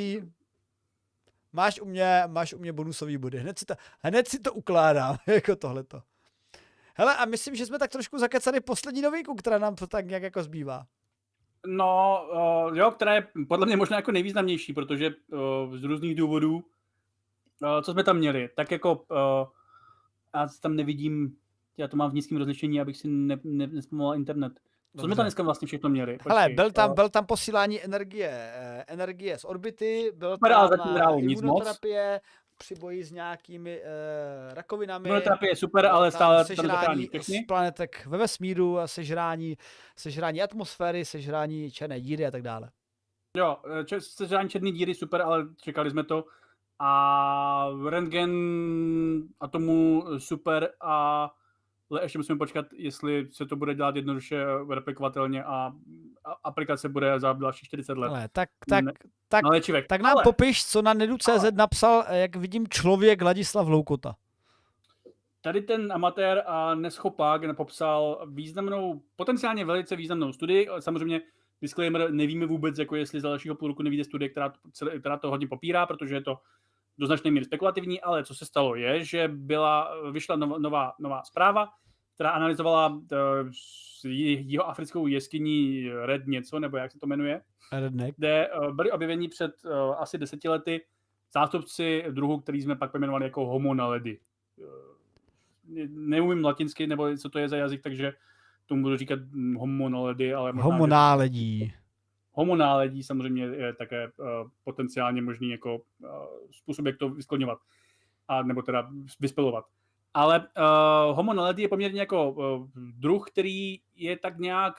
[1.52, 3.38] máš u mě, máš u mě bonusový body.
[3.38, 6.02] Hned si to, hned si to ukládám, jako tohleto.
[6.94, 10.22] Hele, a myslím, že jsme tak trošku zakecali poslední novinku, která nám to tak nějak
[10.22, 10.86] jako zbývá.
[11.66, 12.22] No,
[12.68, 16.64] uh, jo, která je podle mě možná jako nejvýznamnější, protože uh, z různých důvodů,
[17.62, 19.18] uh, co jsme tam měli, tak jako uh,
[20.34, 21.36] já tam nevidím,
[21.76, 24.52] já to mám v nízkém rozlišení, abych si ne, ne, nespomoval internet.
[24.56, 25.06] Co Dobře.
[25.06, 26.12] jsme tam dneska vlastně všechno měli?
[26.12, 28.30] Počkej, Hele, byl tam, uh, byl tam posílání energie,
[28.86, 30.70] energie z orbity, byl tam
[31.18, 32.20] imunoterapie,
[32.58, 35.08] při boji s nějakými uh, rakovinami.
[35.08, 39.56] Imunoterapie je super, ale stále sežrání z planetek ve vesmíru, sežrání,
[39.96, 42.70] sežrání atmosféry, sežrání černé díry a tak dále.
[43.36, 43.56] Jo,
[43.98, 46.24] sežrání černé díry super, ale čekali jsme to.
[46.82, 48.32] A rentgen
[49.40, 51.30] atomu super a
[51.90, 55.72] ale ještě musíme počkat, jestli se to bude dělat jednoduše replikovatelně a,
[56.24, 58.08] a aplikace bude za další 40 let.
[58.08, 58.92] Ale tak, tak, ne,
[59.28, 64.16] tak, na tak nám ale, popiš, co na nedu.cz napsal, jak vidím, člověk Ladislav Loukota.
[65.40, 70.68] Tady ten amatér a neschopák popsal významnou, potenciálně velice významnou studii.
[70.78, 71.20] Samozřejmě
[71.62, 74.52] disclaimer, nevíme vůbec, jako jestli za dalšího půl roku nevíde studie, která,
[75.00, 76.38] která to hodně popírá, protože je to
[77.00, 81.68] do značné míry spekulativní, ale co se stalo je, že byla, vyšla nová, nová zpráva,
[82.14, 83.00] která analyzovala uh,
[84.04, 87.40] jeho africkou jeskyní Red něco, nebo jak se to jmenuje,
[87.72, 88.16] Redneck.
[88.16, 90.80] kde uh, byli objeveni před uh, asi deseti lety
[91.32, 94.18] zástupci druhu, který jsme pak pojmenovali jako homo naledi.
[94.56, 94.66] Uh,
[95.88, 98.12] neumím latinsky, nebo co to je za jazyk, takže
[98.66, 99.18] tomu budu říkat
[99.56, 101.72] homo naledi, ale možná, homo náledí
[102.32, 104.26] homonáledí samozřejmě je také uh,
[104.64, 106.08] potenciálně možný jako uh,
[106.50, 107.58] způsob, jak to vyskloňovat,
[108.28, 108.90] a, nebo teda
[109.20, 109.64] vyspelovat.
[110.14, 114.74] Ale uh, homonáledí je poměrně jako uh, druh, který je tak nějak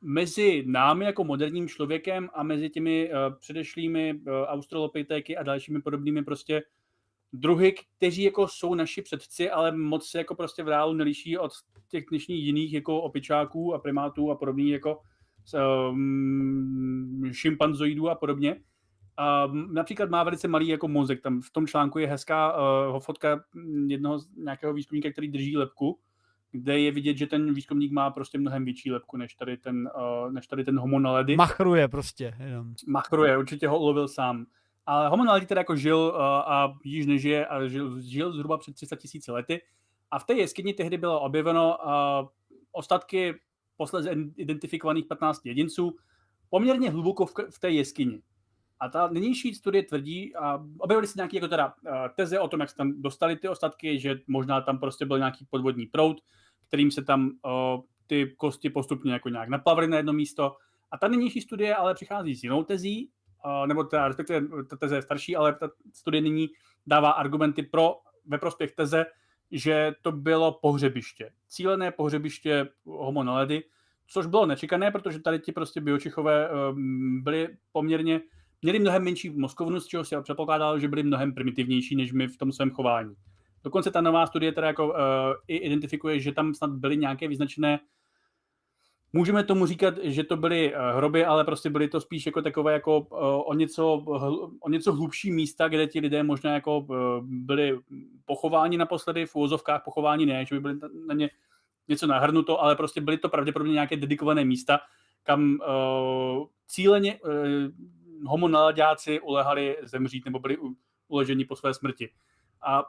[0.00, 6.22] mezi námi jako moderním člověkem a mezi těmi uh, předešlými uh, australopitéky a dalšími podobnými
[6.22, 6.62] prostě
[7.32, 11.52] druhy, kteří jako jsou naši předci, ale moc se jako prostě v reálu neliší od
[11.88, 15.00] těch dnešních jiných jako opičáků a primátů a podobných jako
[15.90, 18.56] um, šimpanzoidů a podobně.
[19.16, 23.44] A například má velice malý jako mozek, tam v tom článku je hezká uh, fotka
[23.86, 25.98] jednoho z nějakého výzkumníka, který drží lepku,
[26.50, 30.32] kde je vidět, že ten výzkumník má prostě mnohem větší lepku, než tady ten, uh,
[30.32, 31.36] než tady ten homo naledy.
[31.36, 32.34] Machruje prostě.
[32.38, 32.74] Jenom.
[32.86, 34.46] Machruje, určitě ho ulovil sám.
[34.86, 38.74] Ale homo naledy teda jako žil uh, a již nežije a žil, žil zhruba před
[38.74, 39.60] 300 tisíci lety.
[40.10, 42.28] A v té jeskyni tehdy bylo objeveno uh,
[42.72, 43.34] ostatky
[43.76, 45.96] posledně identifikovaných 15 jedinců
[46.50, 48.22] poměrně hluboko v, té jeskyni.
[48.80, 52.60] A ta nynější studie tvrdí, a objevily se nějaké jako teda uh, teze o tom,
[52.60, 56.20] jak se tam dostali ty ostatky, že možná tam prostě byl nějaký podvodní proud,
[56.68, 60.56] kterým se tam uh, ty kosti postupně jako nějak naplavily na jedno místo.
[60.90, 63.10] A ta nynější studie ale přichází s jinou tezí,
[63.44, 66.48] uh, nebo teda, respektive ta teze je starší, ale ta studie nyní
[66.86, 67.96] dává argumenty pro
[68.26, 69.06] ve prospěch teze,
[69.54, 71.30] že to bylo pohřebiště.
[71.48, 73.62] Cílené pohřebiště homo naledy,
[74.06, 78.20] což bylo nečekané, protože tady ti prostě biočichové um, byli poměrně,
[78.62, 82.36] měli mnohem menší mozkovnu, z čeho si předpokládal, že byli mnohem primitivnější než my v
[82.36, 83.14] tom svém chování.
[83.64, 84.94] Dokonce ta nová studie teda jako uh,
[85.48, 87.80] i identifikuje, že tam snad byly nějaké vyznačené
[89.16, 92.72] Můžeme tomu říkat, že to byly eh, hroby, ale prostě byly to spíš jako takové
[92.72, 93.92] jako eh, o něco,
[94.60, 97.78] o něco hlubší místa, kde ti lidé možná jako eh, byli
[98.24, 101.30] pochováni naposledy, v úvozovkách pochování ne, že by byly na ně
[101.88, 104.80] něco nahrnuto, ale prostě byly to pravděpodobně nějaké dedikované místa,
[105.22, 105.58] kam
[106.66, 107.18] cíleně
[108.26, 110.58] homo naladáci ulehali zemřít nebo byli
[111.08, 112.10] uležení po své smrti.
[112.66, 112.84] A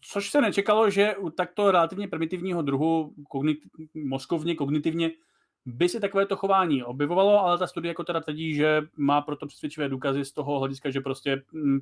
[0.00, 3.58] což se nečekalo, že u takto relativně primitivního druhu kognit,
[3.94, 5.10] mozkovně, kognitivně
[5.66, 9.88] by se takovéto chování objevovalo, ale ta studie jako teda tvrdí, že má proto přesvědčivé
[9.88, 11.80] důkazy z toho hlediska, že prostě mm,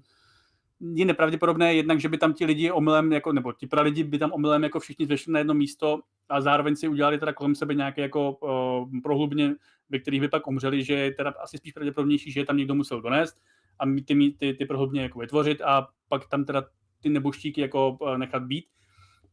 [0.95, 4.33] je nepravděpodobné jednak, že by tam ti lidi omylem, jako, nebo ti lidi by tam
[4.33, 8.03] omylem jako všichni zvešli na jedno místo a zároveň si udělali teda kolem sebe nějaké
[8.03, 9.55] jako uh, prohlubně,
[9.91, 12.75] ve kterých by pak umřeli, že je teda asi spíš pravděpodobnější, že je tam někdo
[12.75, 13.37] musel donést
[13.79, 16.65] a ty, ty, ty prohlubně jako vytvořit a pak tam teda
[17.03, 18.65] ty neboštíky jako nechat být.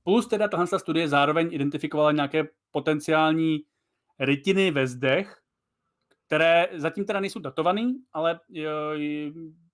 [0.04, 3.60] Plus teda tahle studie zároveň identifikovala nějaké potenciální
[4.20, 5.42] rytiny ve zdech,
[6.28, 8.66] které zatím teda nejsou datované, ale uh,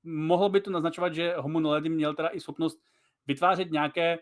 [0.03, 2.79] mohlo by to naznačovat, že Homo naledi měl teda i schopnost
[3.27, 4.19] vytvářet nějaké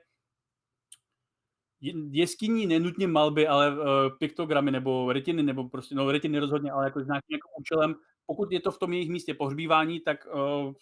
[2.09, 3.83] jeskyní nenutně malby, ale uh,
[4.19, 7.95] piktogramy nebo retiny, nebo prostě, no retiny rozhodně, ale jako s nějakým jako účelem.
[8.25, 10.73] Pokud je to v tom jejich místě pohřbívání, tak uh,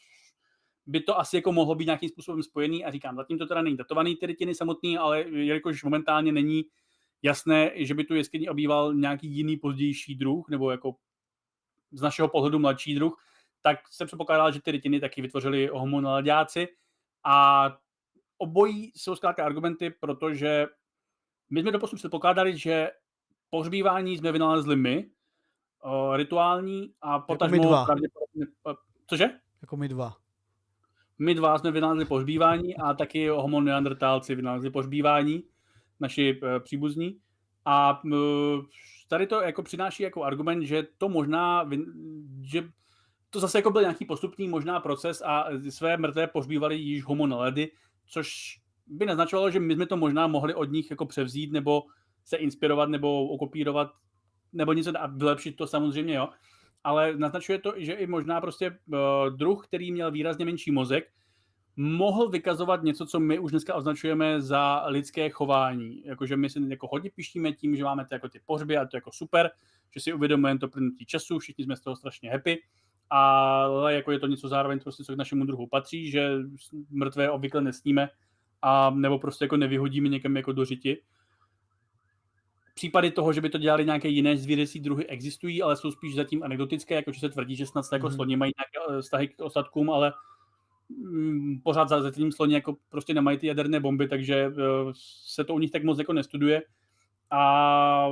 [0.86, 3.78] by to asi jako mohlo být nějakým způsobem spojený a říkám, zatím to teda není
[3.78, 6.64] datovaný ty retiny samotný, ale jelikož momentálně není
[7.24, 10.96] jasné, že by tu jeskyni obýval nějaký jiný pozdější druh, nebo jako
[11.92, 13.18] z našeho pohledu mladší druh,
[13.62, 16.68] tak se předpokládá, že ty rytiny taky vytvořili homonaladiáci
[17.24, 17.68] a
[18.38, 20.68] obojí jsou zkrátka argumenty, protože
[21.50, 22.92] my jsme doposud předpokládali, že
[23.50, 25.10] pohřbívání jsme vynalezli my,
[25.86, 28.72] uh, rituální a potažmo jako my dva.
[28.72, 28.78] Uh,
[29.08, 29.30] cože?
[29.62, 30.18] Jako my dva.
[31.20, 35.44] My dva jsme vynalezli pohřbívání a taky homo neandertálci vynalezli pohřbívání,
[36.02, 37.18] naši uh, příbuzní.
[37.66, 38.12] A uh,
[39.08, 41.70] tady to jako přináší jako argument, že to možná,
[42.42, 42.64] že
[43.30, 47.72] to zase jako byl nějaký postupný možná proces a své mrtvé pohřbívali již homo naledy,
[48.08, 48.58] což
[48.88, 51.84] by naznačovalo, že my jsme to možná mohli od nich jako převzít nebo
[52.26, 53.92] se inspirovat nebo okopírovat
[54.54, 56.30] nebo něco a vylepšit to samozřejmě, jo.
[56.84, 61.04] Ale naznačuje to, že i možná prostě uh, druh, který měl výrazně menší mozek,
[61.76, 66.02] mohl vykazovat něco, co my už dneska označujeme za lidské chování.
[66.06, 68.98] Jakože my si jako hodně pištíme tím, že máme ty, jako ty pohřby a to
[68.98, 69.52] jako super,
[69.94, 72.62] že si uvědomujeme to plnutí času, všichni jsme z toho strašně happy,
[73.10, 76.30] ale jako je to něco zároveň prostě, co k našemu druhu patří, že
[76.90, 78.10] mrtvé obvykle nesníme
[78.62, 81.02] a nebo prostě jako nevyhodíme někam jako do řiti.
[82.74, 86.44] Případy toho, že by to dělali nějaké jiné zvířecí druhy, existují, ale jsou spíš zatím
[86.44, 88.16] anekdotické, jako že se tvrdí, že snad jako mm-hmm.
[88.16, 90.14] sloni mají nějaké eh, vztahy k ostatkům, ale mm,
[91.64, 94.54] pořád za tím sloni jako prostě nemají ty jaderné bomby, takže uh,
[95.34, 96.62] se to u nich tak moc jako nestuduje.
[97.34, 98.10] A,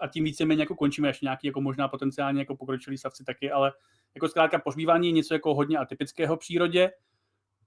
[0.00, 3.50] a tím více méně jako končíme, až nějaký jako možná potenciálně jako pokročilý savci taky,
[3.50, 3.72] ale
[4.14, 6.90] jako zkrátka pohřbívání je něco jako hodně atypického v přírodě,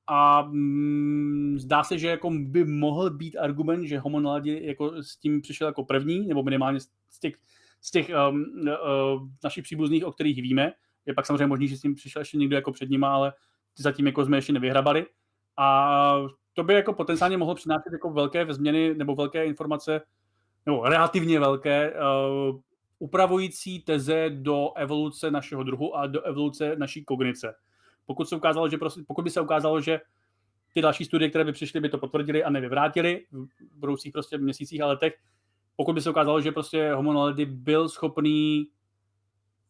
[0.07, 5.17] a mm, zdá se, že jako by mohl být argument, že Homo naladi jako s
[5.17, 7.33] tím přišel jako první, nebo minimálně z těch,
[7.81, 10.73] z těch um, uh, našich příbuzných, o kterých víme.
[11.05, 13.33] Je pak samozřejmě možný, že s tím přišel ještě někdo jako před nima, ale
[13.77, 15.05] zatím jako jsme ještě nevyhrabali.
[15.57, 16.17] A
[16.53, 20.01] to by jako potenciálně mohlo přinášet jako velké změny nebo velké informace,
[20.65, 22.59] nebo relativně velké, uh,
[22.99, 27.55] upravující teze do evoluce našeho druhu a do evoluce naší kognice
[28.05, 29.99] pokud, se ukázalo, že prostě, pokud by se ukázalo, že
[30.73, 34.81] ty další studie, které by přišly, by to potvrdili a nevyvrátili v budoucích prostě měsících
[34.81, 35.13] a letech,
[35.75, 38.67] pokud by se ukázalo, že prostě Homo naledi byl schopný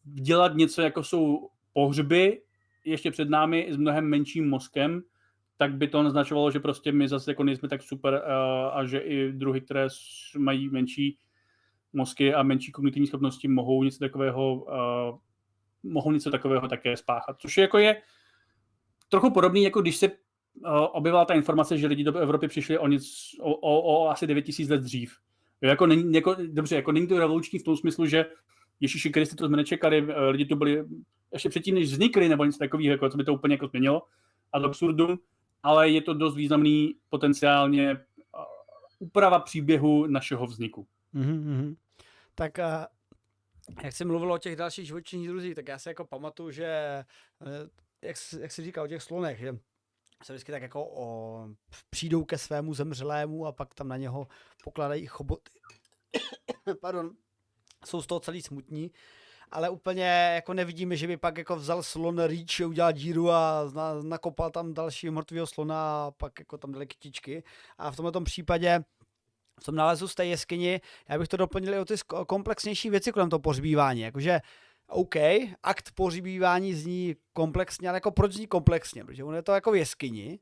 [0.04, 2.42] dělat něco, jako jsou pohřby,
[2.84, 5.02] ještě před námi s mnohem menším mozkem,
[5.56, 8.22] tak by to naznačovalo, že prostě my zase jako nejsme tak super
[8.72, 9.88] a že i druhy, které
[10.38, 11.18] mají menší
[11.92, 15.18] mozky a menší kognitivní schopnosti, mohou něco takového uh,
[15.82, 17.36] mohou něco takového také spáchat.
[17.38, 18.02] Což jako je
[19.08, 20.14] trochu podobný, jako když se uh,
[20.92, 23.04] objevila ta informace, že lidi do Evropy přišli o, nic,
[23.40, 25.16] o, o, o asi 9000 let dřív.
[25.60, 28.26] Jako není, jako, dobře, jako není to revoluční v tom smyslu, že
[28.82, 30.84] Ježíši Kristi to jsme nečekali, uh, lidi to byli
[31.32, 34.02] ještě předtím, než vznikli, nebo něco takového, jako, co by to úplně jako změnilo,
[34.52, 35.18] ad absurdum,
[35.62, 37.98] ale je to dost významný potenciálně uh,
[38.98, 40.86] úprava příběhu našeho vzniku.
[41.14, 41.76] Mm-hmm.
[42.34, 46.50] Tak uh, jak jsi mluvil o těch dalších živočišních druzích, tak já si jako pamatuju,
[46.50, 46.64] že
[48.02, 49.58] jak, jak jsi říkal o těch slonech, že
[50.24, 51.48] se vždycky tak jako o,
[51.90, 54.28] přijdou ke svému zemřelému a pak tam na něho
[54.64, 55.50] pokladají choboty.
[56.80, 57.10] Pardon,
[57.86, 58.90] jsou z toho celý smutní,
[59.50, 64.02] ale úplně jako nevidíme, že by pak jako vzal slon rýč, udělal díru a na,
[64.02, 67.42] nakopal tam další mrtvého slona a pak jako tam dali kytičky.
[67.78, 68.84] A v tomto případě
[69.60, 71.94] v tom nálezu z té jeskyni, já bych to doplnil i o ty
[72.26, 74.40] komplexnější věci kolem toho pohřbívání, jakože
[74.88, 75.16] OK,
[75.62, 79.04] akt pohřbívání zní komplexně, ale jako proč zní komplexně?
[79.04, 80.38] Protože ono je to jako v jeskyni,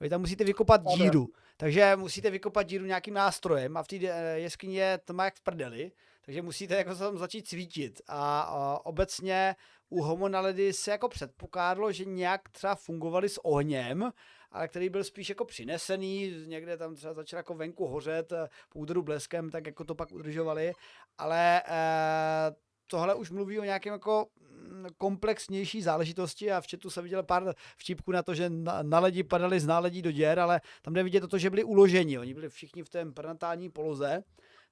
[0.00, 4.38] vy tam musíte vykopat díru, takže musíte vykopat díru nějakým nástrojem a v té eh,
[4.38, 5.92] jeskyni je tma jak v prdeli,
[6.24, 8.00] takže musíte jako tam začít svítit.
[8.08, 9.56] A, a obecně
[9.88, 14.10] u homonaledy se jako předpokládalo, že nějak třeba fungovali s ohněm,
[14.50, 18.78] ale který byl spíš jako přinesený, někde tam třeba začal jako venku hořet, eh, po
[18.78, 20.72] úderu bleskem, tak jako to pak udržovali,
[21.18, 22.54] ale eh,
[22.86, 27.54] tohle už mluví o nějakém jako mm, komplexnější záležitosti a v chatu jsem viděl pár
[27.76, 31.02] vtipků na to, že na, na ledi padali z náledí do děr, ale tam jde
[31.02, 32.18] vidět to, že byli uloženi.
[32.18, 34.22] Oni byli všichni v té prenatální poloze,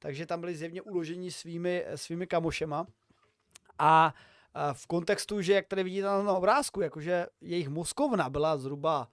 [0.02, 2.86] takže tam byli zjevně uloženi svými, svými kamošema.
[3.78, 4.14] A,
[4.72, 9.08] v kontextu, že jak tady vidíte na obrázku, jakože jejich mozkovna byla zhruba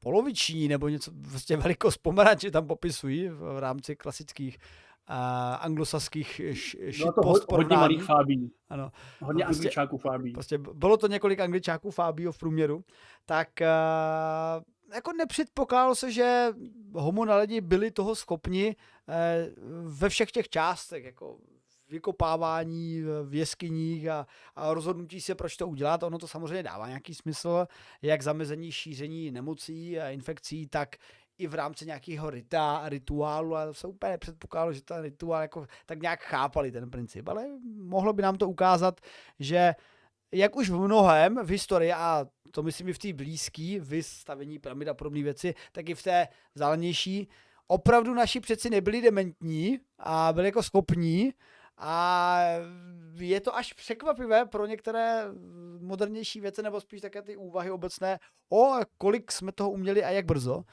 [0.00, 4.58] poloviční nebo něco, vlastně velikost pomeranče tam popisují v rámci klasických
[5.10, 5.16] uh,
[5.60, 6.40] anglosaských
[6.98, 8.52] Bylo to hodně, hodně malých fábí.
[8.68, 8.92] Ano.
[9.20, 10.32] Hodně prostě, angličáků fábí.
[10.32, 12.84] Prostě bylo to několik angličáků fábí v průměru.
[13.26, 16.48] Tak uh, jako nepředpokládalo se, že
[16.92, 19.14] homo na lidi byli toho schopni uh,
[19.98, 21.38] ve všech těch částech, jako
[21.90, 26.02] vykopávání v jeskyních a, a rozhodnutí se, proč to udělat.
[26.02, 27.66] Ono to samozřejmě dává nějaký smysl,
[28.02, 30.96] jak zamezení šíření nemocí a infekcí, tak
[31.38, 36.02] i v rámci nějakého rita, rituálu a se úplně nepředpokládalo, že ten rituál jako tak
[36.02, 37.46] nějak chápali ten princip, ale
[37.76, 39.00] mohlo by nám to ukázat,
[39.38, 39.74] že
[40.32, 44.88] jak už v mnohem v historii, a to myslím i v té blízké, vystavení pyramid
[44.88, 47.28] a podobné věci, tak i v té vzdálenější,
[47.66, 51.32] opravdu naši přeci nebyli dementní a byli jako schopní
[51.78, 52.40] a
[53.14, 55.24] je to až překvapivé pro některé
[55.80, 58.18] modernější věci, nebo spíš také ty úvahy obecné,
[58.48, 60.64] o kolik jsme toho uměli a jak brzo.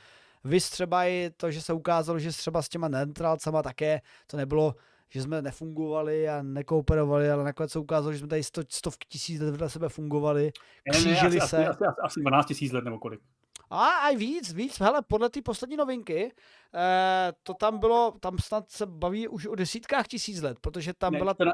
[0.43, 4.75] Vy třeba i to, že se ukázalo, že třeba s těma neutrálcama také to nebylo,
[5.09, 9.41] že jsme nefungovali a nekooperovali, ale nakonec se ukázalo, že jsme tady sto, stovky tisíc
[9.41, 10.51] let vedle sebe fungovali,
[10.91, 11.67] křížili ne, ne, se.
[11.67, 13.21] Asi, asi, asi 12 tisíc let nebo kolik.
[13.69, 16.31] A aj víc, víc, hele, podle té poslední novinky,
[16.75, 21.13] eh, to tam bylo, tam snad se baví už o desítkách tisíc let, protože tam
[21.13, 21.33] ne, byla...
[21.33, 21.53] Teda,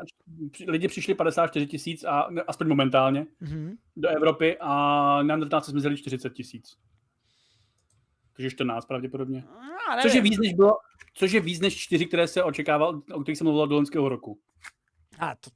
[0.67, 3.77] lidi přišli 54 tisíc, a aspoň momentálně, mm-hmm.
[3.95, 6.77] do Evropy a neandertálci zmizeli 40 tisíc.
[8.33, 9.43] Takže 14 pravděpodobně.
[9.95, 10.77] No, což, je víc než bylo,
[11.13, 14.39] což je víc než 4, které se očekával, o kterých jsem mluvil do loňského roku.
[15.19, 15.49] A to,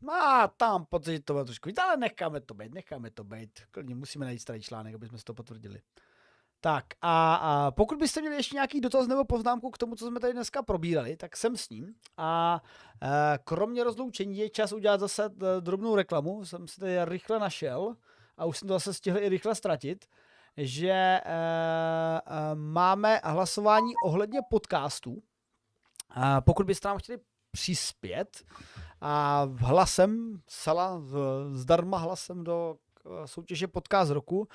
[0.00, 3.50] má tam pocit, že to bylo trošku víc, ale necháme to být, necháme to být.
[3.70, 5.80] Klidně musíme najít starý článek, aby jsme si to potvrdili.
[6.60, 10.20] Tak a, a pokud byste měli ještě nějaký dotaz nebo poznámku k tomu, co jsme
[10.20, 11.94] tady dneska probírali, tak jsem s ním.
[12.16, 12.62] A
[13.02, 16.44] e, kromě rozloučení je čas udělat zase e, drobnou reklamu.
[16.44, 17.96] Jsem si tady rychle našel
[18.36, 20.06] a už jsem to zase stihl i rychle ztratit
[20.58, 25.22] že e, e, máme hlasování ohledně podcastů.
[26.44, 27.18] Pokud byste nám chtěli
[27.50, 28.44] přispět
[29.00, 31.02] a hlasem, sala
[31.52, 32.76] zdarma hlasem do
[33.24, 34.48] soutěže podcast roku,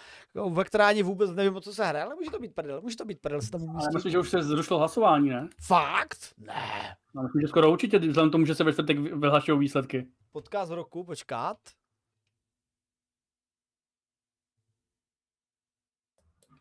[0.49, 2.97] ve které ani vůbec nevím, o co se hraje, ale může to být prdel, může
[2.97, 3.69] to být prdel, se tam.
[3.69, 5.49] Ale myslím, že už se zrušilo hlasování, ne?
[5.61, 6.33] Fakt?
[6.37, 6.95] Ne.
[7.15, 10.07] No, myslím, že skoro určitě, vzhledem tomu, že se ve čtvrtek vyhlašují výsledky.
[10.31, 11.57] Podcast roku, počkat.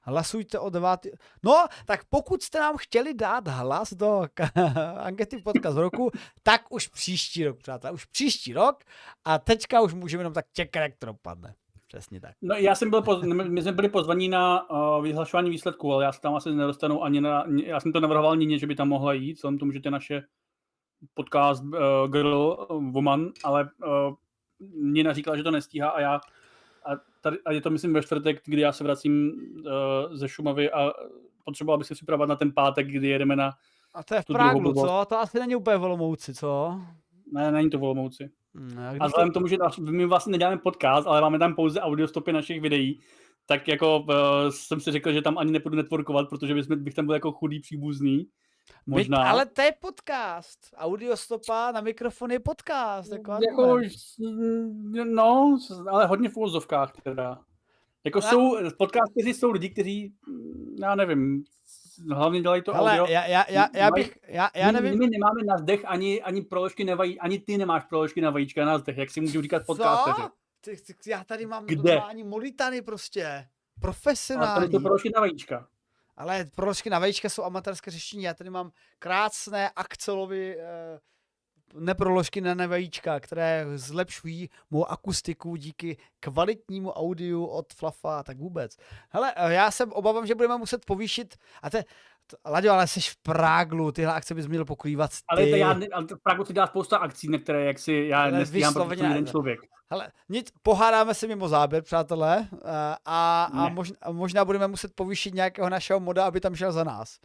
[0.05, 1.07] Hlasujte o 9.
[1.43, 4.27] No, tak pokud jste nám chtěli dát hlas do
[4.99, 6.11] ankety podcast roku,
[6.43, 8.85] tak už příští rok, přátelé, už příští rok
[9.24, 11.55] a teďka už můžeme jenom tak čekat, jak to dopadne.
[11.87, 12.35] Přesně tak.
[12.43, 13.23] No já jsem byl, poz...
[13.24, 17.20] my jsme byli pozvaní na uh, vyhlašování výsledků, ale já se tam asi nedostanu ani
[17.20, 19.91] na, já jsem to navrhoval Nině, že by tam mohla jít, vzhledem tomu, že to
[19.91, 20.23] naše
[21.15, 21.73] podcast uh,
[22.11, 24.15] Girl, uh, Woman, ale uh,
[24.74, 26.20] Nina říkala, že to nestíhá a já
[26.87, 30.71] a, tady, a je to, myslím, ve čtvrtek, kdy já se vracím uh, ze Šumavy
[30.71, 30.93] a
[31.45, 33.53] potřeboval bych se připravovat na ten pátek, kdy jedeme na
[33.95, 35.05] A to je v Práglu, co?
[35.09, 36.81] To asi není úplně Volomouci, co?
[37.33, 38.31] Ne, není to Volomouci.
[38.55, 39.35] Hmm, a vzhledem to...
[39.35, 43.01] tomu, že my vlastně neděláme podcast, ale máme tam pouze audiostopy našich videí,
[43.47, 44.15] tak jako uh,
[44.51, 47.61] jsem si řekl, že tam ani nepůjdu networkovat, protože bych, bych tam byl jako chudý
[47.61, 48.27] příbuzný.
[48.86, 49.19] Možná.
[49.19, 50.61] Byť, ale to je podcast.
[50.77, 53.12] Audiostopa na mikrofon je podcast.
[53.12, 53.81] Jako, jako
[55.05, 55.59] no,
[55.90, 57.39] ale hodně v úvozovkách teda.
[58.05, 58.23] Jako no.
[58.23, 60.15] jsou, podcasty jsou lidi, kteří,
[60.81, 61.44] já nevím,
[62.11, 63.07] hlavně dělají to Ale audio.
[63.07, 64.90] Já, já, já, já bych, já, já nevím.
[64.90, 68.31] My, my nemáme na zdech ani, ani proložky na vají, ani ty nemáš proložky na
[68.31, 70.23] vajíčka na zdech, jak si můžu říkat podcasteři.
[70.61, 72.01] Ty, ty, já tady mám Kde?
[72.24, 73.49] molitany prostě.
[73.81, 74.53] Profesionální.
[74.53, 75.69] A tady to proložky na vajíčka.
[76.16, 78.22] Ale proložky na vajíčka jsou amatérské řešení.
[78.22, 81.01] Já tady mám krásné akcelovy eh,
[81.74, 88.76] neproložky na nevajíčka, které zlepšují mou akustiku díky kvalitnímu audiu od Flafa a tak vůbec.
[89.09, 91.78] Hele, eh, já jsem obavám, že budeme muset povýšit, a to,
[92.47, 95.16] Laďo, ale jsi v Práglu, tyhle akce bys měl pokrývat ty.
[95.28, 98.23] Ale, to já, ale v Práglu si dá spousta akcí, na které jak si já
[98.23, 99.61] ale nestíhám, protože jeden člověk.
[99.90, 104.94] Hele, nic, pohádáme se mimo záběr, přátelé, eh, a, a, možná, a možná budeme muset
[104.94, 107.19] povýšit nějakého našeho moda, aby tam šel za nás.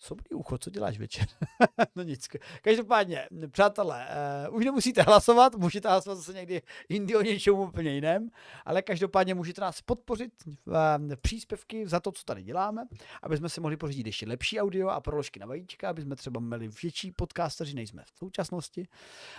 [0.00, 1.26] Sobrý ucho, co děláš večer?
[1.96, 2.28] no nic.
[2.62, 4.08] Každopádně, přátelé,
[4.48, 8.28] uh, už nemusíte hlasovat, můžete hlasovat zase někdy jindy o něčem úplně jiném,
[8.64, 10.32] ale každopádně můžete nás podpořit
[10.66, 12.84] v uh, příspěvky za to, co tady děláme,
[13.22, 16.40] aby jsme si mohli pořídit ještě lepší audio a proložky na vajíčka, aby jsme třeba
[16.40, 18.88] měli větší podcasteři, než jsme v současnosti.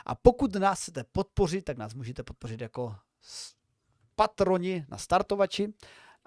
[0.06, 2.96] A pokud nás chcete podpořit, tak nás můžete podpořit jako
[4.16, 5.74] patroni na startovači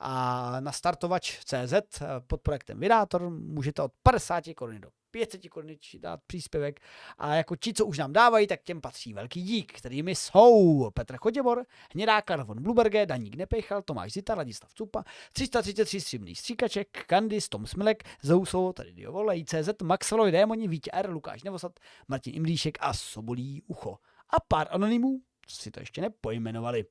[0.05, 5.71] a na startovač CZ eh, pod projektem Vydátor můžete od 50 korun do 500 korun
[5.99, 6.81] dát příspěvek
[7.19, 11.17] a jako ti, co už nám dávají, tak těm patří velký dík, kterými jsou Petr
[11.17, 11.65] Choděbor,
[11.95, 18.03] Hnědá Karvon Bluberge, Daník Nepejchal, Tomáš Zita, Ladislav Cupa, 333 stříbrných stříkaček, Kandis, Tom Smilek,
[18.23, 21.73] Zouso, tady Diovole, ICZ, Maxwellovi Démoni, Vítě R, Lukáš Nevosad,
[22.09, 23.99] Martin Imlíšek a Sobolí Ucho.
[24.31, 26.85] A pár anonymů, si to ještě nepojmenovali.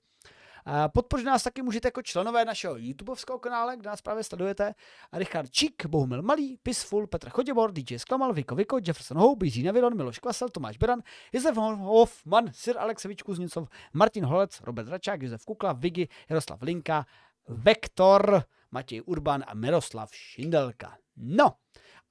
[0.94, 4.74] Podpořit nás taky můžete jako členové našeho YouTubeovského kanále, kde nás právě sledujete.
[5.14, 9.98] Richard Čík, Bohumil Malý, Pisful, Petr Choděbor, DJ Sklamal, Viko Viko, Jefferson Hope, Jiří Nevidon,
[9.98, 11.02] Miloš Kvasel, Tomáš Beran,
[11.34, 17.06] Josef Hoffman, Sir Alexevič Kuznicov, Martin Holec, Robert Račák, Josef Kukla, Vigi, Jaroslav Linka,
[17.48, 20.98] Vektor, Matěj Urban a Miroslav Šindelka.
[21.18, 21.54] No,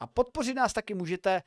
[0.01, 1.43] a podpořit nás taky můžete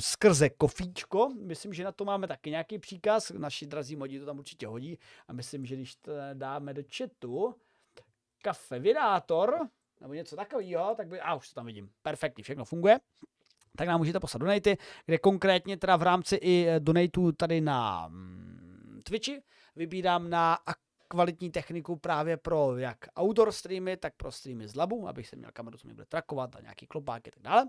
[0.00, 1.28] skrze kofíčko.
[1.40, 3.30] Myslím, že na to máme taky nějaký příkaz.
[3.30, 4.98] Naši drazí modí to tam určitě hodí.
[5.28, 5.96] A myslím, že když
[6.34, 7.54] dáme do chatu
[8.42, 9.68] kafe vydátor,
[10.00, 12.98] nebo něco takového, tak by, a už to tam vidím, perfektně, všechno funguje
[13.76, 18.08] tak nám můžete poslat donaty, kde konkrétně teda v rámci i eh, donatů tady na
[18.08, 19.42] mm, Twitchi
[19.76, 20.58] vybírám na
[21.08, 25.50] kvalitní techniku právě pro jak outdoor streamy, tak pro streamy z labu, abych se měl
[25.52, 27.68] kameru, co mi bude trakovat a nějaký klopáky a tak dále.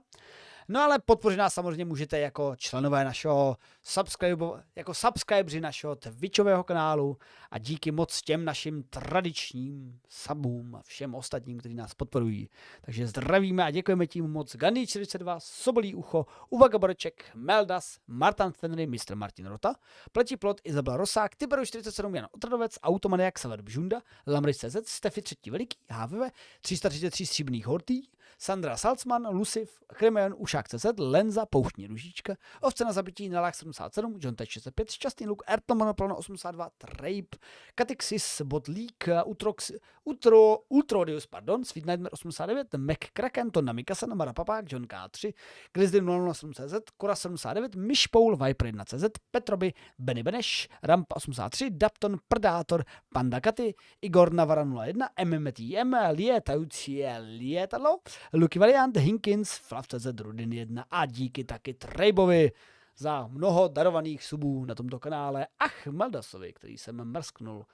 [0.68, 4.46] No ale podpořit nás samozřejmě můžete jako členové našeho subscribe,
[4.76, 7.18] jako subscriberi našeho Twitchového kanálu
[7.52, 12.50] a díky moc těm našim tradičním subům a všem ostatním, kteří nás podporují.
[12.82, 18.88] Takže zdravíme a děkujeme tím moc Gandhi 42, Sobolí ucho, Uvaga Boreček, Meldas, Martin Fenry,
[18.88, 19.16] Mr.
[19.16, 19.76] Martin Rota,
[20.12, 25.50] Pleti Plot, Izabela Rosák, Tiberu 47, Jan Otradovec, Automaniak, Sever Bžunda, Lamris CZ, Stefy třetí
[25.50, 26.32] veliký, HVV,
[26.62, 28.02] 333 stříbrných hortý,
[28.38, 34.36] Sandra Salzman, Luciv, Chremeon, Ušák CZ, Lenza, Pouštní ružička, Ovce na zabití, Nalák 77, John
[34.36, 37.38] Tech 65, Šťastný luk, Ertl Monoplano 82, Trape,
[37.76, 39.72] Katixis, Botlík, Utrox,
[40.04, 45.34] Utro, Ultrodius, pardon, Sweet Nightmare 89, McCracken, Tonna Mikasa, Mara Papák, John K3,
[45.74, 46.02] Grizzly
[46.34, 52.84] 007 CZ, Kora 79, Mishpoul, Viper 1 CZ, Petroby, Benny Beneš, Ramp 83, Dapton, Predator,
[53.14, 58.00] Panda Katy, Igor Navara 01, MMTM, Lietající lietadlo,
[58.34, 60.04] Lucky Valiant, Hinkins, Flavcez,
[60.44, 62.52] Rudin 1 a díky taky Trejbovi
[62.98, 67.66] za mnoho darovaných subů na tomto kanále a Chmeldasovi, který jsem mrsknul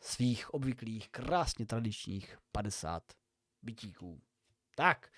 [0.00, 3.02] svých obvyklých krásně tradičních 50
[3.62, 4.20] bytíků.
[4.76, 5.08] Tak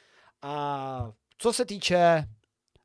[0.42, 2.28] a co se týče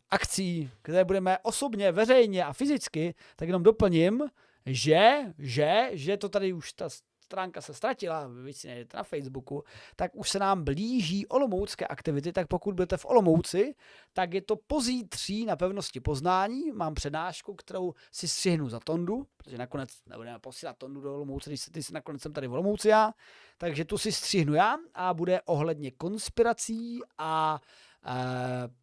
[0.09, 4.21] akcí, které budeme osobně, veřejně a fyzicky, tak jenom doplním,
[4.65, 6.89] že, že, že to tady už ta
[7.25, 9.63] stránka se ztratila, vy si na Facebooku,
[9.95, 13.75] tak už se nám blíží olomoucké aktivity, tak pokud budete v Olomouci,
[14.13, 19.57] tak je to pozítří na pevnosti poznání, mám přednášku, kterou si střihnu za Tondu, protože
[19.57, 23.13] nakonec nebudeme posílat Tondu do Olomouce, když se ty nakonec jsem tady v Olomouci já,
[23.57, 27.59] takže tu si střihnu já a bude ohledně konspirací a
[28.05, 28.13] e,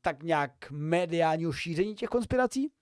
[0.00, 2.72] tak nějak mediálního šíření těch konspirací.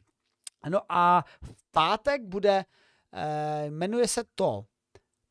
[0.69, 2.65] No a v pátek bude,
[3.13, 4.65] e, jmenuje se to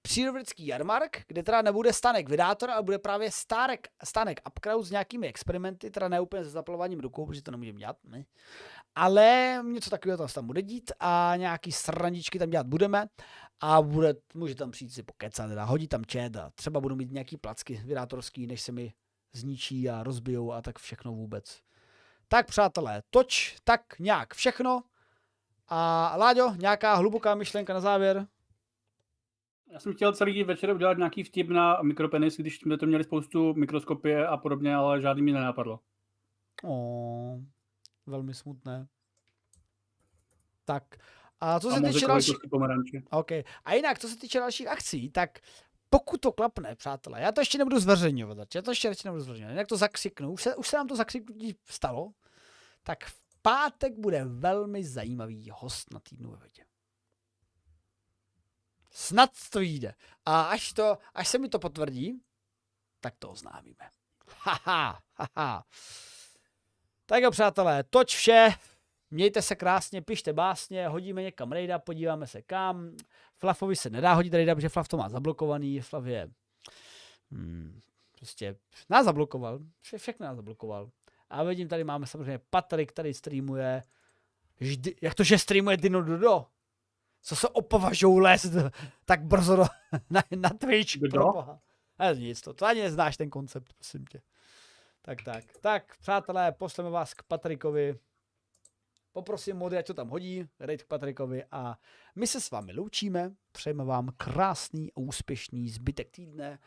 [0.02, 5.28] přírodovědský jarmark, kde teda nebude stanek vydátor, ale bude právě stárek, stanek upcrowd s nějakými
[5.28, 8.26] experimenty, teda ne úplně se zapalováním rukou, protože to nemůžeme dělat, ne?
[8.96, 13.08] ale něco takového tam bude dít a nějaký srandičky tam dělat budeme
[13.60, 17.12] a bude, může tam přijít si pokecat, teda hodit tam čet a třeba budou mít
[17.12, 18.94] nějaký placky vydátorský, než se mi
[19.34, 21.62] zničí a rozbijou a tak všechno vůbec.
[22.28, 24.84] Tak přátelé, toč tak nějak všechno.
[25.68, 28.28] A Láďo, nějaká hluboká myšlenka na závěr?
[29.70, 33.54] Já jsem chtěl celý večer udělat nějaký vtip na mikropenis, když jsme to měli spoustu
[33.54, 35.80] mikroskopie a podobně, ale žádný mi nenapadlo.
[36.64, 37.40] O,
[38.06, 38.88] velmi smutné.
[40.66, 40.84] Tak,
[41.40, 42.36] a co a se týče dalších...
[43.12, 43.44] Okay.
[43.66, 45.40] A jinak, co se týče dalších akcí, tak
[45.90, 49.52] pokud to klapne, přátelé, já to ještě nebudu zveřejňovat, já to ještě radši nebudu zveřejňovat,
[49.52, 52.12] jinak to zakřiknu, už se, už se nám to zakřiknutí stalo,
[52.84, 56.64] tak v pátek bude velmi zajímavý host na týdnu ve vědě.
[58.92, 59.94] Snad to jde.
[60.26, 62.22] A až, to, až se mi to potvrdí,
[63.00, 63.90] tak to oznámíme.
[64.28, 65.66] Haha, haha.
[67.06, 68.50] Tak jo, přátelé, toč vše.
[69.12, 72.96] Mějte se krásně, pište básně, hodíme někam rejda, podíváme se kam.
[73.38, 75.82] Flafovi se nedá hodit rejda, protože Flaf to má zablokovaný.
[75.82, 76.30] Flav je...
[77.32, 77.82] Hmm,
[78.18, 78.56] prostě
[78.90, 79.60] nás zablokoval.
[79.82, 80.90] Vše, všechno nás zablokoval.
[81.30, 83.84] A vidím, tady máme samozřejmě Patrik, který streamuje.
[84.60, 86.46] Vždy, jak to, že streamuje Dino Dodo?
[87.22, 88.54] Co se opovažou lézt
[89.06, 89.66] tak brzo do,
[90.10, 90.98] na, na Twitch?
[90.98, 91.24] Kdo?
[91.98, 94.22] Ale nic, to, to ani neznáš ten koncept, prosím tě.
[95.02, 95.44] Tak, tak.
[95.62, 98.00] Tak, přátelé, pošleme vás k Patrikovi.
[99.12, 101.78] Poprosím mody, ať to tam hodí, dejte k Patrikovi a
[102.16, 103.32] my se s vámi loučíme.
[103.52, 106.60] Přejeme vám krásný a úspěšný zbytek týdne.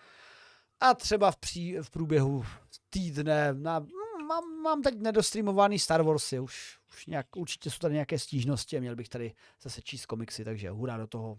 [0.80, 2.44] A třeba v, pří, v průběhu
[2.90, 3.86] týdne na,
[4.26, 8.80] mám, mám teď nedostreamovaný Star Warsy, už, už nějak, určitě jsou tady nějaké stížnosti a
[8.80, 11.38] měl bych tady zase číst komiksy, takže hurá do toho.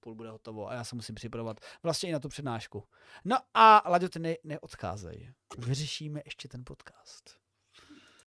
[0.00, 2.84] Půl bude hotovo a já se musím připravovat vlastně i na tu přednášku.
[3.24, 5.32] No a Laďo, ty ne, neodcházej.
[5.58, 7.38] Vyřešíme ještě ten podcast.